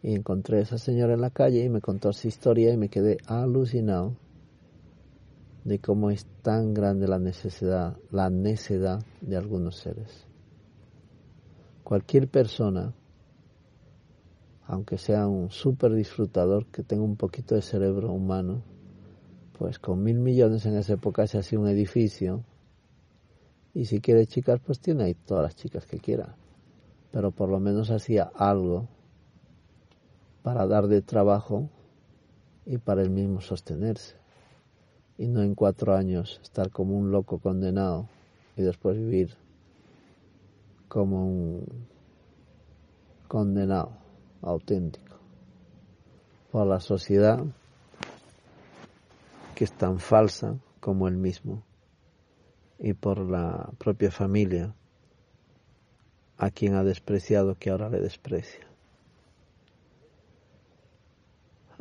Y 0.00 0.14
encontré 0.14 0.58
a 0.58 0.62
esa 0.62 0.78
señora 0.78 1.14
en 1.14 1.22
la 1.22 1.30
calle 1.30 1.64
y 1.64 1.68
me 1.68 1.80
contó 1.80 2.12
su 2.12 2.28
historia 2.28 2.72
y 2.72 2.76
me 2.76 2.88
quedé 2.88 3.18
alucinado 3.26 4.14
de 5.64 5.78
cómo 5.78 6.10
es 6.10 6.26
tan 6.42 6.74
grande 6.74 7.08
la 7.08 7.18
necesidad, 7.18 7.96
la 8.10 8.28
necedad 8.28 9.02
de 9.22 9.36
algunos 9.36 9.76
seres. 9.76 10.26
Cualquier 11.82 12.28
persona, 12.28 12.92
aunque 14.66 14.98
sea 14.98 15.26
un 15.26 15.50
súper 15.50 15.94
disfrutador 15.94 16.66
que 16.66 16.82
tenga 16.82 17.02
un 17.02 17.16
poquito 17.16 17.54
de 17.54 17.62
cerebro 17.62 18.12
humano, 18.12 18.62
pues 19.58 19.78
con 19.78 20.02
mil 20.02 20.18
millones 20.18 20.66
en 20.66 20.76
esa 20.76 20.94
época 20.94 21.26
se 21.26 21.38
hacía 21.38 21.58
un 21.58 21.68
edificio 21.68 22.44
y 23.72 23.86
si 23.86 24.00
quiere 24.00 24.26
chicas, 24.26 24.60
pues 24.64 24.80
tiene 24.80 25.04
ahí 25.04 25.14
todas 25.14 25.44
las 25.44 25.56
chicas 25.56 25.86
que 25.86 25.98
quiera. 25.98 26.36
Pero 27.10 27.32
por 27.32 27.48
lo 27.48 27.58
menos 27.58 27.90
hacía 27.90 28.30
algo 28.34 28.88
para 30.42 30.66
dar 30.66 30.88
de 30.88 31.00
trabajo 31.00 31.70
y 32.66 32.78
para 32.78 33.02
él 33.02 33.10
mismo 33.10 33.40
sostenerse 33.40 34.23
y 35.16 35.28
no 35.28 35.42
en 35.42 35.54
cuatro 35.54 35.94
años 35.94 36.40
estar 36.42 36.70
como 36.70 36.96
un 36.96 37.10
loco 37.10 37.38
condenado 37.38 38.08
y 38.56 38.62
después 38.62 38.96
vivir 38.96 39.36
como 40.88 41.26
un 41.26 41.88
condenado 43.28 43.96
auténtico 44.42 45.16
por 46.50 46.66
la 46.66 46.80
sociedad 46.80 47.44
que 49.54 49.64
es 49.64 49.72
tan 49.72 49.98
falsa 49.98 50.58
como 50.80 51.08
él 51.08 51.16
mismo 51.16 51.64
y 52.78 52.92
por 52.92 53.18
la 53.18 53.70
propia 53.78 54.10
familia 54.10 54.74
a 56.36 56.50
quien 56.50 56.74
ha 56.74 56.84
despreciado 56.84 57.56
que 57.56 57.70
ahora 57.70 57.88
le 57.88 58.00
desprecia. 58.00 58.66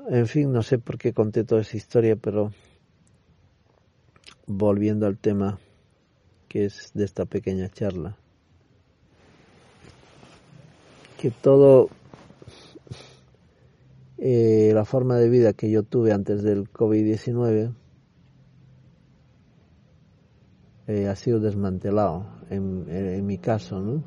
En 0.10 0.28
fin, 0.28 0.52
no 0.52 0.64
sé 0.64 0.80
por 0.80 0.98
qué 0.98 1.14
conté 1.14 1.44
toda 1.44 1.62
esa 1.62 1.78
historia, 1.78 2.16
pero 2.16 2.52
volviendo 4.48 5.06
al 5.06 5.18
tema 5.18 5.60
que 6.48 6.66
es 6.66 6.92
de 6.94 7.06
esta 7.06 7.26
pequeña 7.26 7.70
charla, 7.70 8.18
que 11.20 11.32
todo 11.32 11.90
eh, 14.18 14.72
la 14.74 14.86
forma 14.86 15.18
de 15.18 15.30
vida 15.30 15.54
que 15.54 15.72
yo 15.72 15.84
tuve 15.84 16.12
antes 16.12 16.44
del 16.44 16.72
COVID-19 16.72 17.74
eh, 20.88 21.08
ha 21.08 21.16
sido 21.16 21.40
desmantelado 21.40 22.26
en, 22.50 22.86
en, 22.90 23.26
mi 23.26 23.38
caso, 23.38 23.80
¿no? 23.80 24.04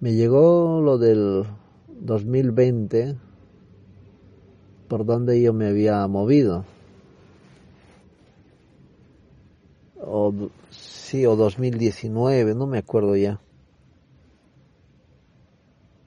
Me 0.00 0.14
llegó 0.14 0.80
lo 0.80 0.98
del 0.98 1.44
2020 1.88 3.16
por 4.88 5.04
donde 5.04 5.40
yo 5.40 5.52
me 5.52 5.68
había 5.68 6.06
movido 6.08 6.64
o 10.06 10.32
sí, 10.70 11.26
o 11.26 11.36
2019, 11.36 12.54
no 12.54 12.66
me 12.66 12.78
acuerdo 12.78 13.16
ya. 13.16 13.40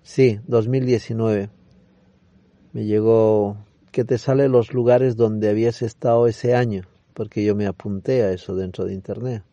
Sí, 0.03 0.39
2019. 0.47 1.49
Me 2.73 2.85
llegó 2.85 3.57
que 3.91 4.05
te 4.05 4.17
sale 4.17 4.47
los 4.47 4.73
lugares 4.73 5.15
donde 5.15 5.49
habías 5.49 5.81
estado 5.81 6.27
ese 6.27 6.55
año, 6.55 6.83
porque 7.13 7.43
yo 7.43 7.55
me 7.55 7.67
apunté 7.67 8.23
a 8.23 8.31
eso 8.31 8.55
dentro 8.55 8.85
de 8.85 8.93
internet. 8.93 9.43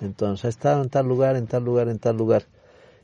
Entonces, 0.00 0.46
ha 0.46 0.48
estado 0.48 0.82
en 0.82 0.88
tal 0.88 1.06
lugar, 1.06 1.36
en 1.36 1.46
tal 1.46 1.64
lugar, 1.64 1.88
en 1.88 1.98
tal 1.98 2.16
lugar. 2.16 2.44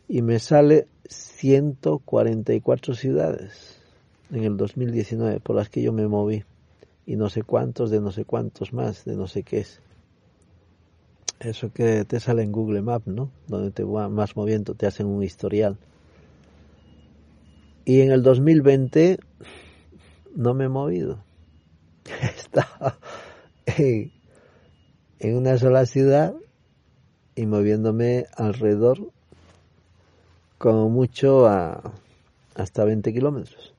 Y 0.09 0.22
me 0.22 0.39
sale 0.39 0.89
144 1.09 2.95
ciudades 2.95 3.81
en 4.31 4.45
el 4.45 4.57
2019 4.57 5.41
por 5.41 5.57
las 5.57 5.68
que 5.68 5.83
yo 5.83 5.93
me 5.93 6.09
moví. 6.09 6.45
Y 7.07 7.16
no 7.16 7.29
sé 7.29 7.43
cuántos 7.43 7.91
de 7.91 8.01
no 8.01 8.11
sé 8.11 8.24
cuántos 8.24 8.72
más, 8.72 9.05
de 9.05 9.14
no 9.14 9.29
sé 9.29 9.43
qué 9.43 9.61
es. 9.61 9.81
Eso 11.41 11.72
que 11.72 12.05
te 12.05 12.18
sale 12.18 12.43
en 12.43 12.53
Google 12.53 12.82
Maps, 12.82 13.07
¿no? 13.07 13.30
Donde 13.47 13.70
te 13.70 13.84
vas 13.84 14.37
moviendo, 14.37 14.74
te 14.74 14.87
hacen 14.87 15.07
un 15.07 15.22
historial. 15.22 15.76
Y 17.84 18.01
en 18.01 18.11
el 18.11 18.22
2020 18.22 19.18
no 20.34 20.55
me 20.55 20.64
he 20.64 20.68
movido. 20.68 21.22
He 22.07 22.26
estado 22.26 22.97
en, 23.66 24.12
en 25.18 25.37
una 25.37 25.59
sola 25.59 25.87
ciudad 25.87 26.34
y 27.34 27.47
moviéndome 27.47 28.26
alrededor 28.37 28.99
como 30.59 30.89
mucho 30.89 31.47
a 31.47 31.93
hasta 32.55 32.84
20 32.84 33.12
kilómetros. 33.12 33.74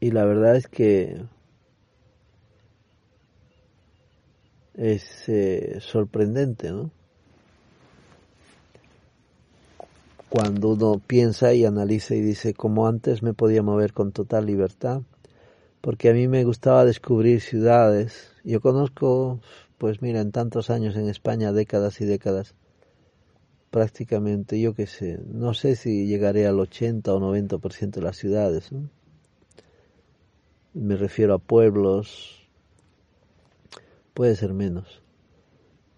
Y 0.00 0.10
la 0.10 0.24
verdad 0.24 0.56
es 0.56 0.66
que 0.66 1.22
es 4.78 5.28
eh, 5.28 5.78
sorprendente, 5.80 6.70
¿no? 6.70 6.90
Cuando 10.28 10.70
uno 10.70 11.02
piensa 11.04 11.52
y 11.52 11.64
analiza 11.64 12.14
y 12.14 12.20
dice, 12.20 12.54
como 12.54 12.86
antes 12.86 13.22
me 13.22 13.34
podía 13.34 13.62
mover 13.62 13.92
con 13.92 14.12
total 14.12 14.46
libertad, 14.46 15.02
porque 15.80 16.10
a 16.10 16.12
mí 16.12 16.28
me 16.28 16.44
gustaba 16.44 16.84
descubrir 16.84 17.40
ciudades. 17.40 18.32
Yo 18.44 18.60
conozco, 18.60 19.40
pues 19.78 20.00
mira, 20.02 20.20
en 20.20 20.32
tantos 20.32 20.70
años 20.70 20.96
en 20.96 21.08
España, 21.08 21.52
décadas 21.52 22.00
y 22.00 22.04
décadas, 22.04 22.54
prácticamente, 23.70 24.60
yo 24.60 24.74
qué 24.74 24.86
sé, 24.86 25.18
no 25.26 25.54
sé 25.54 25.76
si 25.76 26.06
llegaré 26.06 26.46
al 26.46 26.60
80 26.60 27.12
o 27.14 27.20
90% 27.20 27.90
de 28.00 28.02
las 28.02 28.16
ciudades. 28.16 28.70
Me 30.74 30.96
refiero 30.96 31.34
a 31.34 31.38
pueblos, 31.38 32.37
puede 34.18 34.34
ser 34.34 34.52
menos. 34.52 35.00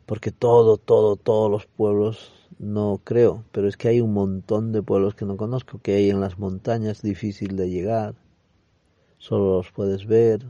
Porque 0.05 0.31
todo, 0.31 0.77
todo, 0.77 1.17
todos 1.17 1.51
los 1.51 1.65
pueblos 1.65 2.51
no 2.59 3.01
creo, 3.03 3.47
pero 3.51 3.67
es 3.67 3.79
que 3.79 3.89
hay 3.89 4.03
un 4.03 4.13
montón 4.13 4.73
de 4.73 4.83
pueblos 4.83 5.15
que 5.15 5.25
no 5.25 5.39
conozco, 5.39 5.81
que 5.81 5.95
hay 5.95 6.11
en 6.11 6.21
las 6.21 6.39
montañas, 6.39 7.01
difícil 7.01 7.57
de 7.57 7.71
llegar, 7.71 8.17
solo 9.17 9.57
los 9.57 9.73
puedes 9.73 10.05
ver 10.05 10.45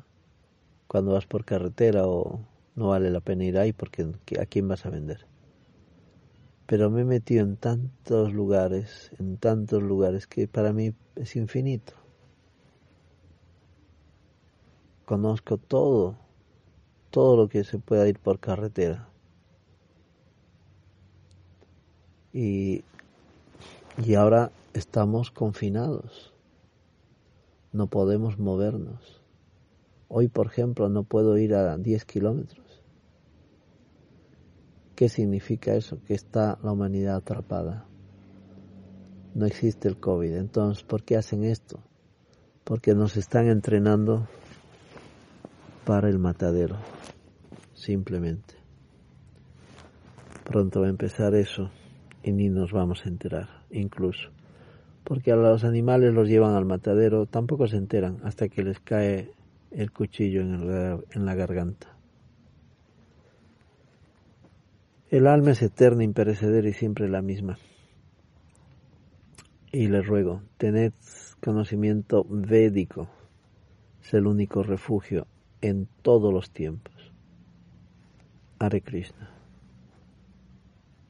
cuando 0.89 1.13
vas 1.13 1.27
por 1.27 1.45
carretera 1.45 2.09
o 2.09 2.41
no 2.75 2.89
vale 2.89 3.09
la 3.09 3.21
pena 3.21 3.45
ir 3.45 3.57
ahí 3.57 3.73
porque 3.73 4.03
a 4.41 4.47
quién 4.47 4.67
vas 4.67 4.85
a 4.85 4.91
vender. 4.91 5.29
Pero 6.67 6.91
me 6.91 7.03
he 7.03 7.05
metido 7.05 7.45
en 7.45 7.57
tantos 7.57 8.33
lugares, 8.33 9.13
en 9.21 9.37
tantos 9.37 9.81
lugares 9.81 10.27
que 10.27 10.49
para 10.49 10.73
mí 10.73 10.93
es 11.15 11.37
infinito. 11.37 11.93
Conozco 15.05 15.57
todo, 15.57 16.17
todo 17.11 17.37
lo 17.37 17.49
que 17.49 17.65
se 17.65 17.79
pueda 17.79 18.09
ir 18.09 18.19
por 18.19 18.39
carretera. 18.39 19.09
Y, 22.33 22.85
y 23.99 24.15
ahora 24.15 24.53
estamos 24.73 25.31
confinados. 25.31 26.33
No 27.73 27.89
podemos 27.89 28.39
movernos. 28.39 29.21
Hoy, 30.09 30.29
por 30.29 30.47
ejemplo, 30.47 30.89
no 30.89 31.05
puedo 31.05 31.39
ir 31.39 31.55
a 31.55 31.77
10 31.77 32.05
kilómetros. 32.05 32.83
¿Qué 34.97 35.09
significa 35.09 35.75
eso? 35.75 35.99
Que 36.05 36.15
está 36.15 36.59
la 36.63 36.73
humanidad 36.73 37.17
atrapada. 37.17 37.87
No 39.35 39.47
existe 39.47 39.89
el 39.89 39.99
COVID. 39.99 40.35
Entonces, 40.35 40.83
¿por 40.85 41.05
qué 41.05 41.17
hacen 41.17 41.45
esto? 41.45 41.81
Porque 42.65 42.95
nos 42.95 43.17
están 43.17 43.49
entrenando 43.49 44.27
para 45.85 46.09
el 46.09 46.19
matadero, 46.19 46.77
simplemente. 47.81 48.55
Pronto 50.45 50.81
va 50.81 50.87
a 50.87 50.91
empezar 50.91 51.35
eso 51.35 51.71
y 52.23 52.33
ni 52.33 52.49
nos 52.49 52.73
vamos 52.73 53.07
a 53.07 53.09
enterar, 53.09 53.49
incluso. 53.71 54.31
Porque 55.05 55.33
a 55.33 55.37
los 55.37 55.65
animales 55.65 56.13
los 56.13 56.29
llevan 56.29 56.55
al 56.55 56.67
matadero, 56.67 57.27
tampoco 57.27 57.67
se 57.67 57.77
enteran 57.77 58.19
hasta 58.23 58.49
que 58.49 58.63
les 58.63 58.79
cae 58.81 59.31
el 59.71 59.91
cuchillo 59.93 60.43
en, 60.43 61.03
en 61.13 61.25
la 61.25 61.35
garganta. 61.35 61.97
El 65.11 65.27
alma 65.27 65.53
es 65.53 65.63
eterna, 65.63 66.05
imperecedera 66.05 66.69
y 66.69 66.73
siempre 66.73 67.09
la 67.09 67.23
misma. 67.23 67.59
Y 69.73 69.89
les 69.89 70.07
ruego, 70.07 70.43
tened 70.59 70.93
conocimiento 71.43 72.27
védico, 72.29 73.09
es 74.03 74.15
el 74.15 74.27
único 74.27 74.63
refugio 74.63 75.27
en 75.61 75.89
todos 76.03 76.33
los 76.33 76.51
tiempos. 76.51 76.90
Hare 78.61 78.83
Krishna. 78.83 79.40